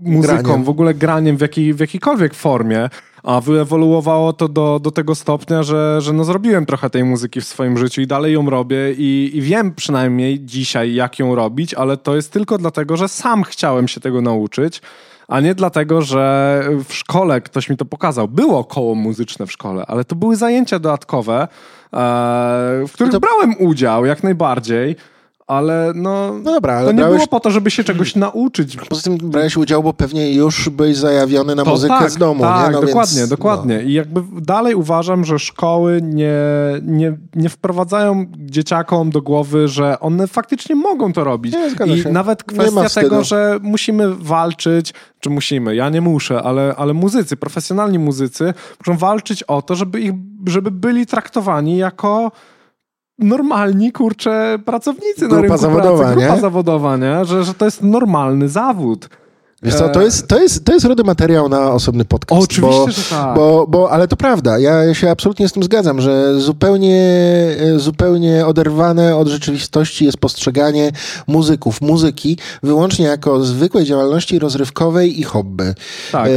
muzyką, 0.00 0.42
graniem. 0.42 0.64
w 0.64 0.68
ogóle 0.68 0.94
graniem 0.94 1.36
w, 1.36 1.40
jakiej, 1.40 1.74
w 1.74 1.80
jakiejkolwiek 1.80 2.34
formie. 2.34 2.88
A 3.22 3.40
wyewoluowało 3.40 4.32
to 4.32 4.48
do, 4.48 4.80
do 4.82 4.90
tego 4.90 5.14
stopnia, 5.14 5.62
że, 5.62 6.00
że 6.00 6.12
no 6.12 6.24
zrobiłem 6.24 6.66
trochę 6.66 6.90
tej 6.90 7.04
muzyki 7.04 7.40
w 7.40 7.44
swoim 7.44 7.78
życiu 7.78 8.00
i 8.00 8.06
dalej 8.06 8.34
ją 8.34 8.50
robię 8.50 8.92
i, 8.92 9.30
i 9.34 9.40
wiem 9.40 9.74
przynajmniej 9.74 10.40
dzisiaj, 10.44 10.94
jak 10.94 11.18
ją 11.18 11.34
robić, 11.34 11.74
ale 11.74 11.96
to 11.96 12.16
jest 12.16 12.32
tylko 12.32 12.58
dlatego, 12.58 12.96
że 12.96 13.08
sam 13.08 13.44
chciałem 13.44 13.88
się 13.88 14.00
tego 14.00 14.20
nauczyć 14.22 14.82
a 15.28 15.40
nie 15.40 15.54
dlatego, 15.54 16.02
że 16.02 16.62
w 16.88 16.94
szkole 16.94 17.40
ktoś 17.40 17.68
mi 17.68 17.76
to 17.76 17.84
pokazał. 17.84 18.28
Było 18.28 18.64
koło 18.64 18.94
muzyczne 18.94 19.46
w 19.46 19.52
szkole, 19.52 19.84
ale 19.86 20.04
to 20.04 20.16
były 20.16 20.36
zajęcia 20.36 20.78
dodatkowe, 20.78 21.42
e, 21.42 21.48
w 22.88 22.92
których 22.92 23.12
to... 23.12 23.20
brałem 23.20 23.54
udział 23.58 24.04
jak 24.06 24.22
najbardziej 24.22 24.96
ale 25.46 25.92
no, 25.94 26.32
no 26.42 26.52
dobra, 26.52 26.74
ale 26.74 26.86
to 26.86 26.92
nie 26.92 26.98
brałeś... 26.98 27.16
było 27.16 27.26
po 27.26 27.40
to, 27.40 27.50
żeby 27.50 27.70
się 27.70 27.84
czegoś 27.84 28.16
nauczyć. 28.16 28.76
Poza 28.76 29.02
tym 29.02 29.18
brałeś 29.18 29.56
udział, 29.56 29.82
bo 29.82 29.92
pewnie 29.92 30.32
już 30.32 30.68
byłeś 30.68 30.96
zajawiony 30.96 31.54
na 31.54 31.64
to 31.64 31.70
muzykę 31.70 31.98
tak, 31.98 32.10
z 32.10 32.16
domu. 32.16 32.42
Tak, 32.42 32.66
nie? 32.66 32.72
No 32.72 32.86
dokładnie, 32.86 33.18
więc, 33.18 33.30
dokładnie. 33.30 33.76
No. 33.76 33.82
I 33.82 33.92
jakby 33.92 34.22
dalej 34.40 34.74
uważam, 34.74 35.24
że 35.24 35.38
szkoły 35.38 36.00
nie, 36.02 36.34
nie, 36.82 37.16
nie 37.34 37.48
wprowadzają 37.48 38.26
dzieciakom 38.36 39.10
do 39.10 39.22
głowy, 39.22 39.68
że 39.68 40.00
one 40.00 40.26
faktycznie 40.26 40.74
mogą 40.74 41.12
to 41.12 41.24
robić. 41.24 41.54
Nie, 41.54 41.96
I 41.96 42.12
nawet 42.12 42.44
kwestia 42.44 43.00
tego, 43.00 43.24
że 43.24 43.58
musimy 43.62 44.14
walczyć, 44.14 44.94
czy 45.20 45.30
musimy, 45.30 45.76
ja 45.76 45.88
nie 45.88 46.00
muszę, 46.00 46.42
ale, 46.42 46.74
ale 46.76 46.94
muzycy, 46.94 47.36
profesjonalni 47.36 47.98
muzycy 47.98 48.54
muszą 48.80 48.98
walczyć 48.98 49.42
o 49.42 49.62
to, 49.62 49.74
żeby, 49.74 50.00
ich, 50.00 50.12
żeby 50.46 50.70
byli 50.70 51.06
traktowani 51.06 51.76
jako 51.76 52.32
normalni, 53.18 53.92
kurcze, 53.92 54.58
pracownicy 54.64 55.20
grupa 55.20 55.34
na 55.34 55.42
rynku 55.42 55.58
zawodowa, 55.58 55.98
pracy, 55.98 56.14
grupa 56.16 56.34
nie? 56.34 56.40
zawodowa, 56.40 56.96
nie? 56.96 57.24
Że, 57.24 57.44
że 57.44 57.54
to 57.54 57.64
jest 57.64 57.82
normalny 57.82 58.48
zawód. 58.48 59.08
Wiesz 59.62 59.74
co, 59.74 59.88
to 59.88 60.02
jest, 60.02 60.28
to 60.28 60.42
jest, 60.42 60.64
to 60.64 60.72
jest 60.72 60.86
rody 60.86 61.04
materiał 61.04 61.48
na 61.48 61.72
osobny 61.72 62.04
podcast. 62.04 62.42
oczywiście, 62.42 62.80
bo, 62.86 62.90
że 62.90 63.02
tak. 63.02 63.36
Bo, 63.36 63.66
bo, 63.68 63.90
ale 63.90 64.08
to 64.08 64.16
prawda, 64.16 64.58
ja 64.58 64.94
się 64.94 65.10
absolutnie 65.10 65.48
z 65.48 65.52
tym 65.52 65.62
zgadzam, 65.62 66.00
że 66.00 66.40
zupełnie, 66.40 67.00
zupełnie 67.76 68.46
oderwane 68.46 69.16
od 69.16 69.28
rzeczywistości 69.28 70.04
jest 70.04 70.18
postrzeganie 70.18 70.92
muzyków, 71.26 71.80
muzyki 71.80 72.38
wyłącznie 72.62 73.04
jako 73.04 73.44
zwykłej 73.44 73.84
działalności 73.84 74.38
rozrywkowej 74.38 75.20
i 75.20 75.22
hobby. 75.22 75.74
Tak. 76.12 76.26
E, 76.26 76.30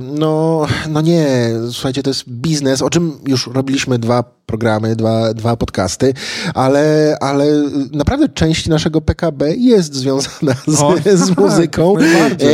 no, 0.00 0.66
no 0.90 1.00
nie, 1.00 1.26
słuchajcie, 1.70 2.02
to 2.02 2.10
jest 2.10 2.28
biznes, 2.28 2.82
o 2.82 2.90
czym 2.90 3.18
już 3.26 3.46
robiliśmy 3.46 3.98
dwa 3.98 4.24
programy, 4.46 4.96
dwa, 4.96 5.34
dwa 5.34 5.56
podcasty, 5.56 6.14
ale, 6.54 7.16
ale 7.20 7.46
naprawdę 7.92 8.28
część 8.28 8.68
naszego 8.68 9.00
PKB 9.00 9.56
jest 9.56 9.94
związana 9.94 10.54
z, 10.66 10.80
o, 10.80 10.94
z 11.14 11.28
tak, 11.28 11.38
muzyką. 11.38 11.94
Tak, 11.96 12.48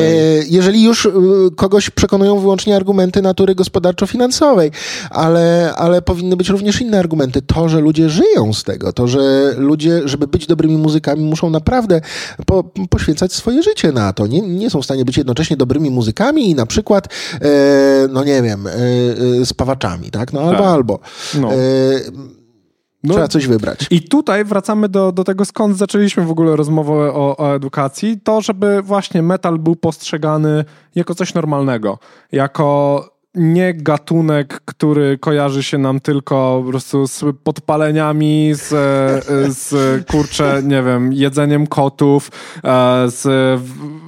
jeżeli 0.48 0.82
już 0.82 1.06
y, 1.06 1.10
kogoś 1.56 1.90
przekonują 1.90 2.38
wyłącznie 2.38 2.76
argumenty 2.76 3.22
natury 3.22 3.54
gospodarczo-finansowej, 3.54 4.70
ale, 5.10 5.74
ale 5.76 6.02
powinny 6.02 6.36
być 6.36 6.48
również 6.48 6.80
inne 6.80 6.98
argumenty. 6.98 7.42
To, 7.42 7.68
że 7.68 7.80
ludzie 7.80 8.10
żyją 8.10 8.52
z 8.52 8.64
tego, 8.64 8.92
to, 8.92 9.08
że 9.08 9.54
ludzie, 9.56 10.00
żeby 10.04 10.26
być 10.26 10.46
dobrymi 10.46 10.76
muzykami, 10.76 11.24
muszą 11.24 11.50
naprawdę 11.50 12.00
po, 12.46 12.64
poświęcać 12.90 13.32
swoje 13.32 13.62
życie 13.62 13.92
na 13.92 14.12
to. 14.12 14.26
Nie, 14.26 14.40
nie 14.40 14.70
są 14.70 14.82
w 14.82 14.84
stanie 14.84 15.04
być 15.04 15.16
jednocześnie 15.16 15.56
dobrymi 15.56 15.90
muzykami 15.90 16.50
i 16.50 16.54
na 16.54 16.66
przykład, 16.66 17.08
e, 17.40 17.48
no 18.10 18.24
nie 18.24 18.42
wiem, 18.42 18.66
e, 18.66 18.70
e, 19.42 19.46
spawaczami, 19.46 20.10
tak? 20.10 20.32
No 20.32 20.40
albo, 20.40 20.58
tak. 20.58 20.66
albo. 20.66 20.98
No. 21.40 21.48
No, 23.04 23.14
Trzeba 23.14 23.28
coś 23.28 23.46
wybrać. 23.46 23.86
I 23.90 24.02
tutaj 24.02 24.44
wracamy 24.44 24.88
do, 24.88 25.12
do 25.12 25.24
tego, 25.24 25.44
skąd 25.44 25.76
zaczęliśmy 25.76 26.24
w 26.24 26.30
ogóle 26.30 26.56
rozmowę 26.56 26.92
o, 26.92 27.36
o 27.36 27.54
edukacji. 27.54 28.20
To, 28.20 28.40
żeby 28.40 28.82
właśnie 28.82 29.22
metal 29.22 29.58
był 29.58 29.76
postrzegany 29.76 30.64
jako 30.94 31.14
coś 31.14 31.34
normalnego. 31.34 31.98
Jako 32.32 33.04
nie 33.34 33.74
gatunek, 33.74 34.60
który 34.64 35.18
kojarzy 35.18 35.62
się 35.62 35.78
nam 35.78 36.00
tylko 36.00 36.62
po 36.64 36.70
prostu 36.70 37.06
z 37.06 37.24
podpaleniami, 37.44 38.50
z, 38.54 38.68
z 39.56 40.06
kurczę, 40.06 40.62
nie 40.64 40.82
wiem, 40.82 41.12
jedzeniem 41.12 41.66
kotów, 41.66 42.30
e, 42.64 43.04
z 43.10 43.60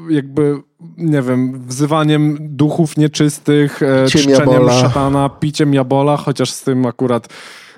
jakby, 0.08 0.56
nie 0.96 1.22
wiem, 1.22 1.62
wzywaniem 1.66 2.38
duchów 2.40 2.96
nieczystych, 2.96 3.82
e, 3.82 4.06
czczeniem 4.06 4.30
jabola. 4.30 4.72
szatana, 4.72 5.28
piciem 5.28 5.74
jabola, 5.74 6.16
chociaż 6.16 6.50
z 6.50 6.62
tym 6.62 6.86
akurat 6.86 7.28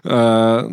E, 0.06 0.68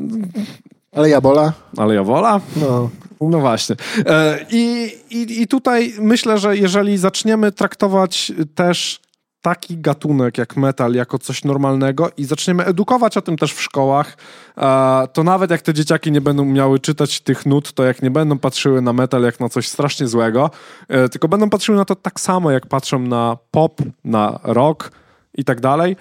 ale 0.95 1.09
Jabola? 1.09 1.53
Ale 1.77 1.95
Jabola? 1.95 2.41
No. 2.55 2.89
No 3.21 3.39
właśnie. 3.39 3.75
E, 4.05 4.45
I, 4.51 4.91
i, 5.09 5.41
I 5.41 5.47
tutaj 5.47 5.93
myślę, 5.99 6.37
że 6.37 6.57
jeżeli 6.57 6.97
zaczniemy 6.97 7.51
traktować 7.51 8.31
też 8.55 8.99
taki 9.41 9.77
gatunek 9.77 10.37
jak 10.37 10.57
metal 10.57 10.93
jako 10.93 11.19
coś 11.19 11.43
normalnego 11.43 12.09
i 12.17 12.25
zaczniemy 12.25 12.65
edukować 12.65 13.17
o 13.17 13.21
tym 13.21 13.37
też 13.37 13.53
w 13.53 13.61
szkołach, 13.61 14.17
e, 14.57 15.07
to 15.13 15.23
nawet 15.23 15.51
jak 15.51 15.61
te 15.61 15.73
dzieciaki 15.73 16.11
nie 16.11 16.21
będą 16.21 16.45
miały 16.45 16.79
czytać 16.79 17.21
tych 17.21 17.45
nut, 17.45 17.73
to 17.73 17.83
jak 17.83 18.01
nie 18.01 18.11
będą 18.11 18.37
patrzyły 18.37 18.81
na 18.81 18.93
metal 18.93 19.23
jak 19.23 19.39
na 19.39 19.49
coś 19.49 19.67
strasznie 19.67 20.07
złego, 20.07 20.49
tylko 21.11 21.27
będą 21.27 21.49
patrzyły 21.49 21.77
na 21.77 21.85
to 21.85 21.95
tak 21.95 22.19
samo, 22.19 22.51
jak 22.51 22.65
patrzą 22.67 22.99
na 22.99 23.37
pop, 23.51 23.81
na 24.03 24.39
rock 24.43 24.91
i 25.35 25.43
tak 25.43 25.61
dalej, 25.61 25.95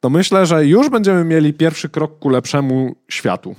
to 0.00 0.10
myślę, 0.10 0.46
że 0.46 0.66
już 0.66 0.88
będziemy 0.88 1.24
mieli 1.24 1.54
pierwszy 1.54 1.88
krok 1.88 2.18
ku 2.18 2.28
lepszemu 2.28 2.96
światu. 3.08 3.56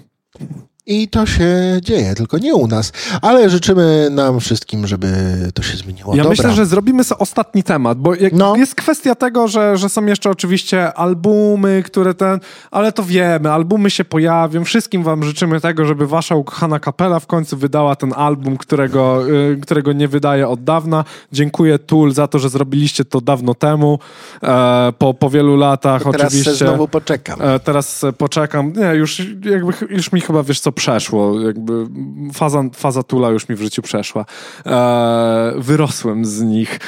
I 0.85 1.07
to 1.07 1.25
się 1.25 1.79
dzieje, 1.81 2.15
tylko 2.15 2.37
nie 2.37 2.55
u 2.55 2.67
nas. 2.67 2.91
Ale 3.21 3.49
życzymy 3.49 4.07
nam 4.11 4.39
wszystkim, 4.39 4.87
żeby 4.87 5.07
to 5.53 5.63
się 5.63 5.77
zmieniło. 5.77 6.15
Ja 6.15 6.23
Dobra. 6.23 6.29
myślę, 6.29 6.53
że 6.53 6.65
zrobimy 6.65 7.03
sobie 7.03 7.19
ostatni 7.19 7.63
temat, 7.63 7.97
bo 7.97 8.13
no. 8.31 8.55
jest 8.55 8.75
kwestia 8.75 9.15
tego, 9.15 9.47
że, 9.47 9.77
że 9.77 9.89
są 9.89 10.05
jeszcze 10.05 10.29
oczywiście 10.29 10.93
albumy, 10.93 11.83
które 11.85 12.13
ten, 12.13 12.39
ale 12.71 12.91
to 12.91 13.03
wiemy, 13.03 13.51
albumy 13.51 13.89
się 13.89 14.05
pojawią. 14.05 14.63
Wszystkim 14.63 15.03
wam 15.03 15.23
życzymy 15.23 15.61
tego, 15.61 15.85
żeby 15.85 16.07
wasza 16.07 16.35
ukochana 16.35 16.79
kapela 16.79 17.19
w 17.19 17.27
końcu 17.27 17.57
wydała 17.57 17.95
ten 17.95 18.13
album, 18.15 18.57
którego, 18.57 19.29
y, 19.29 19.59
którego 19.61 19.93
nie 19.93 20.07
wydaje 20.07 20.47
od 20.47 20.63
dawna. 20.63 21.03
Dziękuję 21.31 21.79
Tool 21.79 22.11
za 22.13 22.27
to, 22.27 22.39
że 22.39 22.49
zrobiliście 22.49 23.05
to 23.05 23.21
dawno 23.21 23.55
temu, 23.55 23.99
e, 24.43 24.93
po, 24.97 25.13
po 25.13 25.29
wielu 25.29 25.57
latach 25.57 26.03
teraz 26.03 26.15
oczywiście. 26.15 26.43
Teraz 26.43 26.57
znowu 26.57 26.87
poczekam. 26.87 27.41
E, 27.41 27.59
teraz 27.59 28.05
poczekam. 28.17 28.73
Nie, 28.73 28.95
już, 28.95 29.21
jakby, 29.45 29.73
już 29.89 30.11
mi 30.11 30.21
chyba, 30.21 30.43
wiesz 30.43 30.59
co, 30.59 30.70
przeszło. 30.71 31.41
Jakby 31.41 31.87
faza, 32.33 32.63
faza 32.73 33.03
tula 33.03 33.29
już 33.29 33.49
mi 33.49 33.55
w 33.55 33.61
życiu 33.61 33.81
przeszła. 33.81 34.25
Eee, 34.65 35.53
wyrosłem 35.57 36.25
z 36.25 36.41
nich. 36.41 36.79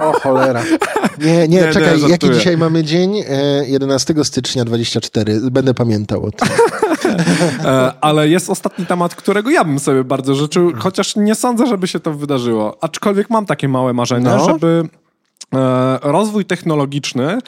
O 0.00 0.12
cholera. 0.12 0.62
Nie, 1.18 1.48
nie, 1.48 1.48
nie 1.66 1.72
czekaj, 1.72 2.02
nie, 2.02 2.08
jaki 2.08 2.30
dzisiaj 2.30 2.56
mamy 2.56 2.84
dzień? 2.84 3.22
E, 3.28 3.68
11 3.68 4.14
stycznia 4.24 4.64
24. 4.64 5.40
Będę 5.50 5.74
pamiętał 5.74 6.24
o 6.24 6.30
tym. 6.30 6.48
e, 7.64 7.92
ale 8.00 8.28
jest 8.28 8.50
ostatni 8.50 8.86
temat, 8.86 9.14
którego 9.14 9.50
ja 9.50 9.64
bym 9.64 9.78
sobie 9.78 10.04
bardzo 10.04 10.34
życzył, 10.34 10.72
chociaż 10.78 11.16
nie 11.16 11.34
sądzę, 11.34 11.66
żeby 11.66 11.88
się 11.88 12.00
to 12.00 12.12
wydarzyło. 12.12 12.78
Aczkolwiek 12.80 13.30
mam 13.30 13.46
takie 13.46 13.68
małe 13.68 13.92
marzenie, 13.92 14.26
no. 14.26 14.44
żeby 14.44 14.88
e, 15.54 15.98
rozwój 16.02 16.44
technologiczny 16.44 17.38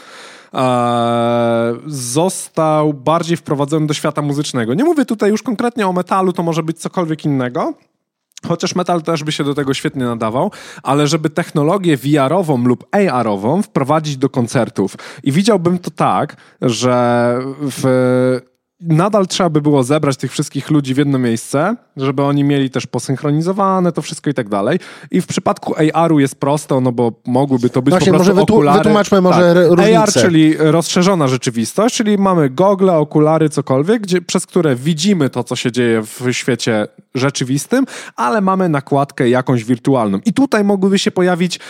został 1.87 2.95
bardziej 2.95 3.37
wprowadzony 3.37 3.87
do 3.87 3.95
świata 3.95 4.23
muzycznego. 4.23 4.75
Nie 4.75 4.85
mówię 4.85 5.05
tutaj 5.05 5.31
już 5.31 5.43
konkretnie 5.43 5.87
o 5.87 5.93
metalu, 5.93 6.33
to 6.33 6.43
może 6.43 6.63
być 6.63 6.79
cokolwiek 6.79 7.25
innego. 7.25 7.75
Chociaż 8.49 8.75
metal 8.75 9.03
też 9.03 9.25
by 9.25 9.33
się 9.33 9.45
do 9.45 9.55
tego 9.55 9.75
świetnie 9.75 10.05
nadawał, 10.05 10.51
ale 10.83 11.07
żeby 11.07 11.31
technologię 11.31 11.97
VR-ową 11.97 12.65
lub 12.65 12.87
AR-ową 12.91 13.63
wprowadzić 13.63 14.17
do 14.17 14.29
koncertów. 14.29 14.97
I 15.23 15.33
widziałbym 15.33 15.79
to 15.79 15.91
tak, 15.91 16.37
że 16.63 17.39
w 17.61 18.41
nadal 18.83 19.27
trzeba 19.27 19.51
by 19.51 19.61
było 19.61 19.83
zebrać 19.83 20.17
tych 20.17 20.33
wszystkich 20.33 20.71
ludzi 20.71 20.95
w 20.95 20.99
jedno 20.99 21.19
miejsce, 21.19 21.77
żeby 21.97 22.23
oni 22.23 22.45
mieli 22.45 22.71
też 22.71 22.87
posynchronizowane 22.87 23.93
to 23.93 24.03
wszystko 24.03 24.31
i 24.31 24.35
tak 24.35 24.49
dalej. 24.49 24.79
I 25.11 25.21
w 25.21 25.27
przypadku 25.27 25.75
AR-u 25.95 26.19
jest 26.19 26.35
prosto, 26.35 26.81
no 26.81 26.93
bo 26.93 27.13
mogłyby 27.27 27.71
to 27.71 27.83
być 27.83 27.93
Właśnie, 27.93 28.13
po 28.13 28.19
prostu 28.19 28.35
może 28.35 28.43
wytłu- 28.43 28.55
okulary. 28.55 28.79
wytłumaczmy 28.79 29.21
może 29.21 29.55
tak. 29.55 29.69
różnicę. 29.69 29.99
AR, 30.01 30.13
czyli 30.13 30.55
rozszerzona 30.59 31.29
rzeczywistość, 31.29 31.97
czyli 31.97 32.19
mamy 32.19 32.51
gogle, 32.51 32.93
okulary, 32.93 33.49
cokolwiek, 33.49 34.03
gdzie, 34.03 34.23
przez 34.23 34.47
które 34.47 34.77
widzimy 34.77 35.31
to, 35.31 35.45
co 35.45 35.57
się 35.57 35.73
dzieje 35.73 36.03
w 36.03 36.33
świecie 36.33 36.87
rzeczywistym, 37.15 37.85
ale 38.17 38.41
mamy 38.41 38.69
nakładkę 38.69 39.29
jakąś 39.29 39.65
wirtualną. 39.65 40.19
I 40.25 40.33
tutaj 40.33 40.65
mogłyby 40.65 40.99
się 40.99 41.11
pojawić 41.11 41.61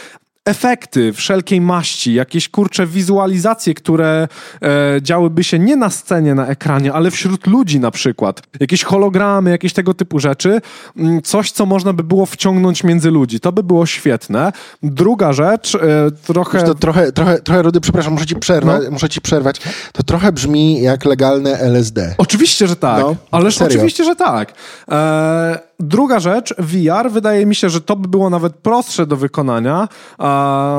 efekty 0.44 1.12
wszelkiej 1.12 1.60
maści, 1.60 2.14
jakieś 2.14 2.48
kurcze 2.48 2.86
wizualizacje, 2.86 3.74
które 3.74 4.28
e, 4.62 4.68
działyby 5.02 5.44
się 5.44 5.58
nie 5.58 5.76
na 5.76 5.90
scenie, 5.90 6.34
na 6.34 6.46
ekranie, 6.46 6.92
ale 6.92 7.10
wśród 7.10 7.46
ludzi 7.46 7.80
na 7.80 7.90
przykład. 7.90 8.42
Jakieś 8.60 8.84
hologramy, 8.84 9.50
jakieś 9.50 9.72
tego 9.72 9.94
typu 9.94 10.18
rzeczy. 10.18 10.60
Mm, 10.96 11.22
Coś, 11.22 11.50
co 11.50 11.66
można 11.66 11.92
by 11.92 12.02
było 12.04 12.26
wciągnąć 12.26 12.84
między 12.84 13.10
ludzi. 13.10 13.40
To 13.40 13.52
by 13.52 13.62
było 13.62 13.86
świetne. 13.86 14.52
Druga 14.82 15.32
rzecz, 15.32 15.74
e, 15.74 15.78
trochę... 16.26 16.62
To 16.62 16.74
trochę, 16.74 17.12
trochę, 17.12 17.38
trochę 17.38 17.62
Rudy, 17.62 17.80
przepraszam, 17.80 18.12
muszę 18.12 18.26
ci, 18.26 18.36
przerwać, 18.36 18.82
No. 18.84 18.90
muszę 18.90 19.08
ci 19.08 19.20
przerwać. 19.20 19.60
To 19.92 20.02
trochę 20.02 20.32
brzmi 20.32 20.82
jak 20.82 21.04
legalne 21.04 21.58
LSD. 21.58 22.14
Oczywiście, 22.18 22.66
że 22.66 22.76
tak. 22.76 23.00
No, 23.00 23.16
Ależ 23.30 23.56
serio. 23.56 23.74
oczywiście, 23.76 24.04
że 24.04 24.16
tak. 24.16 24.52
E, 24.90 25.71
druga 25.82 26.20
rzecz, 26.20 26.54
VR, 26.58 27.10
wydaje 27.10 27.46
mi 27.46 27.54
się, 27.54 27.70
że 27.70 27.80
to 27.80 27.96
by 27.96 28.08
było 28.08 28.30
nawet 28.30 28.54
prostsze 28.54 29.06
do 29.06 29.16
wykonania, 29.16 29.88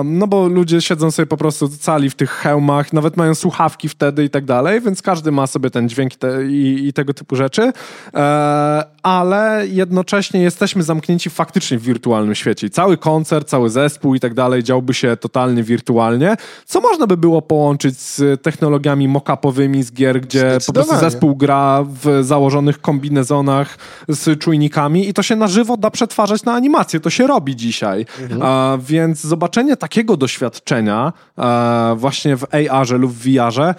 no 0.06 0.28
bo 0.28 0.48
ludzie 0.48 0.82
siedzą 0.82 1.12
sobie 1.12 1.26
po 1.26 1.38
prostu 1.38 1.70
cali 1.70 2.10
w 2.10 2.16
tych 2.16 2.32
hełmach, 2.32 2.94
nawet 2.94 3.18
mają 3.18 3.36
słuchawki 3.36 3.90
wtedy 3.90 4.24
i 4.24 4.30
tak 4.30 4.46
dalej, 4.46 4.82
więc 4.82 5.02
każdy 5.02 5.32
ma 5.32 5.48
sobie 5.48 5.70
ten 5.70 5.90
dźwięk 5.90 6.12
i, 6.50 6.88
i, 6.88 6.94
tego 6.94 7.14
typu 7.14 7.36
rzeczy, 7.36 7.74
e, 8.14 8.84
ale 9.04 9.64
jednocześnie 9.68 10.42
jesteśmy 10.42 10.84
zamknięci 10.84 11.30
faktycznie 11.30 11.78
w 11.78 11.84
wirtualnym 11.84 12.36
świecie. 12.36 12.68
I 12.68 12.70
cały 12.70 12.98
koncert, 12.98 13.48
cały 13.48 13.70
zespół 13.70 14.16
i 14.16 14.20
tak 14.20 14.34
dalej 14.34 14.64
działby 14.64 14.94
się 14.94 15.18
totalnie 15.18 15.64
wirtualnie, 15.64 16.36
co 16.66 16.82
można 16.82 17.08
by 17.08 17.18
było 17.18 17.42
połączyć 17.42 18.00
z 18.00 18.42
technologiami 18.42 19.10
mock-upowymi 19.10 19.84
z 19.84 19.92
gier, 19.92 20.22
gdzie 20.22 20.58
po 20.68 20.74
prostu 20.74 20.98
zespół 20.98 21.36
gra 21.36 21.84
w 22.04 22.24
założonych 22.24 22.82
kombinezonach 22.82 23.78
z 24.08 24.40
czujnikami 24.40 24.93
i 24.96 25.14
to 25.14 25.24
się 25.24 25.36
na 25.36 25.48
żywo 25.48 25.78
da 25.78 25.92
przetwarzać 25.92 26.44
na 26.44 26.54
animację. 26.54 27.00
To 27.00 27.10
się 27.10 27.28
robi 27.28 27.56
dzisiaj. 27.56 28.06
A, 28.42 28.78
więc 28.82 29.22
zobaczenie 29.22 29.78
takiego 29.78 30.18
doświadczenia 30.18 31.14
a, 31.36 31.96
właśnie 31.98 32.38
w 32.38 32.46
AR-ze 32.54 32.98
lub 32.98 33.12
w 33.12 33.24
VR-ze 33.24 33.76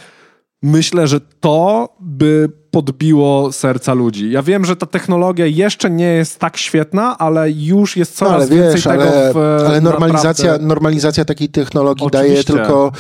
myślę, 0.63 1.07
że 1.07 1.21
to 1.21 1.89
by 2.01 2.49
podbiło 2.75 3.53
serca 3.53 3.95
ludzi. 3.95 4.31
Ja 4.31 4.43
wiem, 4.43 4.65
że 4.65 4.77
ta 4.77 4.87
technologia 4.87 5.47
jeszcze 5.47 5.91
nie 5.91 6.05
jest 6.07 6.39
tak 6.39 6.57
świetna, 6.57 7.19
ale 7.19 7.51
już 7.51 7.97
jest 7.97 8.21
No, 8.21 8.27
coraz 8.27 8.43
ale 8.43 8.51
więcej 8.51 8.75
wiesz, 8.75 8.85
tego 8.85 9.03
ale, 9.03 9.33
w 9.33 9.37
ale 9.67 9.81
normalizacja, 9.81 10.45
naprawdę- 10.45 10.67
normalizacja 10.67 11.25
takiej 11.25 11.49
technologii 11.49 12.07
daje 12.13 12.25
Oczywiście. 12.33 12.53
tylko 12.53 12.93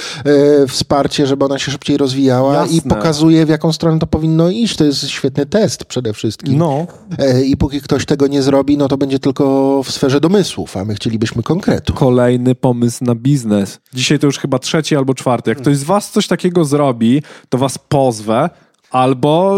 e, 0.63 0.67
wsparcie, 0.67 1.27
żeby 1.27 1.45
ona 1.45 1.59
się 1.59 1.73
szybciej 1.73 1.97
rozwijała 1.97 2.67
i 2.67 2.75
Jasne. 2.77 2.91
pokazuje, 2.91 3.47
w 3.47 3.49
jaką 3.49 3.73
stronę 3.73 3.99
to 3.99 4.07
powinno 4.07 4.51
iść. 4.51 4.77
To 4.77 4.85
jest 4.85 5.09
świetny 5.09 5.47
test 5.47 5.85
przede 5.85 6.13
wszystkim. 6.13 6.59
No, 6.59 6.87
E, 7.19 7.43
I 7.45 7.57
póki 7.57 7.81
ktoś 7.81 8.07
tego 8.07 8.27
nie 8.27 8.43
zrobi, 8.43 8.77
no 8.79 8.89
to 8.89 8.97
będzie 8.97 9.19
tylko 9.19 9.83
w 9.83 9.91
sferze 9.91 10.21
domysłów, 10.21 10.77
a 10.77 10.85
my 10.85 10.95
chcielibyśmy 10.95 11.43
konkretu. 11.43 11.93
kolejny 11.93 12.55
pomysł 12.55 13.05
na 13.05 13.15
biznes. 13.15 13.79
Dzisiaj 13.95 14.19
to 14.19 14.27
już 14.27 14.39
chyba 14.39 14.59
trzeci 14.59 14.97
albo 14.97 15.15
czwarty. 15.15 15.51
Jak 15.51 15.59
ktoś 15.59 15.77
z 15.77 15.85
was 15.85 16.11
coś 16.11 16.27
takiego 16.27 16.65
zrobi, 16.65 17.23
to 17.49 17.59
was 17.59 17.79
pozwę. 17.79 18.51
Albo, 18.95 19.57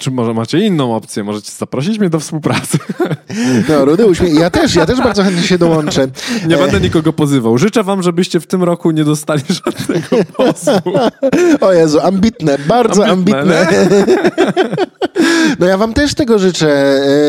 czy 0.00 0.10
może 0.10 0.34
macie 0.34 0.58
inną 0.58 0.96
opcję, 0.96 1.24
możecie 1.24 1.52
zaprosić 1.52 1.98
mnie 1.98 2.10
do 2.10 2.20
współpracy. 2.20 2.78
No, 3.68 3.84
Rudy 3.84 4.06
uśmie... 4.06 4.30
Ja 4.30 4.50
też, 4.50 4.74
ja 4.74 4.86
też 4.86 4.98
bardzo 4.98 5.22
chętnie 5.22 5.42
się 5.42 5.58
dołączę. 5.58 6.08
Nie 6.48 6.56
E, 6.56 6.58
będę 6.58 6.80
nikogo 6.80 7.12
pozywał. 7.12 7.58
Życzę 7.58 7.82
wam, 7.84 8.02
żebyście 8.02 8.40
w 8.40 8.46
tym 8.46 8.62
roku 8.62 8.90
nie 8.90 9.04
dostali 9.04 9.42
żadnego 9.64 10.24
pozwu. 10.36 10.92
O 11.60 11.72
Jezu, 11.72 12.00
ambitne, 12.00 12.58
bardzo 12.68 13.06
ambitne. 13.06 13.60
Ambitne, 13.60 14.06
No 15.60 15.66
ja 15.66 15.76
wam 15.78 15.92
też 15.94 16.14
tego 16.14 16.38
życzę. 16.38 16.68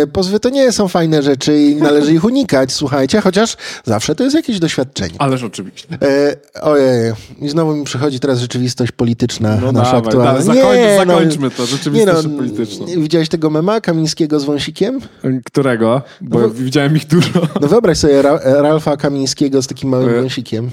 E, 0.04 0.08
Pozwy 0.08 0.40
to 0.40 0.50
nie 0.50 0.72
są 0.72 0.88
fajne 0.88 1.22
rzeczy 1.24 1.60
i 1.62 1.76
należy 1.76 2.14
ich 2.14 2.24
unikać, 2.24 2.72
słuchajcie, 2.72 3.22
chociaż 3.22 3.58
zawsze 3.86 4.16
to 4.16 4.24
jest 4.24 4.36
jakieś 4.36 4.60
doświadczenie. 4.60 5.16
Ależ 5.20 5.44
oczywiście. 5.44 5.88
E, 6.02 6.62
ojej, 6.62 7.14
i 7.42 7.50
znowu 7.50 7.76
mi 7.76 7.84
przychodzi 7.86 8.20
teraz 8.20 8.40
rzeczywistość 8.40 8.92
polityczna 8.92 9.58
No 9.62 9.72
nasza 9.72 9.92
dawaj, 9.92 10.08
aktualna. 10.08 10.32
dawaj, 10.40 10.44
zakoń, 10.44 10.78
Nie, 10.78 11.06
no, 11.06 11.27
zakończmy 11.32 11.52
to, 11.52 11.66
rzeczywistość 11.66 12.28
polityczną. 12.38 12.86
Widziałeś 12.98 13.30
tego 13.30 13.50
mema 13.50 13.82
Kamińskiego 13.82 14.40
z 14.40 14.44
wąsikiem? 14.46 15.00
Którego? 15.46 16.02
Bo 16.22 16.40
No 16.40 16.50
widziałem 16.50 16.96
ich 16.96 17.08
dużo. 17.08 17.48
No 17.62 17.68
wyobraź 17.68 17.98
sobie 17.98 18.22
Ra 18.22 18.40
Ralfa 18.64 18.98
Kamińskiego 18.98 19.62
z 19.62 19.68
takim 19.68 19.90
małym 19.90 20.10
E. 20.10 20.22
wąsikiem. 20.22 20.70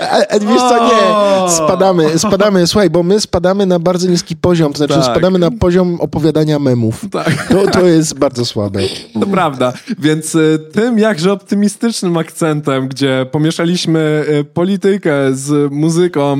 A, 0.00 0.34
a 0.34 0.38
wiesz 0.38 0.58
co, 0.58 0.84
nie, 0.84 1.50
spadamy, 1.56 2.18
spadamy, 2.18 2.66
słuchaj, 2.66 2.90
bo 2.90 3.02
my 3.02 3.20
spadamy 3.20 3.66
na 3.66 3.78
bardzo 3.78 4.08
niski 4.08 4.36
poziom, 4.36 4.72
to 4.72 4.78
znaczy 4.78 4.94
Tak. 4.94 5.04
spadamy 5.04 5.38
na 5.38 5.50
poziom 5.50 6.00
opowiadania 6.00 6.58
memów. 6.58 7.04
Tak. 7.10 7.48
To, 7.48 7.66
to 7.66 7.86
jest 7.86 8.18
bardzo 8.18 8.44
słabe. 8.44 8.80
To 9.20 9.26
prawda. 9.26 9.72
Więc 9.98 10.34
y, 10.34 10.58
tym 10.72 10.98
jakże 10.98 11.32
optymistycznym 11.32 12.16
akcentem, 12.16 12.88
gdzie 12.88 13.26
pomieszaliśmy 13.30 14.24
y, 14.40 14.44
politykę 14.44 15.12
z 15.32 15.72
muzyką, 15.72 16.36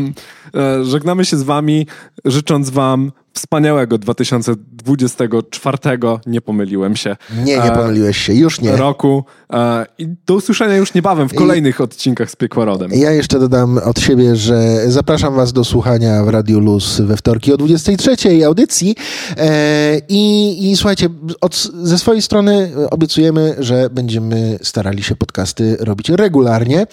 y, 0.80 0.84
żegnamy 0.84 1.24
się 1.24 1.36
z 1.36 1.42
wami, 1.42 1.86
życząc 2.24 2.70
wam 2.70 3.12
wspaniałego 3.32 3.98
2024. 3.98 5.78
Nie 6.26 6.40
pomyliłem 6.40 6.96
się. 6.96 7.16
Nie, 7.36 7.44
nie 7.44 7.62
E, 7.62 7.76
pomyliłeś 7.76 8.16
się, 8.16 8.34
już 8.34 8.60
nie. 8.60 8.76
Roku. 8.76 9.24
E, 9.52 9.86
I 9.98 10.08
do 10.26 10.34
usłyszenia 10.34 10.76
już 10.76 10.94
niebawem 10.94 11.28
w 11.28 11.34
kolejnych 11.34 11.80
odcinkach 11.80 12.30
z 12.30 12.36
Piekłorodem. 12.36 12.90
Ja 12.94 13.10
jeszcze 13.10 13.38
dodam 13.38 13.78
od 13.78 14.00
siebie, 14.00 14.36
że 14.36 14.90
zapraszam 14.90 15.34
Was 15.34 15.52
do 15.52 15.64
słuchania 15.64 16.24
w 16.24 16.28
Radiu 16.28 16.60
Luz 16.60 17.00
we 17.00 17.16
wtorki 17.16 17.52
o 17.52 17.56
23 17.56 18.16
audycji. 18.46 18.96
E, 19.36 20.00
i, 20.08 20.70
I 20.70 20.76
słuchajcie, 20.76 21.08
od, 21.40 21.56
ze 21.82 21.98
swojej 21.98 22.22
strony 22.22 22.70
obiecujemy, 22.90 23.56
że 23.58 23.90
będziemy 23.90 24.58
starali 24.62 25.02
się 25.02 25.16
podcasty 25.16 25.76
robić 25.80 26.08
regularnie. 26.08 26.86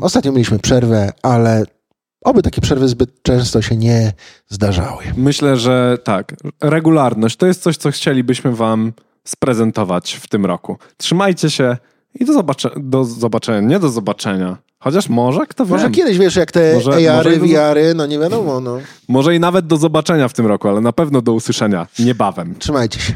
Ostatnio 0.00 0.32
mieliśmy 0.32 0.58
przerwę, 0.58 1.12
ale 1.22 1.64
oby 2.24 2.42
takie 2.42 2.60
przerwy 2.60 2.88
zbyt 2.88 3.22
często 3.22 3.62
się 3.62 3.76
nie 3.76 4.12
zdarzały. 4.48 5.02
Myślę, 5.16 5.56
że 5.56 5.98
tak. 6.04 6.34
Regularność 6.62 7.36
to 7.36 7.46
jest 7.46 7.62
coś, 7.62 7.76
co 7.76 7.90
chcielibyśmy 7.90 8.52
wam 8.54 8.92
sprezentować 9.24 10.14
w 10.14 10.28
tym 10.28 10.46
roku. 10.46 10.78
Trzymajcie 10.96 11.50
się 11.50 11.76
i 12.20 12.24
do, 12.24 12.32
zobacze- 12.32 12.70
do 12.76 13.04
zobaczenia. 13.04 13.60
Nie 13.68 13.78
do 13.78 13.88
zobaczenia. 13.88 14.56
Chociaż 14.78 15.08
może, 15.08 15.46
kto 15.46 15.66
wie. 15.66 15.70
Może 15.72 15.90
kiedyś, 15.90 16.18
wiesz, 16.18 16.36
jak 16.36 16.52
te 16.52 16.74
Może- 16.74 17.10
AR-y, 17.12 17.36
do- 17.38 17.46
VR-y, 17.46 17.94
no 17.94 18.06
nie 18.06 18.18
wiadomo, 18.18 18.60
no. 18.60 18.78
Może 19.08 19.34
i 19.34 19.40
nawet 19.40 19.66
do 19.66 19.76
zobaczenia 19.76 20.28
w 20.28 20.32
tym 20.32 20.46
roku, 20.46 20.68
ale 20.68 20.80
na 20.80 20.92
pewno 20.92 21.22
do 21.22 21.32
usłyszenia 21.32 21.86
niebawem. 21.98 22.54
Trzymajcie 22.58 23.00
się. 23.00 23.12